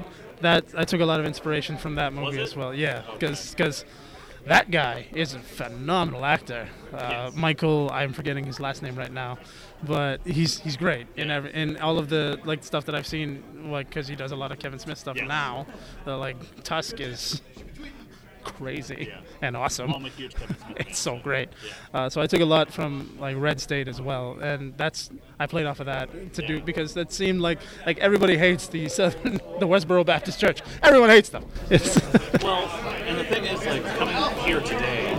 that 0.40 0.64
I 0.76 0.84
took 0.84 1.00
a 1.00 1.06
lot 1.06 1.20
of 1.20 1.26
inspiration 1.26 1.76
from 1.78 1.94
that 1.96 2.12
movie 2.12 2.40
as 2.40 2.56
well. 2.56 2.74
Yeah, 2.74 3.02
because 3.18 3.84
that 4.46 4.72
guy 4.72 5.06
is 5.12 5.34
a 5.34 5.38
phenomenal 5.38 6.24
actor. 6.24 6.68
Uh, 6.92 7.30
Michael, 7.34 7.88
I'm 7.92 8.12
forgetting 8.12 8.44
his 8.44 8.58
last 8.58 8.82
name 8.82 8.96
right 8.96 9.12
now, 9.12 9.38
but 9.84 10.20
he's 10.26 10.58
he's 10.58 10.76
great 10.76 11.06
in 11.16 11.30
every, 11.30 11.52
in 11.54 11.76
all 11.76 11.96
of 11.98 12.08
the 12.08 12.40
like 12.44 12.64
stuff 12.64 12.84
that 12.86 12.94
I've 12.94 13.06
seen. 13.06 13.44
Like 13.70 13.88
because 13.88 14.08
he 14.08 14.16
does 14.16 14.32
a 14.32 14.36
lot 14.36 14.50
of 14.50 14.58
Kevin 14.58 14.80
Smith 14.80 14.98
stuff 14.98 15.16
now. 15.16 15.66
The 16.04 16.16
like 16.16 16.36
Tusk 16.64 16.98
is 17.00 17.40
crazy 18.44 19.12
and 19.42 19.56
awesome. 19.56 19.92
I'm 19.92 20.04
a 20.04 20.08
huge 20.08 20.34
it's 20.76 20.98
so 20.98 21.18
great. 21.18 21.48
Uh, 21.92 22.08
so 22.08 22.20
I 22.20 22.26
took 22.26 22.40
a 22.40 22.44
lot 22.44 22.72
from 22.72 23.16
like 23.20 23.36
Red 23.36 23.60
State 23.60 23.88
as 23.88 24.00
well, 24.00 24.38
and 24.40 24.76
that's 24.76 25.10
I 25.38 25.46
played 25.46 25.66
off 25.66 25.80
of 25.80 25.86
that 25.86 26.34
to 26.34 26.46
do 26.46 26.60
because 26.60 26.94
that 26.94 27.12
seemed 27.12 27.40
like 27.40 27.58
like 27.86 27.98
everybody 27.98 28.36
hates 28.36 28.68
the 28.68 28.88
Southern 28.88 29.34
the 29.60 29.66
Westboro 29.66 30.04
Baptist 30.04 30.40
Church. 30.40 30.62
Everyone 30.82 31.10
hates 31.10 31.28
them. 31.28 31.44
It's 31.70 31.96
well, 32.42 32.68
and 33.06 33.18
the 33.18 33.24
thing 33.24 33.44
is, 33.44 33.64
like 33.64 33.84
coming 33.96 34.14
up 34.14 34.32
here 34.38 34.60
today, 34.60 35.11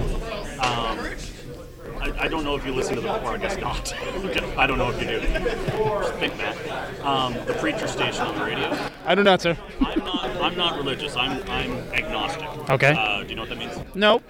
I, 2.18 2.26
I 2.26 2.28
don't 2.28 2.44
know 2.44 2.56
if 2.56 2.66
you 2.66 2.74
listen 2.74 2.96
to 2.96 3.02
the 3.02 3.10
or 3.24 3.32
I 3.32 3.38
guess 3.38 3.58
not. 3.58 3.94
I 4.58 4.68
don't 4.68 4.78
know 4.78 4.92
if 4.92 5.02
you 5.02 5.08
do. 5.08 5.20
Just 5.22 6.14
think, 6.16 6.38
Matt. 6.38 7.00
Um, 7.06 7.34
the 7.46 7.54
preacher 7.56 7.88
station 7.88 8.22
on 8.26 8.38
the 8.38 8.46
radio. 8.46 8.78
I 9.06 9.16
do 9.16 9.24
not, 9.24 9.42
sir. 9.42 9.58
I'm 9.82 10.00
not. 10.00 10.26
I'm 10.42 10.58
not 10.58 10.78
religious. 10.78 11.16
I'm. 11.16 11.42
I'm 11.50 11.72
agnostic. 11.94 12.70
Okay. 12.70 12.94
Uh, 12.98 13.24
do 13.24 13.30
you 13.30 13.36
know 13.36 13.42
what 13.44 13.50
that 13.50 13.58
means? 13.58 13.78
Nope. 13.96 14.24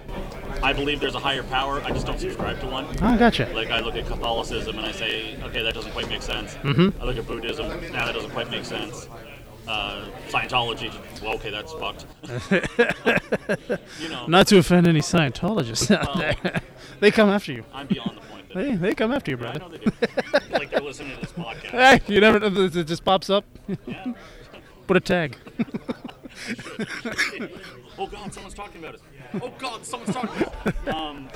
I 0.62 0.72
believe 0.72 1.00
there's 1.00 1.14
a 1.14 1.18
higher 1.20 1.42
power. 1.42 1.82
I 1.82 1.90
just 1.90 2.06
don't 2.06 2.18
subscribe 2.18 2.58
to 2.60 2.66
one. 2.66 2.86
Oh, 3.02 3.18
gotcha. 3.18 3.50
Like 3.54 3.70
I 3.70 3.80
look 3.80 3.96
at 3.96 4.06
Catholicism 4.06 4.78
and 4.78 4.86
I 4.86 4.92
say, 4.92 5.36
okay, 5.42 5.62
that 5.62 5.74
doesn't 5.74 5.92
quite 5.92 6.08
make 6.08 6.22
sense. 6.22 6.54
Mhm. 6.56 6.92
I 7.00 7.04
look 7.04 7.18
at 7.18 7.26
Buddhism, 7.26 7.68
now 7.92 8.06
that 8.06 8.14
doesn't 8.14 8.30
quite 8.30 8.50
make 8.50 8.64
sense. 8.64 9.08
Uh, 9.68 10.04
Scientology, 10.28 10.92
well, 11.22 11.34
okay, 11.34 11.50
that's 11.50 11.72
fucked. 11.72 12.06
you 14.00 14.08
know, 14.08 14.26
not 14.26 14.46
to 14.48 14.58
offend 14.58 14.86
any 14.86 15.00
Scientologists 15.00 15.90
out 15.94 16.16
there. 16.18 16.60
They 17.04 17.10
come 17.10 17.28
after 17.28 17.52
you. 17.52 17.64
I'm 17.74 17.86
beyond 17.86 18.16
the 18.16 18.22
point. 18.22 18.54
They 18.54 18.76
they 18.76 18.94
come 18.94 19.12
after 19.12 19.30
you, 19.30 19.36
brother. 19.36 19.62
I 19.62 19.68
know 19.68 19.76
they 19.76 19.84
do. 19.84 19.90
like 20.52 20.70
they're 20.70 20.80
listening 20.80 21.14
to 21.16 21.20
this 21.20 21.32
podcast. 21.32 21.70
Hey, 21.70 22.00
you 22.06 22.20
never 22.20 22.40
know. 22.40 22.62
It 22.64 22.84
just 22.86 23.04
pops 23.04 23.28
up. 23.28 23.44
Put 24.86 24.96
a 24.96 25.00
tag. 25.00 25.36
oh 27.98 28.06
God, 28.06 28.32
someone's 28.32 28.54
talking 28.54 28.82
about 28.82 28.94
us. 28.94 29.00
Oh 29.42 29.52
God, 29.58 29.84
someone's 29.84 30.14
talking 30.14 30.42
about 30.42 30.66
us. 30.66 30.94
Um, 30.94 31.28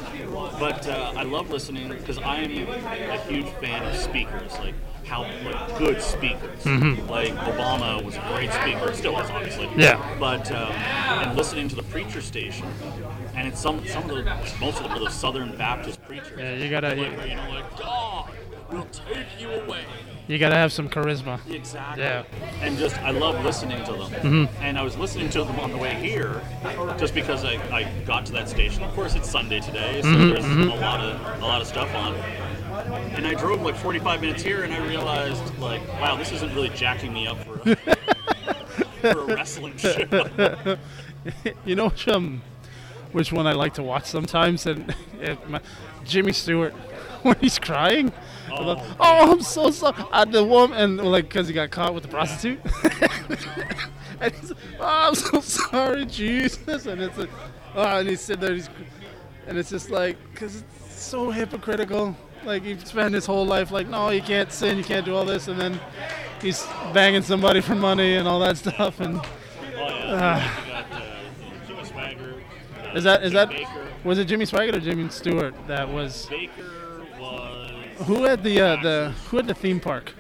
but 0.59 0.89
uh, 0.89 1.13
I 1.17 1.23
love 1.23 1.51
listening 1.51 1.89
because 1.89 2.19
I'm 2.19 2.45
a 2.51 3.19
huge 3.27 3.49
fan 3.61 3.87
of 3.87 3.95
speakers, 3.97 4.53
like 4.59 4.75
how 5.05 5.23
like 5.23 5.79
good 5.79 6.01
speakers. 6.03 6.63
Mhm. 6.65 7.09
Like 7.09 7.35
Obama 7.35 8.03
was 8.03 8.17
a 8.17 8.25
great 8.33 8.53
speaker, 8.53 8.93
still 8.95 9.19
is 9.21 9.31
obviously. 9.31 9.69
Yeah. 9.77 10.17
But 10.19 10.51
um, 10.51 10.73
and 10.73 11.37
listening 11.37 11.69
to 11.69 11.77
the 11.77 11.85
preacher 11.85 12.21
station, 12.21 12.67
and 13.39 13.47
it's 13.49 13.61
some 13.61 13.87
some 13.87 14.09
of 14.11 14.17
the 14.17 14.25
most 14.61 14.79
of 14.79 14.83
them 14.85 14.93
are 14.93 14.99
the 15.01 15.11
Southern 15.11 15.57
Baptist 15.57 16.03
preachers. 16.05 16.39
Yeah, 16.39 16.55
you 16.55 16.69
gotta- 16.71 16.89
Like, 16.89 16.99
you- 17.25 17.31
you 17.31 17.37
know, 17.37 17.49
like 17.51 17.77
God 17.79 18.31
will 18.73 18.87
take 18.87 19.27
you 19.41 19.51
away. 19.53 19.85
You 20.27 20.39
gotta 20.39 20.57
have 20.57 20.73
some 20.73 20.89
charisma. 20.91 21.39
Exactly. 21.51 22.03
Yeah. 22.05 22.25
And 22.61 22.77
just, 22.77 22.99
I 23.03 23.13
love 23.13 23.43
listening 23.45 23.83
to 23.85 23.93
them. 23.93 24.11
Mm-hmm. 24.11 24.63
And 24.63 24.79
I 24.79 24.83
was 24.83 24.97
listening 24.99 25.31
to 25.31 25.45
them 25.45 25.59
on 25.61 25.71
the 25.71 25.79
way 25.79 25.95
here, 25.95 26.43
just 26.99 27.15
because 27.15 27.45
I, 27.47 27.55
I 27.75 27.85
got 28.05 28.27
to 28.27 28.33
that 28.33 28.47
station. 28.49 28.83
Of 28.83 28.93
course, 28.95 29.15
it's 29.15 29.31
Sunday 29.31 29.61
today, 29.61 30.03
so 30.03 30.09
Mhm, 30.09 30.33
there's 30.35 30.45
mhm. 30.45 30.71
a 30.73 30.81
lot 30.81 31.01
of 31.01 31.43
a 31.43 31.47
lot 31.47 31.63
of 31.63 31.67
stuff 31.67 31.95
on. 31.95 32.15
And 33.17 33.27
I 33.27 33.35
drove 33.35 33.63
like 33.63 33.75
45 33.77 34.21
minutes 34.21 34.43
here, 34.43 34.65
and 34.65 34.73
I 34.75 34.87
realized, 34.87 35.59
like, 35.59 35.81
wow, 36.01 36.17
this 36.17 36.31
isn't 36.33 36.55
really 36.55 36.69
jacking 36.71 37.13
me 37.15 37.27
up 37.27 37.39
for 37.45 37.55
a, 37.71 37.77
for 39.15 39.21
a 39.33 39.35
wrestling 39.35 39.77
show. 39.79 40.77
you 41.65 41.75
know 41.75 41.91
um, 42.09 42.43
which 43.13 43.33
one 43.33 43.47
I 43.47 43.53
like 43.53 43.75
to 43.75 43.83
watch 43.83 44.07
sometimes, 44.07 44.67
and 44.67 44.95
it, 45.21 45.49
my, 45.49 45.61
Jimmy 46.05 46.33
Stewart 46.33 46.73
when 47.23 47.37
he's 47.41 47.59
crying. 47.59 48.13
Oh, 48.51 48.97
oh 49.01 49.33
I'm 49.33 49.43
so 49.43 49.71
sorry. 49.71 49.97
Uh, 50.13 50.25
the 50.25 50.45
woman, 50.45 50.79
and 50.79 50.97
like, 50.99 51.25
because 51.29 51.49
he 51.49 51.55
got 51.55 51.71
caught 51.71 51.95
with 51.95 52.03
the 52.03 52.09
prostitute. 52.09 52.61
and 54.21 54.35
he's 54.35 54.51
like, 54.51 54.59
oh, 54.81 55.09
I'm 55.09 55.15
so 55.15 55.41
sorry, 55.41 56.07
Jesus. 56.07 56.87
And 56.87 57.01
it's 57.03 57.19
like, 57.19 57.31
oh, 57.75 57.99
and 57.99 58.09
he's 58.09 58.21
sitting 58.21 58.41
there, 58.41 58.55
he's, 58.55 58.71
and 59.47 59.59
it's 59.59 59.71
just 59.71 59.91
like, 59.91 60.17
because 60.33 60.57
it's 60.63 60.95
so 61.03 61.31
hypocritical. 61.31 62.17
Like 62.45 62.63
he 62.63 62.79
spent 62.79 63.15
his 63.15 63.27
whole 63.27 63.45
life 63.45 63.71
like, 63.71 63.89
no, 63.89 64.11
you 64.11 64.23
can't 64.23 64.51
sin, 64.53 64.79
you 64.79 64.85
can't 64.85 65.05
do 65.05 65.15
all 65.15 65.25
this, 65.25 65.49
and 65.49 65.61
then 65.61 65.81
he's 66.41 66.65
banging 66.95 67.23
somebody 67.23 67.61
for 67.61 67.75
money 67.75 68.15
and 68.15 68.29
all 68.29 68.41
that 68.41 68.57
stuff. 68.57 69.01
And 69.01 69.21
uh, 69.77 70.68
is 72.95 73.05
that 73.05 73.23
is 73.25 73.33
that 73.33 73.53
was 74.05 74.19
it 74.19 74.25
Jimmy 74.27 74.45
Swaggart 74.47 74.75
or 74.77 74.81
Jimmy 74.81 75.09
Stewart 75.11 75.55
that 75.67 75.89
was? 75.89 76.27
Bakker 76.31 77.21
was 77.21 78.07
Who 78.07 78.25
had 78.25 78.43
the 78.43 78.61
uh, 78.61 78.77
the 78.83 79.15
who 79.29 79.37
had 79.39 79.47
the 79.47 79.55
theme 79.55 79.81
park? 79.81 80.15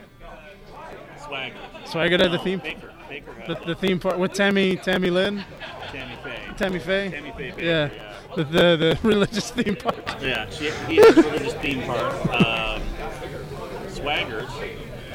Swagger. 1.24 1.54
Swaggart 1.84 2.20
had 2.20 2.32
the 2.32 2.38
theme. 2.38 2.60
Bakker. 2.60 2.90
Bakker 3.08 3.46
The, 3.46 3.66
the 3.66 3.74
theme 3.74 3.98
park 4.00 4.18
with 4.18 4.32
Tammy 4.32 4.76
Tammy 4.76 5.10
Lynn. 5.10 5.44
Tammy 5.92 6.16
Faye. 6.22 6.40
Tammy 6.56 6.78
Faye. 6.78 7.10
Tammy 7.10 7.32
Faye 7.32 7.50
Bakker, 7.52 7.62
Yeah. 7.62 7.90
yeah. 7.94 8.04
The, 8.36 8.44
the 8.44 8.76
the 8.76 8.98
religious 9.08 9.50
theme 9.50 9.76
park. 9.76 9.96
Yeah, 10.20 10.48
she, 10.50 10.70
he 10.86 10.96
had 10.96 11.14
this 11.14 11.24
religious 11.24 11.54
theme 11.54 11.82
park. 11.84 12.12
Um, 12.26 12.82
Swaggers 13.88 14.48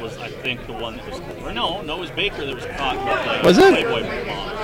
was, 0.01 0.17
I 0.17 0.29
think, 0.29 0.65
the 0.65 0.73
one 0.73 0.97
that 0.97 1.07
was. 1.09 1.19
Or 1.43 1.53
no, 1.53 1.81
no, 1.83 1.97
it 1.97 1.99
was 2.01 2.09
Bakker 2.11 2.45
that 2.45 2.55
was 2.55 2.65
caught 2.77 2.97
with 2.97 3.41
the 3.41 3.47
Was 3.47 3.57
it? 3.59 3.71
Playboy 3.85 4.25
mom. 4.25 4.57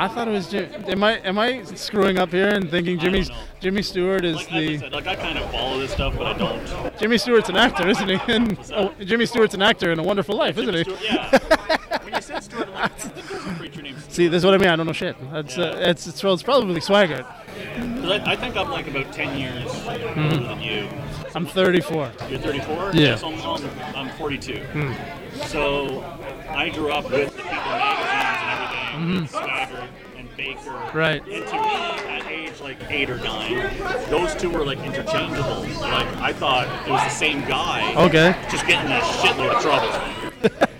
I 0.00 0.08
thought 0.08 0.28
it 0.28 0.30
was 0.30 0.48
Jim. 0.48 0.72
Am 0.88 1.04
I 1.04 1.18
am 1.18 1.38
I 1.38 1.62
screwing 1.62 2.18
up 2.18 2.30
here 2.30 2.48
and 2.48 2.70
thinking 2.70 2.98
Jimmy 2.98 3.26
Jimmy 3.60 3.82
Stewart 3.82 4.24
is 4.24 4.36
Like, 4.36 4.46
as 4.46 4.52
I 4.52 4.60
the 4.60 4.78
said, 4.78 4.92
like 4.92 5.06
I 5.06 5.14
kind 5.14 5.36
of 5.38 5.50
follow 5.50 5.78
this 5.78 5.92
stuff, 5.92 6.16
but 6.16 6.26
I 6.26 6.38
don't. 6.38 6.98
Jimmy 6.98 7.18
Stewart's 7.18 7.50
an 7.50 7.56
actor, 7.58 7.86
isn't 7.86 8.08
he? 8.08 8.18
And 8.32 8.58
oh, 8.74 8.94
Jimmy 9.04 9.26
Stewart's 9.26 9.52
an 9.52 9.60
actor 9.60 9.92
in 9.92 9.98
A 9.98 10.02
Wonderful 10.02 10.34
Life, 10.36 10.56
isn't 10.56 10.74
he? 10.74 10.84
Stewart, 10.84 11.02
yeah. 11.04 11.98
when 12.02 12.14
you 12.14 12.20
said 12.22 12.42
Stewart, 12.42 12.70
like, 12.72 12.84
I 12.84 12.88
think 12.88 13.28
there's 13.28 13.44
a 13.44 13.58
preacher 13.58 13.82
named 13.82 13.98
See, 14.08 14.26
this 14.28 14.38
is 14.38 14.44
what 14.46 14.54
I 14.54 14.56
mean. 14.56 14.70
I 14.70 14.76
don't 14.76 14.86
know 14.86 14.92
shit. 14.94 15.16
That's 15.32 15.58
uh, 15.58 15.76
it's 15.82 16.06
it's, 16.06 16.24
well, 16.24 16.32
it's 16.32 16.42
probably 16.42 16.80
Swaggart. 16.80 17.26
Because 17.76 18.10
I, 18.10 18.32
I 18.32 18.36
think 18.36 18.56
I'm 18.56 18.70
like 18.70 18.88
about 18.88 19.12
10 19.12 19.38
years 19.38 19.70
Mm-hmm. 19.70 20.20
older 20.20 20.48
than 20.48 20.60
you. 20.60 20.88
I'm 21.34 21.46
34. 21.46 22.10
You're 22.30 22.38
34? 22.40 22.92
Yeah. 22.94 23.16
So 23.16 23.28
I'm, 23.28 23.40
I'm, 23.42 23.96
I'm 24.08 24.16
42. 24.16 24.60
Hmm. 24.60 24.92
So 25.46 26.02
I 26.48 26.70
grew 26.70 26.90
up 26.90 27.10
with 27.10 27.36
the 27.36 27.42
People 27.42 28.39
with 29.00 29.34
and 30.16 30.28
Bakker. 30.36 30.56
Mm-hmm. 30.56 30.96
Right. 30.98 31.22
And 31.22 31.46
to 31.46 31.52
me, 31.54 32.08
at 32.10 32.26
age 32.26 32.60
like 32.60 32.78
eight 32.90 33.10
or 33.10 33.18
nine, 33.18 33.70
those 34.10 34.34
two 34.34 34.50
were 34.50 34.64
like 34.64 34.78
interchangeable. 34.80 35.60
Like 35.80 36.06
I 36.16 36.32
thought 36.32 36.66
it 36.86 36.90
was 36.90 37.02
the 37.02 37.08
same 37.10 37.40
guy. 37.42 37.94
Okay. 38.06 38.34
Just 38.50 38.66
getting 38.66 38.90
a 38.90 39.00
shitload 39.00 39.54
of 39.56 39.62
trouble. 39.62 40.66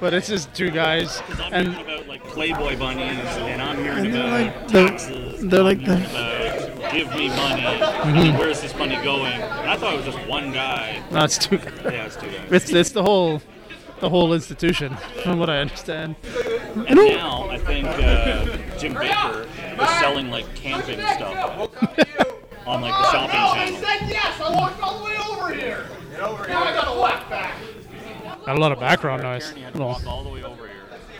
But 0.00 0.14
it's 0.14 0.26
just 0.26 0.52
two 0.54 0.70
guys, 0.70 1.22
I'm 1.38 1.52
and 1.52 1.68
about 1.78 2.08
like 2.08 2.24
Playboy 2.24 2.76
bunnies, 2.76 3.18
and 3.36 3.62
I'm 3.62 3.76
hearing 3.78 4.06
And 4.06 4.14
they're 4.14 4.26
about 4.26 4.56
like- 4.56 4.68
they're- 4.68 4.88
taxes. 4.88 5.48
they're 5.48 5.62
like 5.62 5.84
the- 5.84 5.96
about 5.96 6.92
give 6.92 7.08
me 7.14 7.28
money. 7.28 7.62
Mhm. 7.62 8.38
Where's 8.38 8.60
this 8.62 8.74
money 8.76 8.96
going? 9.04 9.32
And 9.32 9.70
I 9.70 9.76
thought 9.76 9.94
it 9.94 10.04
was 10.04 10.14
just 10.14 10.26
one 10.26 10.50
guy. 10.52 11.00
no, 11.12 11.22
it's 11.24 11.38
two. 11.38 11.58
guys. 11.58 11.72
Yeah, 11.84 12.06
it's 12.06 12.16
two 12.16 12.26
guys. 12.26 12.48
It's 12.50 12.70
it's 12.72 12.90
the 12.90 13.02
whole 13.02 13.40
the 14.02 14.10
whole 14.10 14.34
institution, 14.34 14.94
from 15.22 15.38
what 15.38 15.48
I 15.48 15.58
understand. 15.58 16.16
And 16.74 16.96
now 16.96 17.48
I 17.48 17.56
think 17.56 17.86
uh, 17.86 18.44
Jim 18.76 18.94
Bakker 18.94 19.46
is 19.80 19.88
selling 20.00 20.28
like 20.28 20.52
camping 20.56 20.98
stuff 20.98 21.70
on 22.66 22.82
like 22.82 22.92
the 22.92 23.10
shopping 23.12 23.30
channel. 23.30 23.80
said 23.80 24.08
yes. 24.08 24.40
I 24.40 24.54
walked 24.54 24.82
all 24.82 24.98
the 24.98 25.04
way 25.04 25.16
over 25.30 25.54
here. 25.54 25.86
Now 26.18 26.34
I 26.34 26.74
got 26.74 26.92
to 26.92 26.98
walk 26.98 27.30
back. 27.30 27.54
Got 28.44 28.56
a 28.56 28.60
lot 28.60 28.72
of 28.72 28.80
background 28.80 29.22
noise. 29.22 29.50
He 29.50 29.64
Well, 29.74 30.00
all 30.04 30.24
the 30.24 30.30
way 30.30 30.42
over 30.42 30.66
here. 30.66 30.74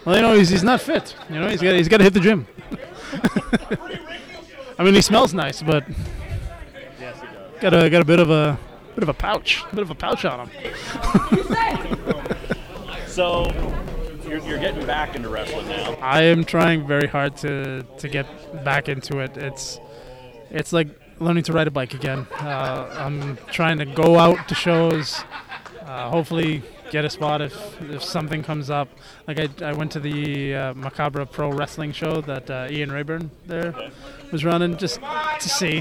well, 0.04 0.16
you 0.16 0.22
know, 0.22 0.36
he's, 0.36 0.48
he's 0.48 0.64
not 0.64 0.80
fit. 0.80 1.14
You 1.30 1.38
know, 1.38 1.46
he's 1.46 1.62
got 1.62 1.76
he's 1.76 1.88
got 1.88 1.98
to 1.98 2.04
hit 2.04 2.14
the 2.14 2.20
gym. 2.20 2.48
I 4.78 4.82
mean, 4.82 4.94
he 4.94 5.02
smells 5.02 5.32
nice, 5.32 5.62
but 5.62 5.84
he 5.86 5.94
got 7.60 7.74
a 7.74 7.88
got 7.88 8.02
a 8.02 8.04
bit 8.04 8.18
of 8.18 8.28
a 8.28 8.58
bit 8.96 9.04
of 9.04 9.08
a 9.08 9.14
pouch, 9.14 9.62
a 9.70 9.76
bit 9.76 9.82
of 9.82 9.90
a 9.90 9.94
pouch 9.94 10.24
on 10.24 10.48
him. 10.48 12.16
So 13.12 13.52
you're, 14.26 14.38
you're 14.38 14.58
getting 14.58 14.86
back 14.86 15.14
into 15.14 15.28
wrestling 15.28 15.68
now. 15.68 15.92
I 16.00 16.22
am 16.22 16.44
trying 16.44 16.86
very 16.86 17.06
hard 17.06 17.36
to 17.38 17.82
to 17.82 18.08
get 18.08 18.26
back 18.64 18.88
into 18.88 19.18
it. 19.18 19.36
It's 19.36 19.78
it's 20.50 20.72
like 20.72 20.88
learning 21.18 21.42
to 21.44 21.52
ride 21.52 21.68
a 21.68 21.70
bike 21.70 21.92
again. 21.92 22.26
Uh, 22.40 22.88
I'm 22.98 23.36
trying 23.50 23.76
to 23.80 23.84
go 23.84 24.18
out 24.18 24.48
to 24.48 24.54
shows. 24.54 25.22
Uh, 25.82 26.08
hopefully, 26.08 26.62
get 26.90 27.04
a 27.04 27.10
spot 27.10 27.42
if 27.42 27.82
if 27.82 28.02
something 28.02 28.42
comes 28.42 28.70
up. 28.70 28.88
Like 29.28 29.38
I, 29.38 29.48
I 29.62 29.74
went 29.74 29.92
to 29.92 30.00
the 30.00 30.54
uh, 30.54 30.72
Macabre 30.72 31.26
Pro 31.26 31.52
Wrestling 31.52 31.92
show 31.92 32.22
that 32.22 32.50
uh, 32.50 32.68
Ian 32.70 32.90
Rayburn 32.90 33.30
there 33.44 33.74
was 34.30 34.42
running 34.42 34.78
just 34.78 35.00
to 35.38 35.48
see. 35.50 35.80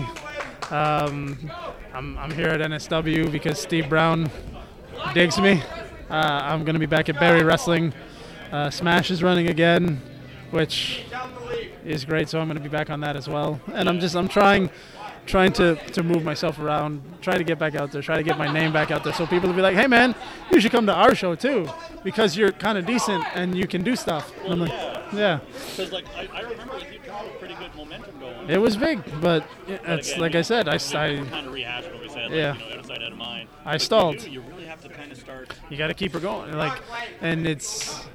Um, 0.69 1.49
I'm, 1.93 2.17
I'm 2.17 2.31
here 2.31 2.47
at 2.47 2.59
NSW 2.59 3.31
because 3.31 3.57
Steve 3.57 3.87
Brown 3.87 4.29
digs 5.13 5.39
me. 5.39 5.63
Uh, 6.11 6.41
I'm 6.43 6.65
going 6.65 6.73
to 6.73 6.79
be 6.79 6.85
back 6.87 7.07
at 7.07 7.17
Barry 7.17 7.41
Wrestling. 7.41 7.93
Uh, 8.51 8.69
Smash 8.69 9.11
is 9.11 9.23
running 9.23 9.47
again, 9.47 10.01
which 10.49 11.05
is 11.85 12.03
great. 12.03 12.27
So 12.27 12.37
I'm 12.41 12.47
going 12.47 12.57
to 12.57 12.63
be 12.63 12.67
back 12.67 12.89
on 12.89 12.99
that 12.99 13.15
as 13.15 13.29
well. 13.29 13.61
And 13.73 13.87
I'm 13.87 14.01
just 14.01 14.13
I'm 14.17 14.27
trying 14.27 14.69
trying 15.25 15.53
to, 15.53 15.75
to 15.93 16.03
move 16.03 16.25
myself 16.25 16.59
around, 16.59 17.01
try 17.21 17.37
to 17.37 17.45
get 17.45 17.57
back 17.57 17.75
out 17.75 17.93
there, 17.93 18.01
try 18.01 18.17
to 18.17 18.23
get 18.23 18.37
my 18.37 18.51
name 18.51 18.73
back 18.73 18.91
out 18.91 19.05
there, 19.05 19.13
so 19.13 19.25
people 19.25 19.47
will 19.47 19.55
be 19.55 19.61
like, 19.61 19.75
"Hey 19.75 19.87
man, 19.87 20.13
you 20.51 20.59
should 20.59 20.71
come 20.71 20.85
to 20.87 20.93
our 20.93 21.15
show 21.15 21.33
too, 21.35 21.69
because 22.03 22.35
you're 22.35 22.51
kind 22.51 22.77
of 22.77 22.85
decent 22.85 23.23
and 23.33 23.55
you 23.55 23.65
can 23.65 23.81
do 23.81 23.95
stuff." 23.95 24.33
Like, 24.45 24.69
"Yeah." 25.13 25.39
Because 25.69 25.93
like 25.93 26.05
I, 26.17 26.27
I 26.33 26.41
remember 26.41 26.77
you 26.79 26.99
had 27.09 27.39
pretty 27.39 27.53
good 27.55 27.73
momentum 27.75 28.19
going. 28.19 28.49
It 28.49 28.59
was 28.59 28.75
big, 28.75 28.99
but 29.21 29.45
it's 29.67 30.17
like 30.17 30.35
I 30.35 30.41
said, 30.41 30.67
I, 30.67 30.75
I 30.75 30.77
kind 31.29 31.47
of 31.47 31.53
rehash 31.53 31.85
said. 32.21 32.31
Yeah. 32.31 32.53
You 32.53 32.59
know, 32.59 32.73
out 32.73 32.79
of 32.79 32.85
sight, 32.85 33.03
out 33.03 33.11
of 33.11 33.17
mind. 33.17 33.49
I 33.65 33.73
But 33.73 33.81
stalled. 33.81 34.15
You, 34.15 34.19
do, 34.21 34.31
you 34.31 34.41
really 34.41 34.65
have 34.65 34.81
to 34.81 34.89
kind 34.89 35.11
of 35.11 35.17
start. 35.17 35.53
you 35.69 35.77
got 35.77 35.87
to 35.87 35.93
keep 35.93 36.13
her 36.13 36.19
going. 36.19 36.53
Like, 36.53 36.81
and 37.21 37.47
it's 37.47 38.05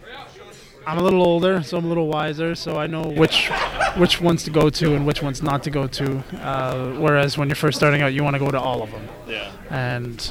I'm 0.87 0.99
a 0.99 1.03
little 1.03 1.23
older, 1.23 1.63
so 1.65 1.79
I'm 1.79 1.85
a 1.85 1.89
little 1.89 2.07
wiser, 2.07 2.55
so 2.55 2.77
I 2.77 2.87
know 2.87 3.03
which 3.03 3.49
which 3.97 4.21
ones 4.21 4.45
to 4.45 4.51
go 4.51 4.71
to 4.71 4.95
and 4.95 5.05
which 5.05 5.21
ones 5.21 5.43
not 5.43 5.65
to 5.65 5.71
go 5.71 5.89
to. 5.89 6.19
Uh, 6.41 6.93
whereas 6.93 7.37
when 7.37 7.49
you're 7.49 7.57
first 7.57 7.77
starting 7.79 8.03
out, 8.03 8.13
you 8.13 8.23
want 8.23 8.35
to 8.35 8.41
go 8.41 8.51
to 8.51 8.61
all 8.61 8.83
of 8.83 8.91
them. 8.93 9.09
Yeah. 9.27 9.51
And 9.71 10.31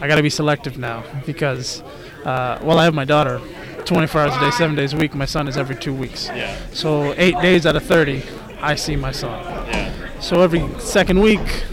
I 0.00 0.08
got 0.08 0.16
to 0.16 0.22
be 0.22 0.30
selective 0.30 0.78
now 0.78 1.04
because, 1.24 1.80
uh, 2.24 2.58
well, 2.62 2.78
I 2.78 2.84
have 2.84 2.94
my 2.94 3.04
daughter 3.04 3.40
24 3.84 4.20
hours 4.20 4.36
a 4.36 4.40
day, 4.40 4.50
seven 4.50 4.74
days 4.74 4.94
a 4.94 4.96
week. 4.96 5.14
My 5.14 5.26
son 5.26 5.46
is 5.46 5.56
every 5.56 5.76
two 5.76 5.94
weeks. 5.94 6.26
Yeah. 6.26 6.56
So 6.72 7.14
eight 7.16 7.36
days 7.40 7.64
out 7.64 7.76
of 7.76 7.84
30, 7.84 8.24
I 8.60 8.74
see 8.74 8.96
my 8.96 9.12
son. 9.12 9.40
Yeah. 9.68 10.18
So 10.18 10.40
every 10.40 10.68
second 10.80 11.20
week, 11.20 11.64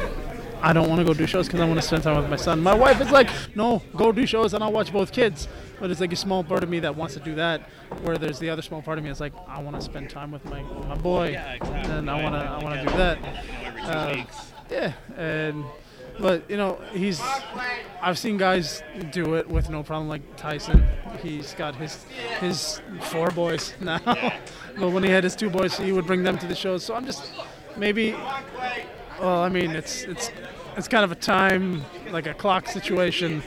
I 0.61 0.73
don't 0.73 0.89
want 0.89 0.99
to 0.99 1.05
go 1.05 1.13
do 1.13 1.25
shows 1.25 1.47
because 1.47 1.61
I 1.61 1.65
want 1.65 1.79
to 1.79 1.85
spend 1.87 2.03
time 2.03 2.17
with 2.17 2.29
my 2.29 2.35
son. 2.35 2.61
My 2.61 2.73
wife 2.75 2.99
is 3.01 3.11
like, 3.11 3.29
no, 3.55 3.81
go 3.95 4.11
do 4.11 4.25
shows 4.25 4.53
and 4.53 4.63
I'll 4.63 4.71
watch 4.71 4.91
both 4.91 5.11
kids. 5.11 5.47
But 5.79 5.89
it's 5.89 6.01
like 6.01 6.11
a 6.11 6.17
small 6.17 6.43
part 6.43 6.63
of 6.63 6.69
me 6.69 6.79
that 6.79 6.95
wants 6.95 7.13
to 7.13 7.21
do 7.21 7.35
that, 7.35 7.61
where 8.01 8.17
there's 8.17 8.39
the 8.39 8.49
other 8.49 8.61
small 8.61 8.81
part 8.81 8.97
of 8.97 9.03
me 9.05 9.09
that's 9.09 9.21
like, 9.21 9.31
I 9.47 9.61
want 9.61 9.77
to 9.77 9.81
spend 9.81 10.09
time 10.09 10.31
with 10.31 10.43
my 10.45 10.61
my 10.61 10.95
boy, 10.95 11.29
Yeah, 11.31 11.53
exactly. 11.53 11.93
and 11.93 12.09
I 12.11 12.21
want 12.21 12.35
to 12.35 12.41
I 12.41 12.63
want 12.63 12.79
to 12.81 12.85
do 12.85 12.97
that. 12.97 13.17
Uh. 13.83 14.23
Yeah, 14.69 14.93
and 15.17 15.63
but 16.19 16.47
you 16.49 16.57
know 16.57 16.79
he's 16.91 17.21
I've 18.01 18.19
seen 18.19 18.35
guys 18.37 18.83
do 19.11 19.35
it 19.35 19.47
with 19.47 19.69
no 19.69 19.81
problem, 19.83 20.09
like 20.09 20.21
Tyson. 20.35 20.83
He's 21.23 21.53
got 21.53 21.75
his 21.75 22.03
his 22.41 22.81
four 23.03 23.29
boys 23.31 23.73
now, 23.79 23.99
but 24.77 24.89
when 24.91 25.03
he 25.03 25.09
had 25.09 25.23
his 25.23 25.35
two 25.35 25.49
boys, 25.49 25.77
he 25.77 25.91
would 25.93 26.05
bring 26.05 26.23
them 26.23 26.37
to 26.37 26.45
the 26.47 26.55
shows. 26.55 26.83
So 26.83 26.93
I'm 26.93 27.05
just 27.05 27.31
maybe. 27.77 28.15
Well, 29.21 29.41
I 29.43 29.49
mean, 29.49 29.71
it's 29.71 30.03
it's 30.03 30.31
it's 30.77 30.87
kind 30.87 31.03
of 31.03 31.11
a 31.11 31.15
time 31.15 31.83
like 32.11 32.25
a 32.27 32.33
clock 32.33 32.67
situation 32.67 33.43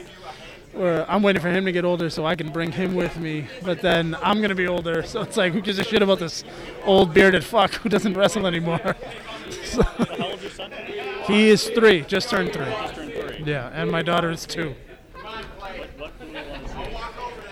where 0.73 1.09
I'm 1.09 1.21
waiting 1.23 1.41
for 1.41 1.49
him 1.49 1.65
to 1.65 1.71
get 1.71 1.85
older 1.85 2.09
so 2.09 2.25
I 2.25 2.35
can 2.35 2.51
bring 2.51 2.71
him 2.71 2.95
with 2.95 3.17
me. 3.17 3.47
But 3.63 3.81
then 3.81 4.15
I'm 4.21 4.41
gonna 4.41 4.55
be 4.55 4.67
older, 4.67 5.03
so 5.03 5.21
it's 5.21 5.37
like 5.37 5.53
who 5.53 5.61
gives 5.61 5.79
a 5.79 5.83
shit 5.83 6.01
about 6.01 6.19
this 6.19 6.43
old 6.85 7.13
bearded 7.13 7.43
fuck 7.43 7.73
who 7.75 7.89
doesn't 7.89 8.13
wrestle 8.15 8.45
anymore? 8.47 8.95
So- 9.63 9.83
How 9.83 10.25
old's 10.29 10.41
your 10.41 10.51
son? 10.51 10.71
he 11.27 11.49
is 11.49 11.67
three, 11.69 12.01
just 12.03 12.29
turned 12.29 12.53
three. 12.53 12.65
Just 12.65 12.95
turned 12.95 13.13
three. 13.13 13.43
Yeah, 13.45 13.69
and 13.73 13.91
my 13.91 14.01
daughter 14.01 14.31
is 14.31 14.45
two. 14.45 14.73
What, 15.21 15.43
what 15.97 16.19
do 16.19 16.25
we 16.27 16.33
want 16.33 16.63
to 16.63 16.69
see? 16.69 16.95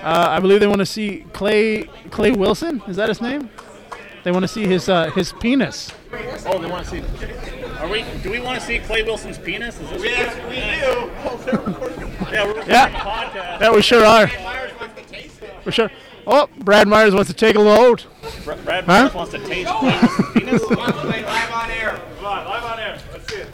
Uh, 0.02 0.28
I 0.30 0.40
believe 0.40 0.62
they 0.62 0.68
want 0.68 0.80
to 0.80 0.86
see 0.86 1.26
Clay 1.34 1.84
Clay 2.10 2.32
Wilson. 2.32 2.82
Is 2.88 2.96
that 2.96 3.10
his 3.10 3.22
name? 3.22 3.50
They 4.24 4.32
want 4.32 4.44
to 4.44 4.48
see 4.48 4.66
his 4.66 4.88
uh, 4.90 5.12
his 5.12 5.34
penis. 5.34 5.92
Oh, 6.46 6.60
they 6.60 6.70
want 6.70 6.86
to 6.86 6.90
see. 6.92 7.02
Are 7.82 7.88
we? 7.88 8.06
Do 8.22 8.30
we 8.32 8.40
want 8.40 8.60
to 8.60 8.66
see 8.66 8.80
Clay 8.80 9.02
Wilson's 9.04 9.38
penis? 9.40 9.80
Is 9.80 9.90
this 9.90 10.04
Yes, 10.04 10.36
we 10.48 10.56
do. 10.56 11.12
Yeah, 12.32 12.46
we're 12.46 12.50
recording 12.50 12.70
Yeah. 12.72 12.86
a 12.88 12.92
podcast. 12.92 13.60
Yeah, 13.62 13.72
we 13.72 13.82
sure 13.82 14.06
are. 14.06 14.28
For 15.64 15.72
sure. 15.72 15.90
Oh, 16.28 16.48
Brad 16.60 16.88
Myers 16.88 17.14
wants 17.16 17.30
to 17.30 17.36
take 17.36 17.56
a 17.56 17.60
load. 17.60 18.04
Br- 18.46 18.54
Brad 18.64 18.84
Huh? 18.86 19.04
Myers 19.04 19.14
wants 19.14 19.32
to 19.32 19.40
taste 19.40 19.70
Clay 19.70 19.90
Wilson's 20.00 20.32
penis. 20.34 20.62
Live 20.70 21.52
on 21.52 21.72
air. 21.72 22.00
Come 22.18 22.26
on, 22.26 22.46
live 22.46 22.64
on 22.64 22.80
air. 22.80 23.00
Let's 23.12 23.28
see 23.34 23.40
it. 23.42 23.48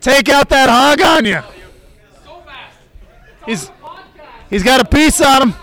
Take 0.00 0.28
out 0.30 0.48
that 0.48 0.68
hog 0.70 1.00
on 1.02 1.24
you. 1.24 1.40
He's 3.46 3.70
he's 4.50 4.62
got 4.62 4.80
a 4.80 4.84
piece 4.86 5.20
on 5.20 5.42
him. 5.50 5.54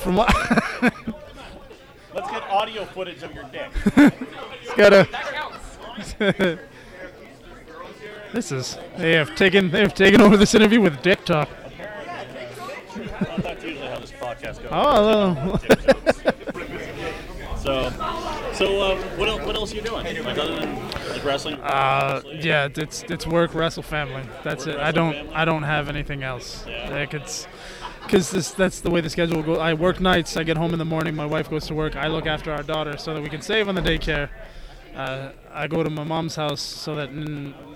from 0.00 0.16
what 0.16 0.28
Let's 0.80 0.96
get 1.00 1.07
audio 2.58 2.84
footage 2.86 3.22
of 3.22 3.32
your 3.32 3.44
dick. 3.44 3.70
it's 3.96 4.74
gotta. 4.74 5.06
this 8.32 8.50
is 8.50 8.76
they 8.96 9.12
have 9.12 9.34
taken 9.36 9.70
they 9.70 9.80
have 9.80 9.94
taken 9.94 10.20
over 10.20 10.36
this 10.36 10.54
interview 10.54 10.80
with 10.80 11.00
dick 11.02 11.24
talk. 11.24 11.48
Well, 12.96 13.38
that's 13.38 13.62
usually 13.62 13.86
how 13.86 13.98
this 14.00 14.10
podcast 14.12 14.62
goes. 14.62 14.70
Oh, 14.72 15.60
So, 17.58 17.90
so 18.54 18.80
uh, 18.80 18.96
what, 19.16 19.28
else, 19.28 19.44
what 19.44 19.54
else 19.54 19.72
are 19.72 19.76
you 19.76 19.82
doing? 19.82 20.04
Like 20.04 20.38
other 20.38 20.54
than 20.58 20.90
like 21.10 21.24
wrestling? 21.24 21.56
Uh, 21.56 22.22
yeah, 22.32 22.68
it's 22.74 23.02
it's 23.02 23.26
work, 23.26 23.52
wrestle, 23.52 23.82
family. 23.82 24.22
That's 24.42 24.66
it. 24.66 24.76
I 24.78 24.90
don't 24.90 25.14
I 25.34 25.44
don't 25.44 25.64
have 25.64 25.88
anything 25.88 26.22
else. 26.22 26.64
Like 26.66 27.14
it's 27.14 27.46
because 28.08 28.54
that's 28.54 28.80
the 28.80 28.90
way 28.90 29.02
the 29.02 29.10
schedule 29.10 29.42
goes. 29.42 29.58
I 29.58 29.74
work 29.74 30.00
nights. 30.00 30.36
I 30.38 30.42
get 30.42 30.56
home 30.56 30.72
in 30.72 30.78
the 30.78 30.84
morning. 30.84 31.14
My 31.14 31.26
wife 31.26 31.50
goes 31.50 31.66
to 31.66 31.74
work. 31.74 31.94
I 31.94 32.06
look 32.06 32.26
after 32.26 32.50
our 32.50 32.62
daughter 32.62 32.96
so 32.96 33.12
that 33.12 33.22
we 33.22 33.28
can 33.28 33.42
save 33.42 33.68
on 33.68 33.74
the 33.74 33.82
daycare. 33.82 34.30
Uh, 34.96 35.32
I 35.52 35.66
go 35.66 35.82
to 35.82 35.90
my 35.90 36.04
mom's 36.04 36.34
house 36.34 36.62
so 36.62 36.94
that 36.94 37.10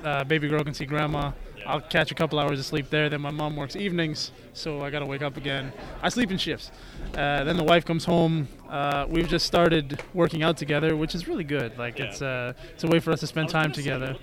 uh, 0.02 0.24
baby 0.24 0.48
girl 0.48 0.64
can 0.64 0.72
see 0.72 0.86
grandma. 0.86 1.32
I'll 1.66 1.82
catch 1.82 2.10
a 2.10 2.14
couple 2.14 2.38
hours 2.38 2.58
of 2.58 2.64
sleep 2.64 2.88
there. 2.88 3.10
Then 3.10 3.20
my 3.20 3.30
mom 3.30 3.56
works 3.56 3.76
evenings, 3.76 4.32
so 4.54 4.80
I 4.80 4.90
gotta 4.90 5.06
wake 5.06 5.22
up 5.22 5.36
again. 5.36 5.70
I 6.02 6.08
sleep 6.08 6.30
in 6.30 6.38
shifts. 6.38 6.70
Uh, 7.14 7.44
then 7.44 7.56
the 7.58 7.62
wife 7.62 7.84
comes 7.84 8.06
home. 8.06 8.48
Uh, 8.68 9.06
we've 9.08 9.28
just 9.28 9.46
started 9.46 10.02
working 10.14 10.42
out 10.42 10.56
together, 10.56 10.96
which 10.96 11.14
is 11.14 11.28
really 11.28 11.44
good. 11.44 11.76
Like 11.76 12.00
it's 12.00 12.22
uh, 12.22 12.54
it's 12.72 12.84
a 12.84 12.88
way 12.88 13.00
for 13.00 13.12
us 13.12 13.20
to 13.20 13.26
spend 13.26 13.50
time 13.50 13.70
together. 13.70 14.16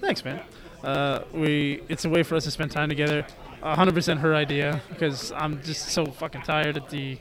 Thanks, 0.00 0.24
man. 0.24 0.40
Uh, 0.82 1.24
we 1.32 1.82
it's 1.88 2.04
a 2.04 2.08
way 2.08 2.22
for 2.22 2.36
us 2.36 2.44
to 2.44 2.50
spend 2.52 2.70
time 2.70 2.88
together. 2.88 3.26
100% 3.64 4.18
her 4.18 4.34
idea 4.34 4.82
because 4.90 5.32
I'm 5.32 5.62
just 5.62 5.88
so 5.88 6.04
fucking 6.04 6.42
tired 6.42 6.76
at 6.76 6.90
the 6.90 7.18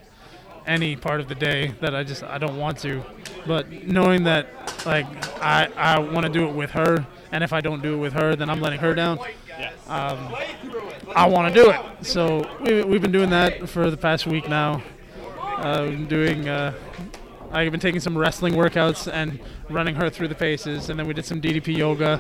any 0.65 0.95
part 0.95 1.19
of 1.19 1.27
the 1.27 1.35
day 1.35 1.73
that 1.81 1.95
I 1.95 2.03
just 2.03 2.23
I 2.23 2.37
don't 2.37 2.57
want 2.57 2.77
to. 2.79 3.03
But 3.45 3.71
knowing 3.71 4.23
that 4.23 4.47
like 4.85 5.05
I 5.41 5.69
I 5.75 5.99
want 5.99 6.25
to 6.25 6.31
do 6.31 6.47
it 6.47 6.53
with 6.53 6.71
her, 6.71 7.05
and 7.31 7.43
if 7.43 7.53
I 7.53 7.61
don't 7.61 7.81
do 7.81 7.95
it 7.95 7.97
with 7.97 8.13
her, 8.13 8.35
then 8.35 8.49
I'm 8.49 8.61
letting 8.61 8.79
her 8.79 8.93
down. 8.93 9.19
Um, 9.87 10.35
I 11.15 11.27
want 11.27 11.53
to 11.53 11.63
do 11.63 11.69
it. 11.69 12.05
So 12.05 12.49
we, 12.61 12.83
we've 12.83 13.01
been 13.01 13.11
doing 13.11 13.29
that 13.29 13.69
for 13.69 13.89
the 13.89 13.97
past 13.97 14.25
week 14.25 14.49
now. 14.49 14.81
Uh, 15.39 15.87
doing. 15.87 16.47
Uh, 16.47 16.73
I've 17.51 17.71
been 17.71 17.79
taking 17.79 18.01
some 18.01 18.17
wrestling 18.17 18.55
workouts 18.55 19.11
and 19.11 19.39
running 19.69 19.93
her 19.95 20.09
through 20.09 20.29
the 20.29 20.35
paces, 20.35 20.89
and 20.89 20.97
then 20.97 21.05
we 21.05 21.13
did 21.13 21.23
some 21.23 21.39
DDP 21.39 21.77
yoga 21.77 22.19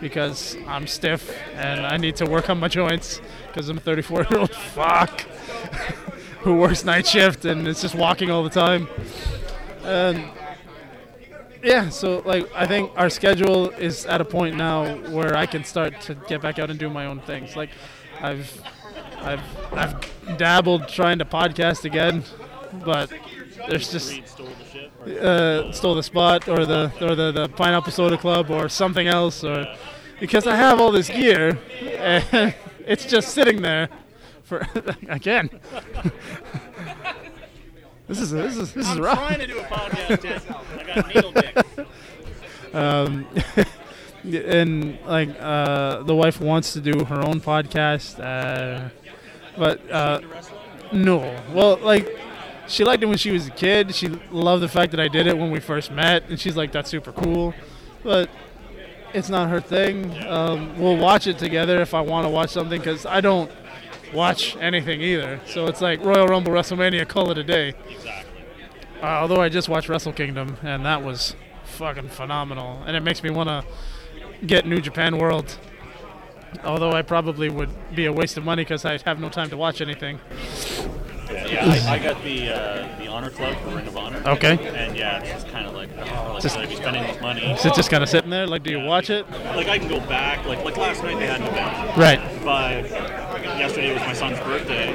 because 0.00 0.56
I'm 0.66 0.88
stiff 0.88 1.32
and 1.54 1.86
I 1.86 1.96
need 1.96 2.16
to 2.16 2.26
work 2.26 2.50
on 2.50 2.58
my 2.58 2.66
joints 2.66 3.20
because 3.52 3.68
I'm 3.68 3.76
a 3.76 3.80
34 3.80 4.26
year 4.30 4.40
old 4.40 4.54
fuck 4.54 5.20
who 6.40 6.56
works 6.56 6.84
night 6.84 7.06
shift 7.06 7.44
and 7.44 7.68
it's 7.68 7.82
just 7.82 7.94
walking 7.94 8.30
all 8.30 8.42
the 8.42 8.50
time. 8.50 8.88
And 9.84 10.24
yeah, 11.62 11.88
so 11.90 12.22
like 12.24 12.50
I 12.54 12.66
think 12.66 12.90
our 12.96 13.10
schedule 13.10 13.70
is 13.70 14.06
at 14.06 14.20
a 14.20 14.24
point 14.24 14.56
now 14.56 14.96
where 15.10 15.36
I 15.36 15.46
can 15.46 15.64
start 15.64 16.00
to 16.02 16.14
get 16.14 16.40
back 16.40 16.58
out 16.58 16.70
and 16.70 16.78
do 16.78 16.88
my 16.88 17.06
own 17.06 17.20
things. 17.20 17.56
Like 17.56 17.70
I've 18.20 18.62
I've 19.18 19.72
I've 19.72 20.38
dabbled 20.38 20.88
trying 20.88 21.18
to 21.18 21.24
podcast 21.24 21.84
again, 21.84 22.24
but 22.84 23.12
there's 23.68 23.92
just 23.92 24.20
uh, 25.06 25.72
stole 25.72 25.94
the 25.94 26.02
spot 26.02 26.48
or 26.48 26.66
the 26.66 26.92
or 27.00 27.14
the, 27.14 27.32
the 27.32 27.48
pineapple 27.48 27.92
soda 27.92 28.16
club 28.16 28.50
or 28.50 28.68
something 28.68 29.06
else 29.06 29.44
or 29.44 29.66
because 30.20 30.46
I 30.46 30.56
have 30.56 30.80
all 30.80 30.92
this 30.92 31.08
gear 31.08 31.58
and 31.82 32.54
it's 32.86 33.04
just 33.06 33.28
sitting 33.28 33.62
there 33.62 33.88
for 34.42 34.66
again. 35.08 35.50
this 38.08 38.20
is 38.20 38.30
this 38.30 38.56
is 38.56 38.72
this 38.72 38.86
is 38.86 38.96
I'm 38.96 39.02
rough. 39.02 39.18
trying 39.18 39.38
to 39.40 39.46
do 39.46 39.58
a 39.58 39.64
podcast. 39.64 40.78
I 40.78 40.94
got 40.94 41.14
needle 41.14 41.32
dick. 41.32 41.56
um, 42.74 43.26
and 44.24 44.98
like 45.06 45.30
uh, 45.40 46.02
the 46.02 46.14
wife 46.14 46.40
wants 46.40 46.72
to 46.74 46.80
do 46.80 47.04
her 47.04 47.20
own 47.26 47.40
podcast, 47.40 48.20
uh, 48.20 48.88
but 49.56 49.90
uh, 49.90 50.20
no. 50.92 51.40
Well, 51.52 51.78
like 51.78 52.18
she 52.68 52.84
liked 52.84 53.02
it 53.02 53.06
when 53.06 53.18
she 53.18 53.30
was 53.30 53.46
a 53.46 53.50
kid. 53.50 53.94
She 53.94 54.08
loved 54.30 54.62
the 54.62 54.68
fact 54.68 54.90
that 54.92 55.00
I 55.00 55.08
did 55.08 55.26
it 55.26 55.36
when 55.36 55.50
we 55.50 55.60
first 55.60 55.90
met, 55.90 56.28
and 56.28 56.38
she's 56.38 56.56
like, 56.56 56.72
"That's 56.72 56.90
super 56.90 57.12
cool," 57.12 57.54
but. 58.02 58.28
It's 59.14 59.28
not 59.28 59.50
her 59.50 59.60
thing. 59.60 60.10
Um, 60.26 60.78
we'll 60.78 60.96
watch 60.96 61.26
it 61.26 61.38
together 61.38 61.80
if 61.82 61.94
I 61.94 62.00
want 62.00 62.26
to 62.26 62.30
watch 62.30 62.50
something 62.50 62.80
because 62.80 63.04
I 63.04 63.20
don't 63.20 63.50
watch 64.14 64.56
anything 64.56 65.00
either. 65.02 65.40
So 65.46 65.66
it's 65.66 65.80
like 65.80 66.02
Royal 66.04 66.26
Rumble, 66.26 66.52
WrestleMania, 66.52 67.06
call 67.06 67.30
it 67.30 67.38
a 67.38 67.44
day. 67.44 67.74
Uh, 69.02 69.06
although 69.06 69.40
I 69.40 69.48
just 69.48 69.68
watched 69.68 69.88
Wrestle 69.88 70.12
Kingdom 70.12 70.56
and 70.62 70.86
that 70.86 71.02
was 71.02 71.34
fucking 71.64 72.08
phenomenal, 72.08 72.82
and 72.86 72.96
it 72.96 73.00
makes 73.00 73.22
me 73.22 73.30
want 73.30 73.48
to 73.48 73.64
get 74.46 74.66
New 74.66 74.80
Japan 74.80 75.18
World. 75.18 75.58
Although 76.64 76.92
I 76.92 77.02
probably 77.02 77.48
would 77.48 77.70
be 77.94 78.06
a 78.06 78.12
waste 78.12 78.36
of 78.36 78.44
money 78.44 78.62
because 78.62 78.84
I'd 78.84 79.02
have 79.02 79.18
no 79.18 79.28
time 79.28 79.48
to 79.50 79.56
watch 79.56 79.80
anything. 79.80 80.20
Yeah, 81.32 81.46
yeah 81.46 81.90
I, 81.90 81.94
I 81.94 81.98
got 81.98 82.22
the 82.22 82.48
uh, 82.50 82.98
the 82.98 83.06
Honor 83.08 83.30
Club 83.30 83.56
for 83.58 83.74
Ring 83.76 83.86
of 83.86 83.96
Honor. 83.96 84.22
Okay. 84.26 84.58
And 84.74 84.96
yeah, 84.96 85.20
it's 85.20 85.30
just 85.30 85.48
kind 85.48 85.66
of 85.66 85.74
like, 85.74 85.88
oh, 85.98 86.32
like 86.34 86.42
Just- 86.42 86.54
should 86.56 86.64
I 86.64 86.68
be 86.68 86.76
spending 86.76 87.02
this 87.02 87.20
money? 87.20 87.44
Is 87.52 87.64
it 87.64 87.74
just 87.74 87.90
kind 87.90 88.02
of 88.02 88.08
sitting 88.08 88.30
there? 88.30 88.46
Like, 88.46 88.62
do 88.62 88.70
you 88.70 88.80
watch 88.80 89.10
it? 89.10 89.28
Like 89.30 89.68
I 89.68 89.78
can 89.78 89.88
go 89.88 90.00
back. 90.00 90.44
Like 90.46 90.64
like 90.64 90.76
last 90.76 91.02
night 91.02 91.18
they 91.18 91.26
had 91.26 91.40
an 91.40 91.46
event. 91.48 91.96
Right. 91.96 92.20
But 92.44 93.31
yesterday 93.44 93.92
was 93.92 94.02
my 94.02 94.12
son's 94.12 94.38
birthday, 94.40 94.94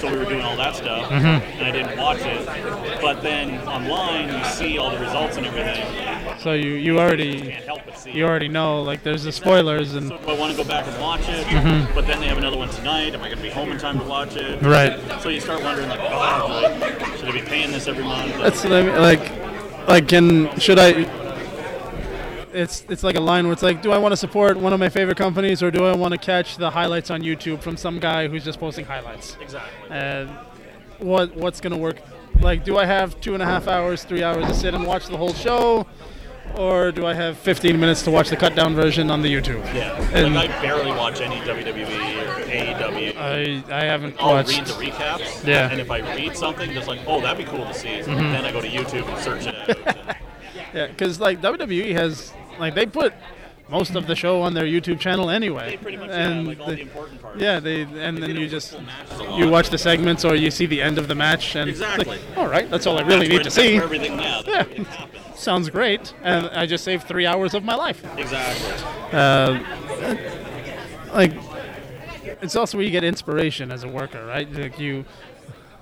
so 0.00 0.10
we 0.10 0.18
were 0.18 0.24
doing 0.24 0.42
all 0.42 0.56
that 0.56 0.76
stuff, 0.76 1.08
Mhm. 1.10 1.42
and 1.58 1.62
I 1.64 1.70
didn't 1.70 1.96
watch 1.98 2.20
it. 2.20 2.46
But 3.00 3.22
then 3.22 3.58
online 3.66 4.28
you 4.36 4.44
see 4.44 4.78
all 4.78 4.90
the 4.90 4.98
results 4.98 5.36
and 5.36 5.46
everything. 5.46 5.84
So 6.38 6.52
you 6.52 6.72
you 6.72 6.98
already 6.98 7.40
Can't 7.50 7.64
help 7.64 7.80
but 7.86 7.98
see. 7.98 8.10
you 8.12 8.24
already 8.26 8.48
know 8.48 8.82
like 8.82 9.02
there's 9.02 9.24
the 9.24 9.32
spoilers 9.32 9.94
and 9.94 10.08
So 10.08 10.18
I 10.28 10.32
want 10.34 10.50
to 10.52 10.56
go 10.56 10.64
back 10.68 10.86
and 10.86 11.00
watch 11.00 11.28
it? 11.28 11.46
Mhm. 11.46 11.94
But 11.94 12.06
then 12.06 12.20
they 12.20 12.26
have 12.26 12.38
another 12.38 12.56
one 12.58 12.68
tonight. 12.68 13.14
Am 13.14 13.20
I 13.22 13.26
going 13.26 13.36
to 13.38 13.42
be 13.42 13.50
home 13.50 13.70
in 13.72 13.78
time 13.78 13.98
to 13.98 14.04
watch 14.04 14.36
it? 14.36 14.60
Right. 14.62 14.98
So 15.22 15.28
you 15.28 15.40
start 15.40 15.62
wondering 15.62 15.88
like, 15.88 16.00
oh, 16.02 16.60
should 16.62 17.02
I, 17.02 17.16
should 17.16 17.28
I 17.28 17.32
be 17.32 17.40
paying 17.40 17.72
this 17.72 17.86
every 17.88 18.04
month? 18.04 18.36
that's 18.38 18.64
mean. 18.64 18.94
Like, 19.00 19.30
like 19.88 20.08
can 20.08 20.56
should 20.58 20.78
I? 20.78 21.06
It's 22.56 22.84
it's 22.88 23.02
like 23.02 23.16
a 23.16 23.20
line 23.20 23.44
where 23.44 23.52
it's 23.52 23.62
like, 23.62 23.82
do 23.82 23.92
I 23.92 23.98
want 23.98 24.12
to 24.12 24.16
support 24.16 24.56
one 24.56 24.72
of 24.72 24.80
my 24.80 24.88
favorite 24.88 25.18
companies 25.18 25.62
or 25.62 25.70
do 25.70 25.84
I 25.84 25.94
want 25.94 26.12
to 26.12 26.18
catch 26.18 26.56
the 26.56 26.70
highlights 26.70 27.10
on 27.10 27.20
YouTube 27.22 27.60
from 27.62 27.76
some 27.76 27.98
guy 27.98 28.28
who's 28.28 28.44
just 28.44 28.58
posting 28.58 28.84
highlights? 28.86 29.36
Exactly. 29.40 29.90
And 29.90 30.30
what 30.98 31.36
what's 31.36 31.60
gonna 31.60 31.76
work? 31.76 31.98
Like, 32.40 32.64
do 32.64 32.76
I 32.78 32.84
have 32.86 33.20
two 33.20 33.34
and 33.34 33.42
a 33.42 33.46
half 33.46 33.68
hours, 33.68 34.04
three 34.04 34.22
hours 34.22 34.46
to 34.46 34.54
sit 34.54 34.74
and 34.74 34.86
watch 34.86 35.06
the 35.08 35.16
whole 35.16 35.32
show, 35.34 35.86
or 36.56 36.92
do 36.92 37.06
I 37.06 37.14
have 37.14 37.36
15 37.38 37.78
minutes 37.80 38.02
to 38.04 38.10
watch 38.10 38.28
the 38.30 38.36
cut 38.36 38.54
down 38.54 38.74
version 38.74 39.10
on 39.10 39.20
the 39.22 39.32
YouTube? 39.32 39.62
Yeah. 39.74 39.98
And 40.12 40.34
like 40.34 40.50
I 40.50 40.62
barely 40.62 40.90
watch 40.92 41.20
any 41.20 41.36
WWE 41.36 42.26
or 42.26 42.40
AEW. 42.44 43.16
I 43.16 43.62
I 43.74 43.84
haven't 43.84 44.16
I'll 44.18 44.32
watched. 44.34 44.56
read 44.56 44.66
the 44.66 44.72
recaps. 44.72 45.46
Yeah. 45.46 45.70
And 45.70 45.80
if 45.80 45.90
I 45.90 45.98
read 46.14 46.36
something, 46.36 46.72
just 46.72 46.88
like, 46.88 47.00
oh, 47.06 47.20
that'd 47.20 47.36
be 47.38 47.44
cool 47.50 47.66
to 47.66 47.74
see. 47.74 47.88
Mhm. 47.88 48.04
Then 48.32 48.44
I 48.46 48.52
go 48.52 48.60
to 48.62 48.68
YouTube 48.68 49.06
and 49.08 49.18
search 49.18 49.46
it 49.46 49.86
out. 49.86 50.16
Yeah, 50.74 50.88
because 50.88 51.18
like 51.20 51.40
WWE 51.40 51.92
has 51.94 52.34
like 52.58 52.74
they 52.74 52.86
put 52.86 53.12
most 53.68 53.96
of 53.96 54.06
the 54.06 54.14
show 54.14 54.42
on 54.42 54.54
their 54.54 54.64
YouTube 54.64 55.00
channel 55.00 55.28
anyway. 55.28 55.70
They 55.70 55.76
pretty 55.78 55.96
much, 55.96 56.10
yeah, 56.10 56.28
and 56.28 56.46
like 56.46 56.60
all 56.60 56.66
the 56.68 56.80
important 56.80 57.20
parts. 57.20 57.40
Yeah, 57.40 57.58
they 57.58 57.82
and 57.82 58.16
then 58.22 58.36
you 58.36 58.48
just 58.48 58.76
you 59.34 59.48
watch 59.48 59.70
the 59.70 59.78
segments 59.78 60.24
or 60.24 60.34
you 60.36 60.50
see 60.50 60.66
the 60.66 60.80
end 60.80 60.98
of 60.98 61.08
the 61.08 61.14
match 61.14 61.56
and 61.56 61.68
it's 61.70 61.80
like, 61.80 62.20
all 62.36 62.46
right, 62.48 62.70
that's 62.70 62.86
all 62.86 62.98
I 62.98 63.02
really 63.02 63.26
need 63.28 63.42
to 63.44 63.50
see. 63.50 63.76
everything, 63.76 64.18
yeah, 64.18 64.40
Yeah. 64.46 64.50
where 64.52 64.60
everything 64.60 64.84
happens. 64.84 65.22
Sounds 65.38 65.68
great, 65.68 66.14
and 66.22 66.46
I 66.50 66.64
just 66.66 66.82
saved 66.84 67.06
three 67.06 67.26
hours 67.26 67.54
of 67.54 67.62
my 67.64 67.74
life. 67.74 68.02
Exactly. 68.16 68.72
Uh, 69.12 69.60
like 71.12 71.32
it's 72.42 72.56
also 72.56 72.78
where 72.78 72.84
you 72.84 72.90
get 72.90 73.04
inspiration 73.04 73.70
as 73.72 73.82
a 73.84 73.88
worker, 73.88 74.24
right? 74.26 74.50
Like 74.52 74.78
you, 74.78 75.04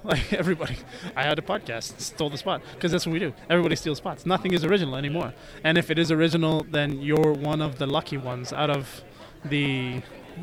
like 0.04 0.32
everybody. 0.32 0.76
I 1.16 1.22
had 1.24 1.38
a 1.38 1.42
podcast, 1.42 1.98
stole 2.00 2.30
the 2.30 2.38
spot 2.38 2.62
because 2.74 2.92
that's 2.92 3.06
what 3.06 3.12
we 3.12 3.18
do. 3.18 3.32
Everybody 3.50 3.76
steals 3.76 3.98
spots. 3.98 4.26
Nothing 4.26 4.52
is 4.52 4.64
original 4.64 4.96
anymore. 4.96 5.34
And 5.64 5.76
if 5.78 5.90
it 5.90 5.98
is 5.98 6.10
original, 6.10 6.64
then 6.70 7.00
you're 7.00 7.32
one 7.32 7.60
of 7.60 7.78
the 7.78 7.86
lucky 7.86 8.16
ones 8.16 8.52
out 8.52 8.70
of 8.70 9.02
the 9.44 10.02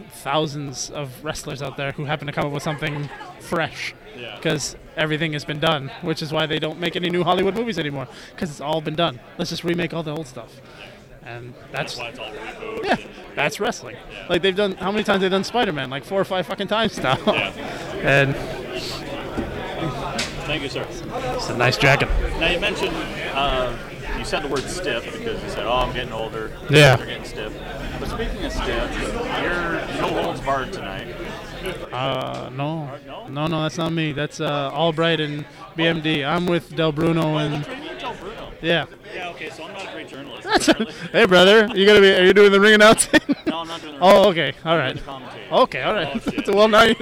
thousands 0.10 0.90
of 0.90 1.24
wrestlers 1.24 1.62
out 1.62 1.78
there 1.78 1.92
who 1.92 2.06
happen 2.06 2.28
to 2.28 2.34
come 2.34 2.46
up 2.46 2.52
with 2.52 2.64
something 2.64 3.10
fresh. 3.40 3.94
Yeah. 4.18 4.36
Because 4.36 4.76
everything 4.98 5.34
has 5.34 5.46
been 5.46 5.60
done, 5.60 5.90
which 6.02 6.22
is 6.22 6.32
why 6.32 6.46
they 6.46 6.60
don't 6.60 6.80
make 6.80 6.96
any 6.96 7.10
new 7.10 7.24
Hollywood 7.24 7.56
movies 7.56 7.80
anymore. 7.80 8.08
Because 8.34 8.50
it's 8.50 8.62
all 8.62 8.82
been 8.82 8.96
done. 8.96 9.20
Let's 9.38 9.50
just 9.50 9.64
remake 9.64 9.94
all 9.94 10.04
the 10.04 10.12
old 10.12 10.28
stuff. 10.28 10.62
And 11.24 11.54
that's, 11.72 11.96
That's 11.96 11.98
why 11.98 12.08
it's 12.10 12.20
all 12.20 12.32
reboots. 12.32 12.84
yeah, 12.84 12.98
that's 13.36 13.60
wrestling. 13.60 13.96
Like 14.28 14.42
they've 14.42 14.56
done 14.56 14.74
how 14.74 14.92
many 14.92 15.04
times 15.04 15.22
they've 15.22 15.30
done 15.30 15.44
Spider-Man? 15.44 15.90
Like 15.90 16.04
four 16.04 16.20
or 16.20 16.26
five 16.26 16.48
fucking 16.48 16.68
times 16.68 16.98
now. 16.98 17.18
Yeah. 17.28 17.54
and 18.02 18.36
Thank 20.46 20.64
you, 20.64 20.70
sir. 20.70 20.86
it's 20.90 21.50
a 21.50 21.58
nice 21.58 21.78
jacket. 21.78 22.10
Now 22.40 22.50
you 22.50 22.60
mentioned 22.60 22.96
uh, 23.34 23.78
you 24.18 24.26
said 24.26 24.44
the 24.44 24.48
word 24.48 24.64
stiff 24.64 25.04
because 25.06 25.42
you 25.44 25.50
said, 25.50 25.66
"Oh, 25.66 25.74
I'm 25.74 25.94
getting 25.94 26.14
older. 26.14 26.52
Yeah. 26.70 26.98
You're 26.98 27.08
getting 27.08 27.26
stiff." 27.26 27.54
But 28.00 28.10
speaking 28.10 28.46
of 28.46 28.52
stiff, 28.52 29.02
you're 29.42 29.72
no 30.02 30.24
holds 30.24 30.42
barred 30.42 30.74
tonight. 30.74 31.16
Uh, 31.92 32.50
no, 32.54 32.98
no, 33.30 33.48
no, 33.48 33.62
that's 33.62 33.78
not 33.78 33.92
me. 33.94 34.12
That's 34.12 34.40
uh, 34.40 34.72
Albright 34.72 35.20
and 35.20 35.46
BMD. 35.78 36.26
I'm 36.26 36.46
with 36.48 36.76
Del 36.76 36.92
Bruno 36.92 37.38
and 37.38 37.66
yeah. 38.62 38.86
Yeah, 39.14 39.30
okay, 39.30 39.50
so 39.50 39.64
I'm 39.64 39.74
not 39.74 39.88
a 39.88 39.92
great 39.92 40.08
journalist. 40.08 40.72
hey, 41.12 41.26
brother, 41.26 41.68
you 41.76 41.86
gonna 41.86 42.00
be? 42.00 42.12
Are 42.12 42.24
you 42.24 42.34
doing 42.34 42.52
the 42.52 42.60
ring 42.60 42.76
announcing? 42.76 43.20
No, 43.48 43.60
I'm 43.60 43.68
not 43.68 43.82
doing 43.82 43.96
the 43.96 44.00
oh, 44.02 44.30
okay, 44.30 44.54
all 44.64 44.78
right. 44.78 44.98
Okay, 45.52 45.82
all 45.82 45.94
right. 45.94 46.22
Oh, 46.48 46.54
well, 46.56 46.68
now 46.68 46.84
you, 46.84 46.96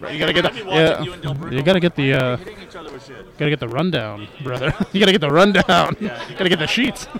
you 0.00 0.18
gotta 0.18 0.32
get 0.32 0.52
the 0.52 0.64
yeah. 0.64 1.02
you 1.02 1.12
and 1.12 1.22
Del 1.22 1.34
Bruno 1.34 1.56
You 1.56 1.62
gotta 1.62 1.80
get 1.80 1.96
the 1.96 2.14
uh, 2.14 2.36
each 2.62 2.76
other 2.76 2.92
with 2.92 3.04
shit. 3.06 3.36
gotta 3.38 3.50
get 3.50 3.60
the 3.60 3.68
rundown, 3.68 4.28
brother. 4.42 4.72
you 4.92 5.00
gotta 5.00 5.12
get 5.12 5.20
the 5.20 5.30
rundown. 5.30 5.96
gotta 6.00 6.48
get 6.48 6.58
the 6.58 6.66
sheets. 6.66 7.06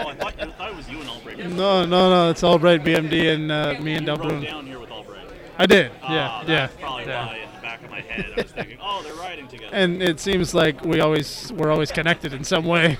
Oh, 0.00 0.08
I 0.08 0.14
thought, 0.14 0.34
I 0.40 0.46
thought 0.46 0.70
it 0.70 0.76
was 0.76 0.88
you 0.88 1.00
and 1.00 1.08
Albright. 1.10 1.38
no, 1.38 1.84
no, 1.84 2.08
no. 2.08 2.30
It's 2.30 2.42
Albright, 2.44 2.84
BMD, 2.84 3.34
and 3.34 3.50
uh, 3.50 3.74
me 3.82 3.94
and 3.96 4.06
You 4.06 4.14
Del 4.14 4.16
wrote 4.16 4.44
down 4.44 4.64
here 4.64 4.78
with 4.78 4.90
Albright. 4.92 5.26
I 5.58 5.66
did. 5.66 5.90
Ah, 6.02 6.12
Yeah, 6.12 6.44
that's 6.46 6.72
yeah, 6.74 6.80
probably 6.80 7.04
yeah. 7.06 7.26
why 7.26 7.36
in 7.38 7.52
the 7.54 7.60
back 7.60 7.82
of 7.82 7.90
my 7.90 8.00
head 8.00 8.26
I 8.36 8.42
was 8.42 8.52
thinking, 8.52 8.78
oh, 8.80 9.02
they're 9.02 9.14
riding 9.14 9.48
together. 9.48 9.74
and 9.74 10.00
it 10.00 10.20
seems 10.20 10.54
like 10.54 10.84
we 10.84 11.00
always 11.00 11.52
we're 11.52 11.72
always 11.72 11.90
connected 11.90 12.32
in 12.32 12.44
some 12.44 12.64
way. 12.64 12.96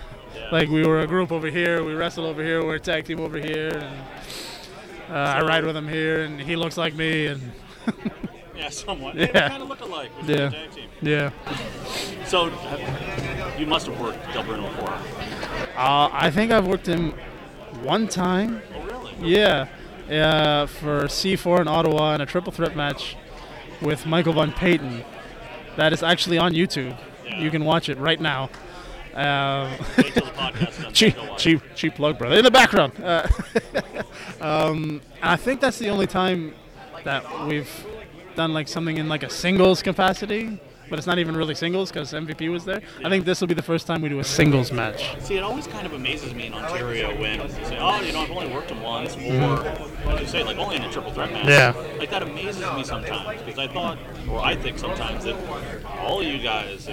Like 0.50 0.68
we 0.68 0.84
were 0.86 1.00
a 1.00 1.06
group 1.06 1.30
over 1.30 1.48
here, 1.48 1.84
we 1.84 1.94
wrestle 1.94 2.26
over 2.26 2.42
here, 2.42 2.64
we're 2.64 2.74
a 2.76 2.80
tag 2.80 3.04
team 3.04 3.20
over 3.20 3.38
here, 3.38 3.68
and 3.68 3.96
uh, 5.08 5.14
I 5.14 5.42
ride 5.42 5.64
with 5.64 5.76
him 5.76 5.86
here, 5.88 6.22
and 6.22 6.40
he 6.40 6.56
looks 6.56 6.76
like 6.76 6.94
me, 6.94 7.26
and 7.28 7.52
yeah, 8.58 8.68
somewhat. 8.70 9.14
Yeah. 9.14 9.26
They 9.26 9.32
kind 9.32 9.62
of 9.62 9.68
look 9.68 9.80
alike. 9.80 10.10
Yeah, 10.26 10.52
yeah. 11.00 11.30
So 12.26 12.46
you 13.58 13.66
must 13.66 13.86
have 13.86 14.00
worked 14.00 14.24
Del 14.32 14.42
Bruno 14.42 14.68
before. 14.68 14.92
Uh, 15.76 16.10
I 16.12 16.30
think 16.30 16.52
I've 16.52 16.66
worked 16.66 16.86
him 16.86 17.14
one 17.82 18.08
time. 18.08 18.60
Oh, 18.74 18.82
really? 18.84 19.14
Yeah, 19.20 19.68
uh, 20.10 20.66
for 20.66 21.04
C4 21.04 21.60
in 21.60 21.68
Ottawa 21.68 22.14
in 22.14 22.20
a 22.20 22.26
triple 22.26 22.52
threat 22.52 22.76
match 22.76 23.16
with 23.80 24.06
Michael 24.06 24.32
Von 24.32 24.52
Payton. 24.52 25.04
That 25.76 25.92
is 25.92 26.02
actually 26.02 26.38
on 26.38 26.52
YouTube. 26.52 26.98
You 27.36 27.50
can 27.50 27.64
watch 27.64 27.88
it 27.88 27.98
right 27.98 28.20
now. 28.20 28.50
Um, 29.14 29.72
Wait 29.96 30.12
till 30.12 30.24
the 30.24 30.32
podcast's 30.32 30.92
cheap, 30.92 31.14
then 31.14 31.24
go 31.24 31.30
watch 31.32 31.42
cheap, 31.42 31.62
cheap 31.74 31.94
plug, 31.94 32.18
brother. 32.18 32.36
In 32.36 32.44
the 32.44 32.50
background. 32.50 32.92
Uh, 33.02 33.26
um, 34.40 35.00
I 35.22 35.36
think 35.36 35.60
that's 35.60 35.78
the 35.78 35.88
only 35.88 36.06
time 36.06 36.54
that 37.04 37.46
we've 37.46 37.86
done 38.38 38.54
like 38.54 38.68
something 38.68 38.96
in 38.98 39.08
like 39.08 39.24
a 39.24 39.28
singles 39.30 39.82
capacity, 39.82 40.58
but 40.88 40.96
it's 40.96 41.08
not 41.08 41.18
even 41.18 41.36
really 41.36 41.56
singles 41.56 41.90
because 41.90 42.12
MVP 42.12 42.50
was 42.52 42.64
there. 42.64 42.80
I 43.04 43.08
think 43.10 43.24
this 43.24 43.40
will 43.40 43.48
be 43.48 43.52
the 43.54 43.62
first 43.62 43.84
time 43.88 44.00
we 44.00 44.08
do 44.08 44.20
a 44.20 44.24
singles 44.24 44.70
match. 44.70 45.20
See, 45.20 45.36
it 45.36 45.42
always 45.42 45.66
kind 45.66 45.84
of 45.86 45.92
amazes 45.92 46.32
me 46.34 46.46
in 46.46 46.54
Ontario 46.54 47.08
when 47.20 47.40
you 47.40 47.48
say, 47.64 47.76
"Oh, 47.80 48.00
you 48.00 48.12
know, 48.12 48.20
I've 48.20 48.30
only 48.30 48.46
worked 48.46 48.70
him 48.70 48.80
once," 48.80 49.16
or 49.16 49.18
Mhm. 49.18 50.06
like 50.06 50.20
you 50.20 50.26
say, 50.28 50.44
like 50.44 50.56
only 50.56 50.76
in 50.76 50.82
a 50.82 50.90
triple 50.92 51.10
threat 51.12 51.32
match. 51.32 51.46
Yeah. 51.48 51.74
Like 51.98 52.10
that 52.10 52.22
amazes 52.22 52.60
me 52.76 52.84
sometimes 52.84 53.42
because 53.42 53.58
I 53.58 53.66
thought, 53.66 53.98
or 54.30 54.38
I 54.40 54.54
think 54.54 54.78
sometimes 54.78 55.24
that 55.24 55.34
all 56.06 56.22
you 56.22 56.38
guys, 56.38 56.88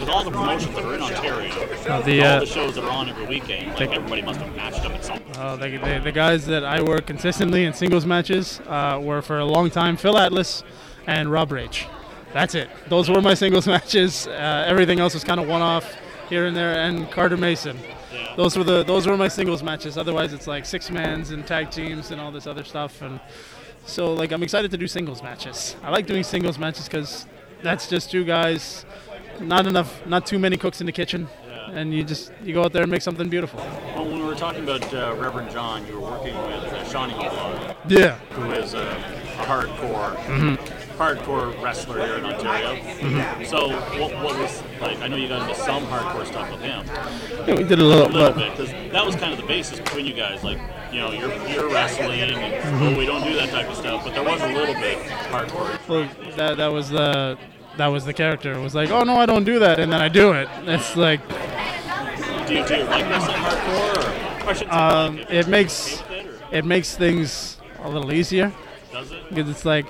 with 0.00 0.08
all 0.08 0.22
the 0.22 0.30
promotions 0.30 0.76
that 0.76 0.84
are 0.84 0.94
in 0.94 1.02
Ontario, 1.02 1.50
Uh, 1.88 2.00
the, 2.02 2.20
all 2.22 2.26
uh, 2.36 2.40
the 2.40 2.46
shows 2.46 2.76
that 2.76 2.84
are 2.84 2.90
on 2.90 3.08
every 3.08 3.26
weekend, 3.26 3.66
like 3.80 3.90
the- 3.90 3.96
everybody 3.96 4.22
must 4.22 4.40
have 4.40 4.54
matched 4.54 4.84
up 4.86 4.94
at 4.94 5.04
some. 5.04 5.18
Uh, 5.36 5.56
the, 5.56 5.68
the, 5.76 6.00
the 6.04 6.12
guys 6.12 6.46
that 6.46 6.64
I 6.64 6.80
work 6.82 7.06
consistently 7.06 7.64
in 7.64 7.74
singles 7.74 8.06
matches 8.06 8.60
uh, 8.68 8.98
were 9.02 9.20
for 9.22 9.40
a 9.40 9.44
long 9.44 9.70
time 9.70 9.96
Phil 9.96 10.16
Atlas 10.16 10.62
and 11.06 11.30
Rob 11.30 11.50
Rach. 11.50 11.86
That's 12.32 12.54
it. 12.54 12.68
Those 12.88 13.08
were 13.08 13.20
my 13.22 13.34
singles 13.34 13.66
matches. 13.74 14.26
Uh, 14.26 14.64
everything 14.66 14.98
else 15.00 15.14
was 15.14 15.24
kind 15.24 15.40
of 15.40 15.46
one-off 15.48 15.94
here 16.28 16.46
and 16.46 16.56
there, 16.56 16.74
and 16.80 17.10
Carter 17.10 17.36
Mason. 17.36 17.78
Those 18.36 18.56
were 18.56 18.64
the 18.64 18.82
those 18.82 19.06
were 19.06 19.16
my 19.16 19.28
singles 19.28 19.62
matches. 19.62 19.96
Otherwise, 19.96 20.32
it's 20.32 20.46
like 20.46 20.64
six 20.66 20.90
mans 20.90 21.30
and 21.30 21.46
tag 21.46 21.70
teams 21.70 22.10
and 22.10 22.20
all 22.20 22.32
this 22.32 22.46
other 22.46 22.64
stuff. 22.64 23.02
And 23.02 23.20
so, 23.86 24.12
like, 24.14 24.32
I'm 24.32 24.42
excited 24.42 24.70
to 24.72 24.76
do 24.76 24.86
singles 24.88 25.22
matches. 25.22 25.76
I 25.82 25.90
like 25.90 26.06
doing 26.06 26.22
singles 26.24 26.58
matches 26.58 26.86
because 26.88 27.26
that's 27.62 27.88
just 27.88 28.10
two 28.10 28.24
guys, 28.24 28.84
not 29.40 29.66
enough, 29.66 30.04
not 30.06 30.26
too 30.26 30.38
many 30.38 30.56
cooks 30.56 30.80
in 30.80 30.86
the 30.86 30.92
kitchen, 30.92 31.28
and 31.72 31.94
you 31.94 32.02
just 32.02 32.32
you 32.42 32.54
go 32.54 32.64
out 32.64 32.72
there 32.72 32.82
and 32.82 32.90
make 32.90 33.02
something 33.02 33.28
beautiful. 33.28 33.60
Well, 33.94 34.06
when 34.06 34.18
we 34.18 34.24
were 34.24 34.34
talking 34.34 34.64
about 34.64 34.92
uh, 34.92 35.14
Reverend 35.16 35.50
John, 35.50 35.86
you 35.86 35.94
were 36.00 36.10
working 36.10 36.34
with 36.36 36.64
uh, 36.72 36.84
Shawnee 36.90 37.14
Mulog, 37.14 37.76
Yeah. 37.88 38.16
who 38.30 38.50
is 38.52 38.74
a, 38.74 38.78
a 38.80 39.44
hardcore, 39.44 40.16
Mhm. 40.26 40.58
Hardcore 40.96 41.60
wrestler 41.62 42.00
here 42.04 42.16
in 42.16 42.24
Ontario. 42.24 42.74
Mhm. 42.76 43.46
So, 43.46 43.70
what, 44.00 44.12
what 44.22 44.38
was 44.38 44.62
like? 44.80 45.00
I 45.00 45.08
know 45.08 45.16
you 45.16 45.28
got 45.28 45.48
into 45.48 45.60
some 45.60 45.84
hardcore 45.86 46.26
stuff 46.26 46.50
with 46.50 46.60
him. 46.60 46.84
Yeah, 47.46 47.54
we 47.56 47.64
did 47.64 47.78
a 47.78 47.84
little, 47.84 48.08
little 48.08 48.32
bit 48.32 48.50
because 48.56 48.70
that 48.92 49.04
was 49.04 49.16
kind 49.16 49.32
of 49.32 49.38
the 49.40 49.46
basis 49.46 49.78
between 49.80 50.06
you 50.06 50.14
guys. 50.14 50.42
Like, 50.44 50.58
you 50.92 51.00
know, 51.00 51.10
you're 51.12 51.32
you're 51.48 51.68
wrestling, 51.70 52.20
and 52.20 52.32
Mhm. 52.32 52.80
well, 52.80 52.98
we 52.98 53.06
don't 53.06 53.24
do 53.24 53.34
that 53.34 53.50
type 53.50 53.68
of 53.68 53.76
stuff. 53.76 54.04
But 54.04 54.14
there 54.14 54.22
was 54.24 54.40
a 54.40 54.48
little 54.48 54.74
bit 54.74 54.98
hardcore. 55.30 55.78
Well, 55.88 56.08
that 56.36 56.56
that 56.58 56.72
was 56.72 56.90
the 56.90 57.36
that 57.76 57.88
was 57.88 58.04
the 58.04 58.12
character. 58.12 58.52
It 58.52 58.60
was 58.62 58.74
like, 58.74 58.90
oh 58.90 59.02
no, 59.02 59.16
I 59.16 59.26
don't 59.26 59.44
do 59.44 59.58
that, 59.58 59.80
and 59.80 59.92
then 59.92 60.00
I 60.00 60.08
do 60.08 60.32
it. 60.32 60.48
It's 60.66 60.96
like, 60.96 61.20
Do 62.46 62.54
you, 62.54 62.64
do 62.66 62.76
you 62.76 62.84
like 62.84 63.04
wrestling 63.10 63.36
hardcore? 63.36 63.96
Or, 63.96 64.46
or 64.46 64.50
I 64.50 64.52
shouldn't 64.52 64.72
um, 64.72 65.16
like 65.16 65.30
it 65.30 65.48
makes 65.48 66.02
it 66.52 66.64
makes 66.64 66.94
things 66.96 67.58
a 67.82 67.88
little 67.88 68.12
easier. 68.12 68.52
Does 68.92 69.10
it? 69.10 69.28
Because 69.28 69.50
it's 69.50 69.64
like 69.64 69.86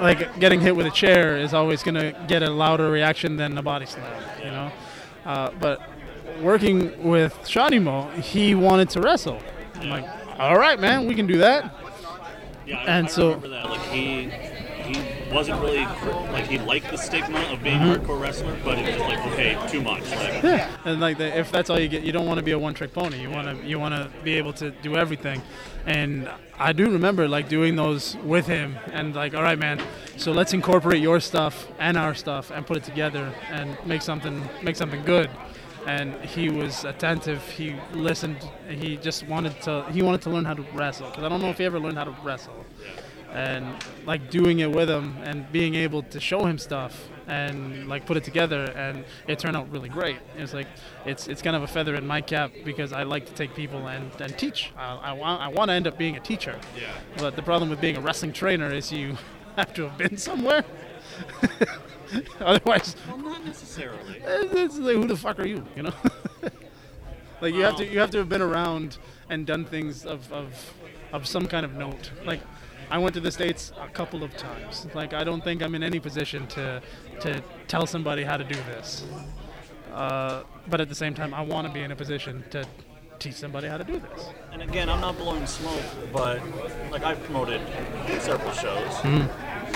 like 0.00 0.38
getting 0.40 0.60
hit 0.60 0.74
with 0.74 0.86
a 0.86 0.90
chair 0.90 1.36
is 1.36 1.52
always 1.54 1.82
gonna 1.82 2.12
get 2.26 2.42
a 2.42 2.50
louder 2.50 2.90
reaction 2.90 3.36
than 3.36 3.56
a 3.58 3.62
body 3.62 3.86
slam, 3.86 4.22
you 4.38 4.50
know. 4.50 4.72
Uh, 5.24 5.50
but 5.60 5.80
working 6.40 7.02
with 7.08 7.34
Shanimo, 7.44 8.12
he 8.20 8.54
wanted 8.54 8.90
to 8.90 9.00
wrestle. 9.00 9.40
I'm 9.76 9.90
like, 9.90 10.04
all 10.38 10.56
right, 10.56 10.78
man, 10.80 11.06
we 11.06 11.14
can 11.14 11.26
do 11.26 11.38
that. 11.38 11.74
Yeah, 12.66 12.78
I, 12.78 12.84
and 12.84 13.06
I 13.06 13.10
so. 13.10 13.30
Like 13.38 13.80
he 13.88 14.30
he 14.30 15.32
wasn't 15.32 15.60
really 15.60 15.84
like 16.32 16.46
he 16.46 16.58
liked 16.58 16.90
the 16.90 16.96
stigma 16.96 17.38
of 17.52 17.62
being 17.62 17.78
Mhm. 17.78 17.94
a 17.94 17.98
hardcore 17.98 18.20
wrestler, 18.20 18.56
but 18.64 18.78
it 18.78 18.86
was 18.86 18.96
just 18.96 19.08
like 19.08 19.26
okay, 19.32 19.58
too 19.68 19.80
much. 19.82 20.02
Like 20.10 20.42
Yeah, 20.42 20.70
and 20.84 21.00
like 21.00 21.18
the, 21.18 21.38
if 21.38 21.52
that's 21.52 21.70
all 21.70 21.78
you 21.78 21.88
get, 21.88 22.02
you 22.02 22.12
don't 22.12 22.26
want 22.26 22.38
to 22.38 22.42
be 22.44 22.52
a 22.52 22.58
one-trick 22.58 22.92
pony. 22.92 23.20
You 23.20 23.30
want 23.30 23.46
to 23.60 23.66
you 23.66 23.78
want 23.78 23.94
to 23.94 24.08
be 24.24 24.34
able 24.34 24.52
to 24.54 24.70
do 24.70 24.96
everything. 24.96 25.42
And 25.86 26.28
I 26.60 26.74
do 26.74 26.90
remember 26.90 27.26
like 27.26 27.48
doing 27.48 27.74
those 27.74 28.16
with 28.18 28.46
him, 28.46 28.76
and 28.92 29.14
like, 29.14 29.34
all 29.34 29.42
right, 29.42 29.58
man. 29.58 29.80
So 30.18 30.30
let's 30.30 30.52
incorporate 30.52 31.00
your 31.00 31.18
stuff 31.18 31.66
and 31.78 31.96
our 31.96 32.14
stuff 32.14 32.50
and 32.50 32.66
put 32.66 32.76
it 32.76 32.84
together 32.84 33.32
and 33.50 33.76
make 33.86 34.02
something 34.02 34.46
make 34.62 34.76
something 34.76 35.02
good. 35.04 35.30
And 35.86 36.14
he 36.22 36.50
was 36.50 36.84
attentive. 36.84 37.42
He 37.48 37.74
listened. 37.94 38.46
He 38.68 38.98
just 38.98 39.26
wanted 39.26 39.58
to. 39.62 39.86
He 39.90 40.02
wanted 40.02 40.20
to 40.22 40.30
learn 40.30 40.44
how 40.44 40.52
to 40.52 40.62
wrestle 40.74 41.08
because 41.08 41.24
I 41.24 41.30
don't 41.30 41.40
know 41.40 41.48
if 41.48 41.56
he 41.56 41.64
ever 41.64 41.80
learned 41.80 41.96
how 41.96 42.04
to 42.04 42.14
wrestle 42.22 42.66
and 43.32 43.82
like 44.06 44.30
doing 44.30 44.58
it 44.58 44.70
with 44.70 44.90
him 44.90 45.16
and 45.22 45.50
being 45.52 45.74
able 45.76 46.02
to 46.02 46.20
show 46.20 46.44
him 46.46 46.58
stuff 46.58 47.08
and 47.30 47.88
like 47.88 48.04
put 48.06 48.16
it 48.16 48.24
together 48.24 48.64
and 48.76 49.04
it 49.28 49.38
turned 49.38 49.56
out 49.56 49.70
really 49.70 49.88
great. 49.88 50.18
It's 50.36 50.52
like 50.52 50.66
it's 51.06 51.28
it's 51.28 51.40
kind 51.40 51.56
of 51.56 51.62
a 51.62 51.66
feather 51.66 51.94
in 51.94 52.06
my 52.06 52.20
cap 52.20 52.50
because 52.64 52.92
i 52.92 53.04
like 53.04 53.24
to 53.26 53.32
take 53.32 53.54
people 53.54 53.86
and, 53.86 54.10
and 54.20 54.36
teach. 54.36 54.72
I, 54.76 54.96
I 54.96 55.12
want 55.12 55.40
i 55.40 55.48
want 55.48 55.68
to 55.70 55.74
end 55.74 55.86
up 55.86 55.96
being 55.96 56.16
a 56.16 56.20
teacher. 56.20 56.58
Yeah. 56.78 56.92
but 57.18 57.36
the 57.36 57.42
problem 57.42 57.70
with 57.70 57.80
being 57.80 57.96
a 57.96 58.00
wrestling 58.00 58.32
trainer 58.32 58.72
is 58.72 58.92
you 58.92 59.16
have 59.56 59.72
to 59.74 59.88
have 59.88 59.96
been 59.96 60.16
somewhere. 60.16 60.64
Otherwise 62.40 62.96
well, 63.06 63.18
not 63.18 63.44
necessarily. 63.44 64.20
it's 64.24 64.78
like, 64.78 64.96
who 64.96 65.06
the 65.06 65.16
fuck 65.16 65.38
are 65.38 65.46
you 65.46 65.64
you 65.76 65.84
know? 65.84 65.94
Like 67.40 67.54
you 67.54 67.62
have 67.62 67.76
to 67.76 67.86
you 67.86 68.00
have 68.00 68.10
to 68.10 68.18
have 68.18 68.28
been 68.28 68.42
around 68.42 68.98
and 69.28 69.46
done 69.46 69.64
things 69.64 70.04
of, 70.04 70.30
of 70.32 70.74
of 71.12 71.26
some 71.26 71.46
kind 71.46 71.64
of 71.64 71.74
note. 71.74 72.10
Like 72.24 72.40
I 72.90 72.98
went 72.98 73.14
to 73.14 73.20
the 73.20 73.30
states 73.30 73.72
a 73.80 73.88
couple 73.88 74.22
of 74.24 74.36
times. 74.36 74.86
Like 74.94 75.14
I 75.14 75.22
don't 75.24 75.42
think 75.44 75.62
I'm 75.62 75.74
in 75.74 75.82
any 75.82 76.00
position 76.00 76.46
to 76.48 76.82
to 77.20 77.42
tell 77.68 77.86
somebody 77.86 78.24
how 78.24 78.36
to 78.36 78.44
do 78.44 78.54
this. 78.72 79.04
Uh, 79.92 80.42
but 80.68 80.80
at 80.80 80.88
the 80.88 80.94
same 80.94 81.14
time, 81.14 81.34
I 81.34 81.42
want 81.42 81.66
to 81.66 81.72
be 81.72 81.80
in 81.80 81.90
a 81.90 81.96
position 81.96 82.44
to 82.50 82.64
teach 83.18 83.34
somebody 83.34 83.66
how 83.68 83.76
to 83.76 83.84
do 83.84 83.98
this. 83.98 84.30
And 84.52 84.62
again, 84.62 84.88
I'm 84.88 85.00
not 85.00 85.18
blowing 85.18 85.46
smoke, 85.46 85.82
but 86.12 86.40
like 86.90 87.02
I've 87.04 87.22
promoted 87.24 87.60
several 88.20 88.52
shows, 88.52 88.92
Mhm. 89.02 89.28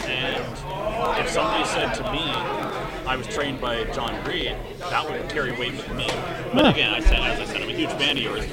and 0.07 1.19
if 1.19 1.29
somebody 1.31 1.65
said 1.67 1.93
to 1.95 2.03
me, 2.13 2.25
I 3.07 3.17
was 3.17 3.27
trained 3.27 3.61
by 3.61 3.85
John 3.93 4.15
Greed, 4.25 4.57
that 4.79 5.11
would 5.11 5.29
carry 5.29 5.53
weight 5.53 5.73
with 5.77 5.93
me. 5.95 6.07
But 6.55 6.65
Yeah. 6.65 6.71
again, 6.71 6.95
I 6.95 7.01
said, 7.01 7.21
as 7.21 7.41
I 7.41 7.45
said, 7.45 7.61
I'm 7.63 7.69
a 7.69 7.73
huge 7.73 7.91
fan 7.91 8.17
of 8.17 8.23
yours. 8.23 8.45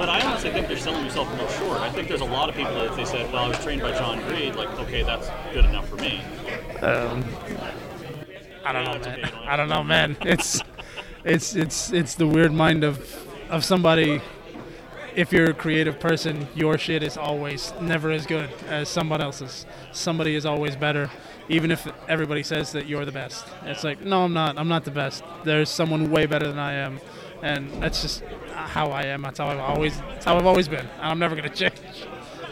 But 0.00 0.08
I 0.08 0.24
honestly 0.24 0.50
think 0.50 0.66
they're 0.66 0.78
selling 0.78 1.02
themselves 1.02 1.30
a 1.30 1.34
little 1.34 1.50
short. 1.50 1.78
I 1.82 1.90
think 1.90 2.08
there's 2.08 2.22
a 2.22 2.24
lot 2.24 2.48
of 2.48 2.54
people 2.54 2.72
that 2.72 2.86
if 2.86 2.96
they 2.96 3.04
said, 3.04 3.30
well, 3.30 3.44
I 3.44 3.48
was 3.48 3.62
trained 3.62 3.82
by 3.82 3.92
John 3.92 4.18
Greed, 4.22 4.54
like, 4.56 4.70
okay, 4.78 5.02
that's 5.02 5.28
good 5.52 5.66
enough 5.66 5.86
for 5.90 5.96
me. 5.96 6.22
Um, 6.80 7.22
I 8.64 8.72
don't 8.72 8.84
know, 8.84 8.98
man. 8.98 9.30
I 9.44 9.56
don't 9.56 9.68
know, 9.68 9.84
man. 9.84 10.16
It's 10.22 10.62
it's 11.22 11.54
it's 11.54 11.92
it's 11.92 12.14
the 12.14 12.26
weird 12.26 12.54
mind 12.54 12.82
of 12.82 13.26
of 13.50 13.62
somebody. 13.62 14.22
If 15.14 15.34
you're 15.34 15.50
a 15.50 15.54
creative 15.54 16.00
person, 16.00 16.48
your 16.54 16.78
shit 16.78 17.02
is 17.02 17.18
always 17.18 17.74
never 17.78 18.10
as 18.10 18.24
good 18.24 18.48
as 18.68 18.88
someone 18.88 19.20
else's. 19.20 19.66
Somebody 19.92 20.34
is 20.34 20.46
always 20.46 20.76
better, 20.76 21.10
even 21.50 21.70
if 21.70 21.86
everybody 22.08 22.42
says 22.42 22.72
that 22.72 22.86
you're 22.86 23.04
the 23.04 23.12
best. 23.12 23.44
It's 23.64 23.84
like, 23.84 24.00
no, 24.00 24.24
I'm 24.24 24.32
not. 24.32 24.56
I'm 24.56 24.68
not 24.68 24.84
the 24.84 24.92
best. 24.92 25.22
There's 25.44 25.68
someone 25.68 26.10
way 26.10 26.24
better 26.24 26.48
than 26.48 26.58
I 26.58 26.72
am, 26.72 27.00
and 27.42 27.70
that's 27.82 28.02
just 28.02 28.22
how 28.54 28.90
I 28.90 29.04
am. 29.04 29.22
That's 29.22 29.38
how 29.38 29.48
I've 29.48 29.58
always. 29.60 29.98
That's 29.98 30.24
how 30.24 30.36
I've 30.36 30.46
always 30.46 30.68
been. 30.68 30.86
I'm 31.00 31.18
never 31.18 31.34
gonna 31.36 31.48
change. 31.54 31.72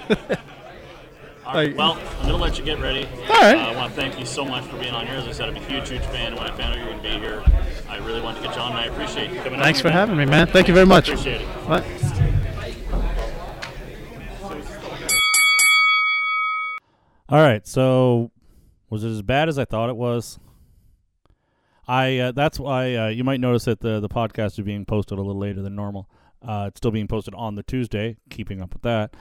Like- 0.08 1.54
right, 1.54 1.76
well, 1.76 1.98
I'm 2.20 2.26
gonna 2.26 2.36
let 2.36 2.58
you 2.58 2.64
get 2.64 2.78
ready. 2.78 3.06
All 3.06 3.40
right. 3.40 3.56
Uh, 3.56 3.70
I 3.70 3.76
want 3.76 3.94
to 3.94 4.00
thank 4.00 4.18
you 4.18 4.26
so 4.26 4.44
much 4.44 4.64
for 4.64 4.76
being 4.78 4.92
on 4.92 5.06
here. 5.06 5.16
As 5.16 5.26
I 5.26 5.32
said, 5.32 5.48
I'm 5.48 5.56
a 5.56 5.60
huge, 5.60 5.88
huge 5.88 6.02
fan. 6.02 6.34
When 6.34 6.44
I 6.44 6.50
found 6.54 6.74
out 6.74 6.78
you 6.78 6.84
were 6.84 6.90
gonna 6.90 7.02
be 7.02 7.18
here, 7.18 7.42
I 7.88 7.96
really 7.98 8.20
wanted 8.20 8.42
to 8.42 8.48
get 8.48 8.56
you 8.56 8.62
on, 8.62 8.72
and 8.72 8.80
I 8.80 8.84
appreciate 8.84 9.30
you 9.30 9.40
coming. 9.40 9.58
Thanks 9.60 9.80
for 9.80 9.88
man. 9.88 9.96
having 9.96 10.16
me, 10.18 10.26
man. 10.26 10.46
Thank 10.48 10.68
you 10.68 10.74
very 10.74 10.84
much. 10.86 11.08
Appreciate 11.08 11.40
it. 11.40 11.46
What? 11.66 11.84
All 17.30 17.42
right, 17.42 17.66
so 17.66 18.30
was 18.88 19.04
it 19.04 19.10
as 19.10 19.20
bad 19.22 19.48
as 19.50 19.58
I 19.58 19.64
thought 19.66 19.90
it 19.90 19.96
was? 19.96 20.38
I 21.88 22.18
uh, 22.18 22.32
that's 22.32 22.60
why 22.60 22.94
uh, 22.94 23.08
you 23.08 23.24
might 23.24 23.40
notice 23.40 23.64
that 23.64 23.80
the 23.80 23.98
the 23.98 24.08
podcast 24.08 24.58
is 24.58 24.60
being 24.60 24.84
posted 24.84 25.18
a 25.18 25.22
little 25.22 25.40
later 25.40 25.62
than 25.62 25.74
normal. 25.74 26.10
Uh, 26.46 26.66
it's 26.68 26.78
still 26.78 26.90
being 26.90 27.08
posted 27.08 27.34
on 27.34 27.54
the 27.54 27.62
Tuesday, 27.62 28.16
keeping 28.30 28.60
up 28.60 28.74
with 28.74 28.82
that. 28.82 29.14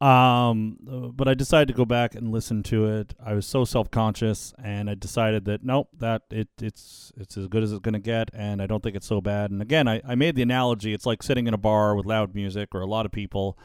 Um, 0.00 0.78
but 1.14 1.28
I 1.28 1.34
decided 1.34 1.68
to 1.68 1.74
go 1.74 1.84
back 1.84 2.14
and 2.14 2.32
listen 2.32 2.62
to 2.64 2.86
it. 2.86 3.14
I 3.22 3.34
was 3.34 3.46
so 3.46 3.64
self 3.64 3.90
conscious, 3.90 4.54
and 4.62 4.88
I 4.88 4.94
decided 4.94 5.44
that 5.46 5.62
nope, 5.62 5.88
that 5.98 6.22
it 6.30 6.48
it's 6.60 7.12
it's 7.16 7.36
as 7.36 7.48
good 7.48 7.62
as 7.62 7.72
it's 7.72 7.80
gonna 7.80 7.98
get, 7.98 8.30
and 8.32 8.62
I 8.62 8.66
don't 8.66 8.82
think 8.82 8.96
it's 8.96 9.06
so 9.06 9.20
bad. 9.20 9.50
And 9.50 9.60
again, 9.60 9.88
I, 9.88 10.00
I 10.06 10.14
made 10.14 10.36
the 10.36 10.42
analogy: 10.42 10.94
it's 10.94 11.06
like 11.06 11.22
sitting 11.22 11.46
in 11.46 11.54
a 11.54 11.58
bar 11.58 11.94
with 11.94 12.06
loud 12.06 12.34
music 12.34 12.74
or 12.74 12.80
a 12.80 12.86
lot 12.86 13.04
of 13.04 13.12
people, 13.12 13.58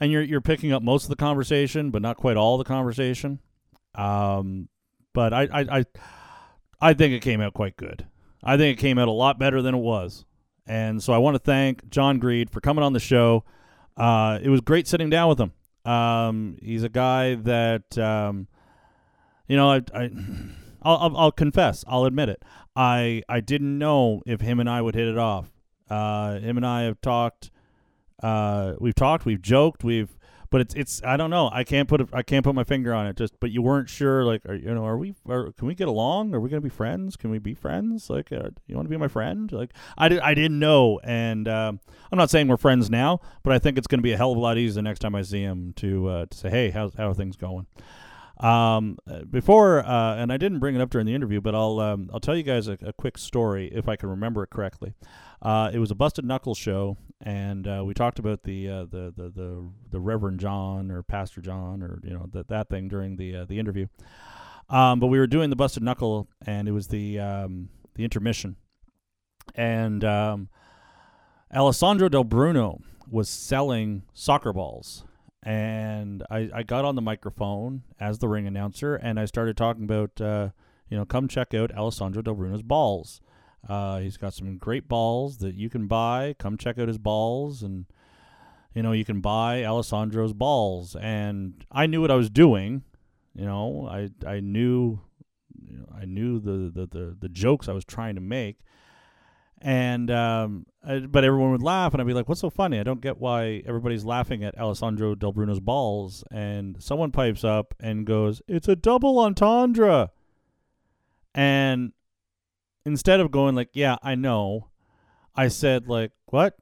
and 0.00 0.12
you're 0.12 0.22
you're 0.22 0.42
picking 0.42 0.72
up 0.72 0.82
most 0.82 1.04
of 1.04 1.10
the 1.10 1.16
conversation, 1.16 1.90
but 1.90 2.02
not 2.02 2.18
quite 2.18 2.36
all 2.36 2.58
the 2.58 2.64
conversation. 2.64 3.40
Um, 3.94 4.68
but 5.14 5.32
I 5.32 5.42
I 5.44 5.78
I, 5.78 5.84
I 6.80 6.94
think 6.94 7.12
it 7.12 7.20
came 7.20 7.40
out 7.40 7.54
quite 7.54 7.76
good. 7.76 8.06
I 8.42 8.56
think 8.56 8.78
it 8.78 8.80
came 8.80 8.98
out 8.98 9.08
a 9.08 9.12
lot 9.12 9.38
better 9.38 9.62
than 9.62 9.74
it 9.74 9.78
was. 9.78 10.24
And 10.66 11.02
so 11.02 11.12
I 11.12 11.18
want 11.18 11.34
to 11.34 11.38
thank 11.38 11.88
John 11.90 12.18
Greed 12.18 12.50
for 12.50 12.60
coming 12.60 12.84
on 12.84 12.92
the 12.92 13.00
show. 13.00 13.44
Uh, 13.96 14.38
it 14.42 14.48
was 14.48 14.60
great 14.60 14.86
sitting 14.86 15.10
down 15.10 15.28
with 15.28 15.38
him. 15.38 15.52
Um, 15.90 16.56
he's 16.62 16.82
a 16.82 16.88
guy 16.88 17.34
that, 17.34 17.96
um, 17.98 18.48
you 19.46 19.56
know, 19.56 19.70
I, 19.70 19.82
I 19.94 20.10
I'll, 20.82 21.16
I'll, 21.16 21.32
confess, 21.32 21.82
I'll 21.88 22.04
admit 22.04 22.28
it. 22.28 22.42
I, 22.76 23.22
I 23.28 23.40
didn't 23.40 23.78
know 23.78 24.22
if 24.26 24.42
him 24.42 24.60
and 24.60 24.68
I 24.68 24.82
would 24.82 24.94
hit 24.94 25.08
it 25.08 25.16
off. 25.16 25.50
Uh, 25.88 26.38
him 26.40 26.58
and 26.58 26.66
I 26.66 26.82
have 26.82 27.00
talked. 27.00 27.50
Uh, 28.22 28.74
we've 28.78 28.94
talked, 28.94 29.24
we've 29.24 29.40
joked, 29.40 29.82
we've, 29.82 30.18
but 30.54 30.60
it's, 30.60 30.74
it's, 30.74 31.02
I 31.02 31.16
don't 31.16 31.30
know. 31.30 31.50
I 31.52 31.64
can't 31.64 31.88
put, 31.88 32.08
I 32.12 32.22
can't 32.22 32.44
put 32.44 32.54
my 32.54 32.62
finger 32.62 32.94
on 32.94 33.08
it. 33.08 33.16
Just, 33.16 33.40
but 33.40 33.50
you 33.50 33.60
weren't 33.60 33.88
sure, 33.88 34.24
like, 34.24 34.46
are, 34.46 34.54
you 34.54 34.72
know, 34.72 34.86
are 34.86 34.96
we, 34.96 35.16
are, 35.28 35.50
can 35.50 35.66
we 35.66 35.74
get 35.74 35.88
along? 35.88 36.32
Are 36.32 36.38
we 36.38 36.48
gonna 36.48 36.60
be 36.60 36.68
friends? 36.68 37.16
Can 37.16 37.30
we 37.32 37.40
be 37.40 37.54
friends? 37.54 38.08
Like, 38.08 38.30
uh, 38.30 38.50
you 38.68 38.76
want 38.76 38.86
to 38.86 38.88
be 38.88 38.96
my 38.96 39.08
friend? 39.08 39.50
Like, 39.50 39.72
I, 39.98 40.08
did, 40.08 40.20
I 40.20 40.32
didn't 40.32 40.60
know, 40.60 41.00
and 41.02 41.48
um, 41.48 41.80
I'm 42.12 42.18
not 42.18 42.30
saying 42.30 42.46
we're 42.46 42.56
friends 42.56 42.88
now, 42.88 43.20
but 43.42 43.52
I 43.52 43.58
think 43.58 43.78
it's 43.78 43.88
gonna 43.88 44.00
be 44.00 44.12
a 44.12 44.16
hell 44.16 44.30
of 44.30 44.36
a 44.36 44.40
lot 44.40 44.56
easier 44.56 44.74
the 44.74 44.82
next 44.82 45.00
time 45.00 45.16
I 45.16 45.22
see 45.22 45.42
him 45.42 45.72
to, 45.78 46.08
uh, 46.08 46.26
to 46.26 46.38
say, 46.38 46.50
hey, 46.50 46.70
how's, 46.70 46.94
how 46.94 47.10
are 47.10 47.14
things 47.14 47.34
going? 47.34 47.66
Um, 48.38 48.98
before, 49.28 49.84
uh, 49.84 50.14
and 50.14 50.32
I 50.32 50.36
didn't 50.36 50.60
bring 50.60 50.76
it 50.76 50.80
up 50.80 50.90
during 50.90 51.08
the 51.08 51.16
interview, 51.16 51.40
but 51.40 51.56
I'll, 51.56 51.80
um, 51.80 52.10
I'll 52.14 52.20
tell 52.20 52.36
you 52.36 52.44
guys 52.44 52.68
a, 52.68 52.78
a 52.80 52.92
quick 52.92 53.18
story 53.18 53.72
if 53.74 53.88
I 53.88 53.96
can 53.96 54.08
remember 54.08 54.44
it 54.44 54.50
correctly. 54.50 54.94
Uh, 55.42 55.72
it 55.74 55.80
was 55.80 55.90
a 55.90 55.96
Busted 55.96 56.24
Knuckles 56.24 56.58
show, 56.58 56.96
and 57.20 57.66
uh, 57.66 57.82
we 57.84 57.94
talked 57.94 58.18
about 58.18 58.42
the, 58.42 58.68
uh, 58.68 58.84
the 58.84 59.12
the 59.16 59.30
the 59.30 59.68
the 59.90 60.00
Reverend 60.00 60.40
John 60.40 60.90
or 60.90 61.02
Pastor 61.02 61.40
John 61.40 61.82
or 61.82 62.00
you 62.02 62.14
know 62.14 62.28
that 62.32 62.48
that 62.48 62.68
thing 62.68 62.88
during 62.88 63.16
the 63.16 63.36
uh, 63.36 63.44
the 63.44 63.58
interview. 63.58 63.86
Um, 64.68 64.98
but 64.98 65.08
we 65.08 65.18
were 65.18 65.26
doing 65.26 65.50
the 65.50 65.56
Busted 65.56 65.82
Knuckle, 65.82 66.28
and 66.46 66.68
it 66.68 66.72
was 66.72 66.88
the 66.88 67.18
um, 67.20 67.68
the 67.94 68.04
intermission, 68.04 68.56
and 69.54 70.04
um, 70.04 70.48
Alessandro 71.54 72.08
Del 72.08 72.24
Bruno 72.24 72.80
was 73.10 73.28
selling 73.28 74.02
soccer 74.12 74.52
balls. 74.52 75.04
And 75.42 76.22
I, 76.30 76.50
I 76.54 76.62
got 76.62 76.86
on 76.86 76.94
the 76.94 77.02
microphone 77.02 77.82
as 78.00 78.18
the 78.18 78.28
ring 78.28 78.46
announcer, 78.46 78.96
and 78.96 79.20
I 79.20 79.26
started 79.26 79.58
talking 79.58 79.84
about, 79.84 80.18
uh, 80.18 80.48
you 80.88 80.96
know, 80.96 81.04
come 81.04 81.28
check 81.28 81.52
out 81.52 81.70
Alessandro 81.74 82.22
Del 82.22 82.34
Bruno's 82.34 82.62
balls. 82.62 83.20
Uh, 83.68 83.98
he's 83.98 84.16
got 84.16 84.34
some 84.34 84.58
great 84.58 84.88
balls 84.88 85.38
that 85.38 85.54
you 85.54 85.70
can 85.70 85.86
buy. 85.86 86.34
Come 86.38 86.56
check 86.56 86.78
out 86.78 86.88
his 86.88 86.98
balls, 86.98 87.62
and 87.62 87.86
you 88.74 88.82
know 88.82 88.92
you 88.92 89.04
can 89.04 89.20
buy 89.20 89.64
Alessandro's 89.64 90.32
balls. 90.32 90.96
And 90.96 91.64
I 91.70 91.86
knew 91.86 92.00
what 92.00 92.10
I 92.10 92.16
was 92.16 92.30
doing. 92.30 92.82
You 93.34 93.46
know, 93.46 93.88
I 93.90 94.10
I 94.26 94.40
knew, 94.40 95.00
I 95.96 96.04
knew 96.04 96.38
the, 96.38 96.70
the 96.72 96.86
the 96.86 97.16
the 97.20 97.28
jokes 97.28 97.68
I 97.68 97.72
was 97.72 97.84
trying 97.84 98.14
to 98.16 98.20
make. 98.20 98.58
And 99.60 100.10
um, 100.10 100.66
I, 100.86 100.98
but 100.98 101.24
everyone 101.24 101.50
would 101.52 101.62
laugh, 101.62 101.94
and 101.94 102.00
I'd 102.02 102.06
be 102.06 102.12
like, 102.12 102.28
"What's 102.28 102.42
so 102.42 102.50
funny? 102.50 102.78
I 102.78 102.82
don't 102.82 103.00
get 103.00 103.18
why 103.18 103.62
everybody's 103.66 104.04
laughing 104.04 104.44
at 104.44 104.58
Alessandro 104.58 105.14
Del 105.14 105.32
Bruno's 105.32 105.60
balls." 105.60 106.22
And 106.30 106.82
someone 106.82 107.12
pipes 107.12 107.44
up 107.44 107.74
and 107.80 108.04
goes, 108.04 108.42
"It's 108.46 108.68
a 108.68 108.76
double 108.76 109.18
entendre." 109.18 110.10
And 111.34 111.92
instead 112.84 113.20
of 113.20 113.30
going 113.30 113.54
like, 113.54 113.70
"Yeah, 113.72 113.96
I 114.02 114.14
know," 114.14 114.68
I 115.34 115.48
said 115.48 115.88
like, 115.88 116.12
"What? 116.26 116.56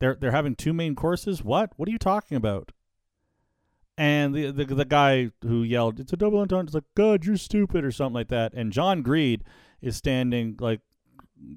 They're 0.00 0.14
they're 0.14 0.30
having 0.30 0.54
two 0.54 0.72
main 0.72 0.94
courses? 0.94 1.42
What? 1.42 1.72
What 1.76 1.88
are 1.88 1.92
you 1.92 1.98
talking 1.98 2.36
about?" 2.36 2.72
And 3.96 4.34
the 4.34 4.50
the, 4.50 4.64
the 4.64 4.84
guy 4.84 5.30
who 5.42 5.62
yelled, 5.62 6.00
"It's 6.00 6.12
a 6.12 6.16
double 6.16 6.38
entendre," 6.38 6.68
is 6.68 6.74
like, 6.74 6.84
"God, 6.94 7.24
you're 7.24 7.36
stupid" 7.36 7.84
or 7.84 7.90
something 7.90 8.14
like 8.14 8.28
that. 8.28 8.52
And 8.54 8.72
John 8.72 9.02
Greed 9.02 9.44
is 9.80 9.96
standing 9.96 10.56
like 10.60 10.80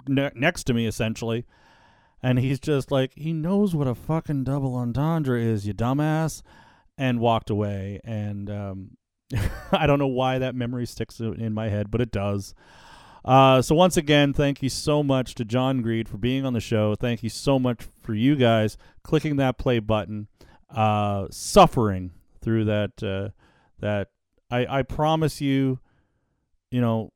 ne- 0.07 0.32
next 0.36 0.63
to 0.65 0.74
me 0.74 0.86
essentially, 0.88 1.45
and 2.24 2.39
he's 2.39 2.59
just 2.59 2.91
like, 2.91 3.13
he 3.15 3.34
knows 3.34 3.76
what 3.76 3.88
a 3.88 3.95
fucking 3.95 4.43
double 4.43 4.76
entendre 4.76 5.41
is, 5.41 5.65
you 5.65 5.74
dumbass, 5.74 6.41
and 6.97 7.19
walked 7.19 7.49
away. 7.49 7.99
And 8.03 8.49
um, 8.49 8.97
I 9.72 9.88
don't 9.88 9.99
know 9.99 10.07
why 10.07 10.38
that 10.39 10.55
memory 10.55 10.86
sticks 10.86 11.19
in 11.19 11.53
my 11.53 11.69
head, 11.69 11.89
but 11.89 12.01
it 12.01 12.11
does. 12.11 12.53
Uh, 13.24 13.61
so 13.61 13.76
once 13.76 13.97
again, 13.97 14.34
thank 14.34 14.63
you 14.63 14.69
so 14.69 15.03
much 15.03 15.36
to 15.36 15.45
John 15.45 15.82
Greed 15.82 16.09
for 16.09 16.17
being 16.17 16.45
on 16.45 16.53
the 16.53 16.59
show. 16.59 16.95
Thank 16.95 17.22
you 17.22 17.30
so 17.30 17.59
much 17.59 17.84
for 18.01 18.13
you 18.15 18.36
guys 18.36 18.78
clicking 19.03 19.36
that 19.36 19.57
play 19.57 19.80
button, 19.80 20.28
uh, 20.74 21.28
suffering 21.30 22.11
through 22.41 22.65
that. 22.65 23.03
Uh, 23.03 23.30
that 23.80 24.09
I, 24.49 24.80
I 24.80 24.82
promise 24.84 25.41
you, 25.41 25.80
you 26.72 26.82
know, 26.82 27.11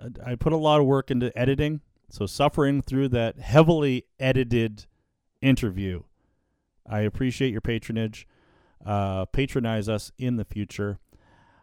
I- 0.00 0.32
I 0.32 0.34
put 0.34 0.52
a 0.52 0.56
lot 0.56 0.80
of 0.80 0.86
work 0.86 1.10
into 1.10 1.36
editing. 1.38 1.80
So 2.10 2.24
suffering 2.26 2.80
through 2.80 3.08
that 3.10 3.38
heavily 3.38 4.04
edited 4.18 4.86
interview. 5.42 6.04
I 6.88 7.00
appreciate 7.00 7.52
your 7.52 7.60
patronage. 7.60 8.26
Uh, 8.84 9.26
patronize 9.26 9.88
us 9.88 10.10
in 10.18 10.36
the 10.36 10.44
future. 10.44 10.98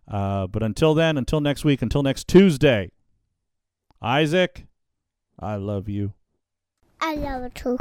Uh, 0.08 0.46
but 0.46 0.62
until 0.62 0.94
then, 0.94 1.18
until 1.18 1.42
next 1.42 1.66
week, 1.66 1.82
until 1.82 2.04
next 2.04 2.28
Tuesday, 2.28 2.92
Isaac, 4.02 4.66
I 5.40 5.56
love 5.56 5.90
you. 5.90 6.14
I 7.02 7.16
love 7.16 7.44
it 7.44 7.56
too. 7.56 7.78